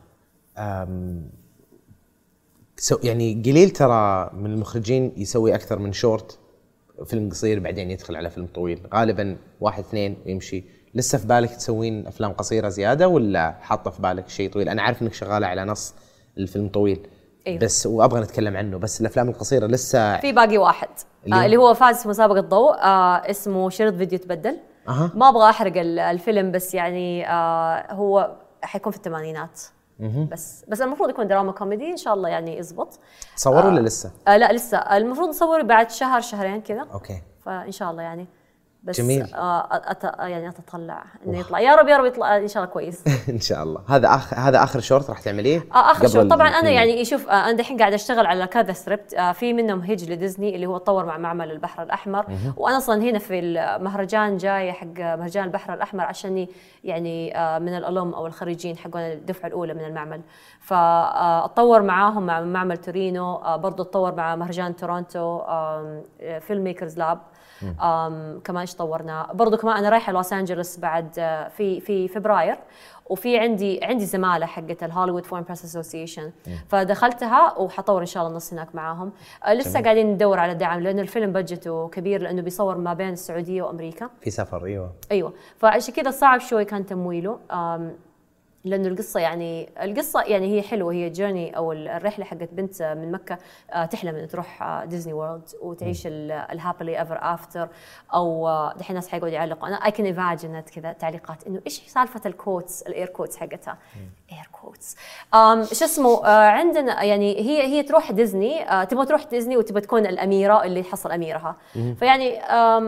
يعني 3.04 3.44
قليل 3.46 3.70
ترى 3.70 4.30
من 4.34 4.46
المخرجين 4.52 5.14
يسوي 5.18 5.56
أكثر 5.56 5.80
من 5.80 5.94
شورت 5.94 6.40
فيلم 7.06 7.30
قصير 7.30 7.60
بعدين 7.60 7.92
يدخل 7.92 8.16
على 8.16 8.30
فيلم 8.30 8.48
طويل. 8.56 8.88
غالبا 8.94 9.38
واحد 9.62 9.84
اثنين 9.84 10.18
ويمشي. 10.26 10.64
لسه 10.96 11.18
في 11.18 11.28
بالك 11.28 11.50
تسوين 11.50 12.08
أفلام 12.08 12.32
قصيرة 12.32 12.70
زيادة 12.70 13.08
ولا 13.08 13.52
حاطة 13.62 13.92
في 13.92 14.02
بالك 14.02 14.30
شيء 14.30 14.52
طويل؟ 14.52 14.70
أنا 14.70 14.82
عارف 14.82 15.02
إنك 15.02 15.14
شغالة 15.14 15.48
على 15.48 15.66
نص 15.66 15.94
الفيلم 16.38 16.68
طويل. 16.70 17.08
أيوة. 17.48 17.60
بس 17.60 17.86
وأبغى 17.86 18.22
نتكلم 18.22 18.58
عنه. 18.58 18.78
بس 18.78 19.02
الأفلام 19.02 19.30
القصيرة 19.30 19.68
لسه 19.68 20.18
في 20.18 20.32
باقي 20.32 20.58
واحد. 20.58 20.88
اللي 21.26 21.36
آه 21.36 21.40
هو؟ 21.40 21.46
اللي 21.46 21.58
هو 21.58 21.74
فاز 21.74 22.02
في 22.02 22.10
مسابقة 22.10 22.40
ضوء. 22.42 22.74
آه 22.80 23.16
اسمه 23.30 23.70
شريط 23.70 23.94
فيديو 23.96 24.20
تبدل. 24.20 24.58
أها. 24.88 25.12
ما 25.16 25.30
أبغى 25.30 25.50
أحرق 25.50 25.78
ال- 25.78 26.00
الفيلم 26.00 26.52
بس 26.52 26.74
يعني 26.74 27.30
آه 27.30 27.94
هو 27.94 28.36
حيكون 28.62 28.92
في 28.92 28.98
الثمانينات. 28.98 29.62
بس 30.32 30.66
بس 30.68 30.82
المفروض 30.82 31.10
يكون 31.10 31.28
دراما 31.28 31.52
كوميدي 31.52 31.92
إن 31.92 31.98
شاء 31.98 32.14
الله 32.14 32.30
يعني 32.30 32.58
يزبط. 32.58 33.00
تصور 33.36 33.66
ولا 33.66 33.80
لسه؟ 33.80 34.12
آه 34.28 34.38
لا 34.38 34.54
لسه. 34.54 34.78
المفروض 34.78 35.30
نصور 35.30 35.62
بعد 35.62 35.92
شهر 35.92 36.22
شهرين 36.22 36.62
كذا. 36.62 36.88
okay. 36.94 37.22
فإن 37.46 37.72
شاء 37.72 37.92
الله 37.92 38.04
يعني 38.04 38.28
بس 38.84 39.02
جميل. 39.02 39.34
آه 39.34 39.68
أت... 39.72 40.04
يعني 40.04 40.50
أتطلع 40.50 41.04
إنه 41.28 41.40
يطلع. 41.40 41.60
يا 41.60 41.76
رب 41.76 41.88
يا 41.88 41.98
رب 41.98 42.06
يطلع 42.06 42.38
إن 42.38 42.48
شاء 42.48 42.64
الله 42.64 42.74
كويس. 42.74 43.04
إن 43.30 43.40
شاء 43.40 43.64
الله. 43.64 43.82
هذا 43.90 44.08
اخر 44.08 44.38
هذا 44.38 44.64
آخر 44.64 44.80
شورت 44.80 45.10
راح 45.10 45.20
تعمليه؟ 45.20 45.60
آه 45.76 45.92
آخر 45.92 46.00
قبل 46.00 46.10
شو 46.10 46.28
طبعا 46.28 46.48
أنا. 46.48 46.70
يعني 46.70 47.06
شوف 47.06 47.30
آه 47.30 47.34
أنا 47.50 47.52
دحين 47.52 47.78
قاعدة 47.78 47.96
أشتغل 47.96 48.26
على 48.26 48.48
كذا 48.48 48.74
سكريبت 48.74 49.14
آه 49.14 49.32
في 49.32 49.54
منهم 49.54 49.80
حج 49.82 50.12
لديزني 50.12 50.56
اللي 50.56 50.66
هو 50.66 50.78
تطور 50.78 51.06
مع 51.06 51.18
معمل 51.18 51.52
البحر 51.52 51.84
الأحمر. 51.84 52.26
وأنا 52.58 52.78
أصلا 52.78 53.02
هنا 53.02 53.20
في 53.20 53.40
المهرجان 53.40 54.38
جاي 54.38 54.72
حق 54.72 54.88
مهرجان 54.98 55.44
البحر 55.44 55.74
الأحمر 55.74 56.04
عشان 56.04 56.48
يعني 56.84 57.38
آه 57.38 57.60
من 57.60 57.78
ال 57.78 57.85
alum 57.85 58.14
أو 58.14 58.28
الخريجين 58.28 58.78
حقون 58.78 59.02
الدفعة 59.02 59.48
الأولى 59.48 59.74
من 59.74 59.86
المعمل. 59.86 60.22
فاتطور 60.60 61.82
معاهم 61.82 62.26
مع 62.26 62.42
معمل 62.42 62.78
تورينو. 62.78 63.36
آه 63.36 63.56
برضه 63.56 63.84
أتطور 63.84 64.16
مع 64.16 64.36
مهرجان 64.36 64.76
تورونتو. 64.76 65.42
filmmakers 66.40 66.98
lab 66.98 67.20
كمان 68.44 68.62
إيش 68.62 68.76
طورنا. 68.76 69.28
برضو 69.34 69.58
كمان 69.58 69.78
أنا 69.78 69.90
رايحة 69.90 70.14
لوس 70.14 70.34
انجلوس 70.34 70.78
بعد 70.80 71.10
آه، 71.20 71.48
في 71.48 71.80
في 71.80 72.08
فبراير 72.08 72.58
وفي 73.10 73.40
عندي 73.40 73.84
عندي 73.84 74.06
زمالة 74.06 74.46
حقت 74.46 74.84
ال 74.84 74.88
Hollywood 74.88 75.26
Foreign 75.26 75.44
Press 75.44 75.66
Association 75.66 76.32
فدخلتها 76.70 77.58
وحطور 77.58 78.02
إن 78.02 78.06
شاء 78.06 78.22
الله 78.22 78.32
النص 78.32 78.54
هناك 78.54 78.76
معاهم. 78.76 79.12
آه 79.46 79.54
لسه 79.54 79.82
قاعدين 79.82 80.08
ندور 80.08 80.40
على 80.40 80.56
دعم 80.56 80.80
لأنه 80.80 81.02
الفيلم 81.02 81.32
بجته 81.32 81.88
كبير 81.90 82.22
لأنه 82.22 82.42
بيصور 82.42 82.78
ما 82.78 82.94
بين 82.94 83.10
السعودية 83.10 83.62
وأمريكا. 83.62 84.10
في 84.22 84.30
سفر 84.30 84.66
أيوه. 84.66 84.94
أيوه. 85.12 85.34
فعشان 85.58 85.94
كذا 85.94 86.12
صعب 86.12 86.40
شوي 86.40 86.66
كان 86.66 86.86
تمويله. 86.86 87.40
لأنه 88.66 88.88
القصة 88.88 89.20
يعني 89.20 89.70
القصة 89.84 90.22
يعني 90.22 90.58
هي 90.58 90.62
حلوة 90.62 90.94
هي 90.94 91.10
journey 91.10 91.58
أو 91.58 91.72
الرحلة 91.72 92.26
حقت 92.26 92.50
بنت 92.54 92.84
من 92.84 93.12
مكة 93.12 93.38
آه، 93.74 93.86
تحلم 93.86 94.16
إنها 94.16 94.26
تروح 94.26 94.64
آه، 94.64 94.86
ديزني 94.86 95.14
وورلد 95.14 95.50
وتعيش 95.62 96.04
ال 96.08 96.19
happily 96.19 97.00
ever 97.00 97.18
after 97.22 97.70
أو 98.14 98.48
آه، 98.48 98.74
دحين 98.74 98.90
الناس 98.90 99.10
حيقعدوا 99.10 99.36
يعلقوا. 99.36 99.68
أنا 99.68 99.76
I 99.76 99.92
can 99.92 100.06
imagine 100.06 100.60
كذا 100.60 100.92
تعليقات. 100.94 101.48
إنه 101.48 101.62
إيش 101.66 101.82
سالفة 101.88 102.22
ال 102.26 102.34
quotes 102.34 102.82
ال 102.82 102.88
air 102.88 103.08
quotes 103.08 103.38
حقتها؟ 103.38 103.78
air 104.32 104.50
quotes 104.52 104.96
شو 105.80 105.86
اسمه 105.86 106.26
آه، 106.26 106.48
عندنا 106.50 107.04
يعني 107.04 107.36
هي 107.40 107.64
هي 107.64 107.84
تروح 107.84 108.12
ديزني 108.12 108.70
آه، 108.70 108.84
تبغى 108.84 109.06
تروح 109.06 109.24
ديزني 109.24 109.58
وتبغى 109.58 109.82
تكون 109.82 110.06
الأميرة 110.06 110.64
اللي 110.64 110.84
حصل 110.84 111.12
أميرها. 111.12 111.56
فيعني 112.00 112.40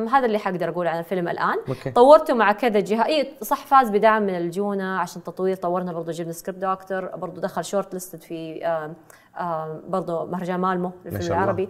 هذا 0.10 0.26
اللي 0.26 0.40
حقدر 0.40 0.70
أقوله 0.70 0.90
عن 0.90 1.00
الفيلم 1.00 1.28
الآن. 1.28 1.56
طورته 1.96 2.34
مع 2.34 2.52
كذا 2.52 2.80
جهة. 2.80 3.06
اي 3.06 3.34
صح 3.42 3.66
فاز 3.66 3.90
بدعم 3.90 4.24
من 4.24 4.36
الجونة 4.36 5.00
عشان 5.00 5.24
تطوير 5.24 5.56
طورنا 5.64 5.94
برضه 5.94 6.12
جبنا 6.12 6.32
script 6.34 6.62
doctor 6.66 7.06
برضه 7.16 7.42
دخل 7.42 7.66
short 7.66 7.94
listed 7.94 8.22
في 8.22 8.66
آم، 8.66 8.94
آم، 9.40 9.82
برضه 9.88 10.26
مهرجان 10.26 10.60
مالمو 10.60 10.92
الله. 11.06 11.28
العربي 11.28 11.70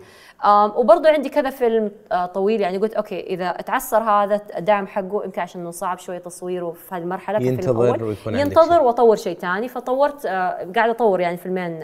وبرضه 0.75 1.09
عندي 1.09 1.29
كذا 1.29 1.49
فيلم 1.49 1.91
آه، 2.11 2.25
طويل 2.25 2.61
يعني 2.61 2.77
قلت 2.77 2.93
okay 2.93 3.19
إذا 3.19 3.51
تعثر 3.51 3.97
هذا 4.03 4.41
الدعم 4.57 4.87
حقه 4.87 5.21
يمكن 5.25 5.41
عشان 5.41 5.61
إنه 5.61 5.71
صعب 5.71 5.99
شوية 5.99 6.17
تصويره 6.17 6.71
في 6.71 6.95
هذه 6.95 7.01
المرحلة 7.01 7.39
ينتظر. 7.47 8.03
ويكون 8.03 8.35
ينتظر. 8.35 8.81
وأطور 8.81 9.15
شيء 9.15 9.37
ثاني 9.39 9.67
فطورت 9.67 10.25
آه، 10.25 10.31
قاعدة 10.75 10.91
أطور 10.91 11.19
يعني 11.19 11.37
فيلمين 11.37 11.83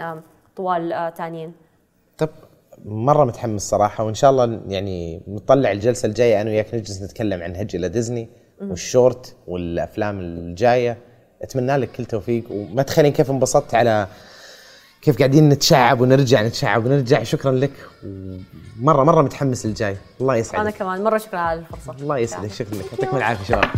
طوال 0.56 0.94
آه، 0.94 1.10
ثانيين 1.10 1.54
طب 2.18 2.30
مرة 2.86 3.26
متحمس 3.26 3.62
صراحة 3.70 4.04
وإن 4.04 4.14
شاء 4.14 4.32
الله 4.32 4.62
يعني 4.68 5.22
نطلع 5.28 5.72
الجلسة 5.72 6.06
الجاية 6.06 6.42
أنا 6.42 6.50
وياك 6.50 6.76
نجلس 6.76 7.04
نتكلم 7.04 7.44
عن 7.44 7.56
حج 7.56 7.76
إلى 7.76 7.90
ديزني 7.90 8.30
والشورت 8.62 9.36
والأفلام 9.48 10.20
الجاية 10.20 10.98
أتمنى 11.42 11.78
لك 11.78 11.92
كل 11.92 12.06
توفيق 12.06 12.44
وما 12.50 12.84
تخيلين 12.84 13.12
كيف 13.12 13.32
انبسطت 13.32 13.76
على 13.76 14.08
كيف 15.02 15.18
قاعدين 15.18 15.50
نتشعب 15.50 16.02
ونرجع 16.02 16.42
نتشعب 16.42 16.86
ونرجع. 16.86 17.24
شكرا 17.24 17.52
لك 17.52 17.72
ومره 18.06 19.04
مرة 19.04 19.22
متحمس 19.22 19.66
للجاي. 19.66 19.98
الله 20.22 20.34
أنا 20.34 20.40
يسعدك 20.40 20.74
كمان. 20.74 21.04
مرة 21.04 21.18
شكرا 21.18 21.40
على 21.40 21.60
الفرصة. 21.60 21.96
الله 22.02 22.18
يسعدك. 22.18 22.52
شكرا 22.52 22.76
لك. 22.76 22.86
يعطيكم 22.92 23.18
العافية 23.18 23.44
شباب. 23.44 23.70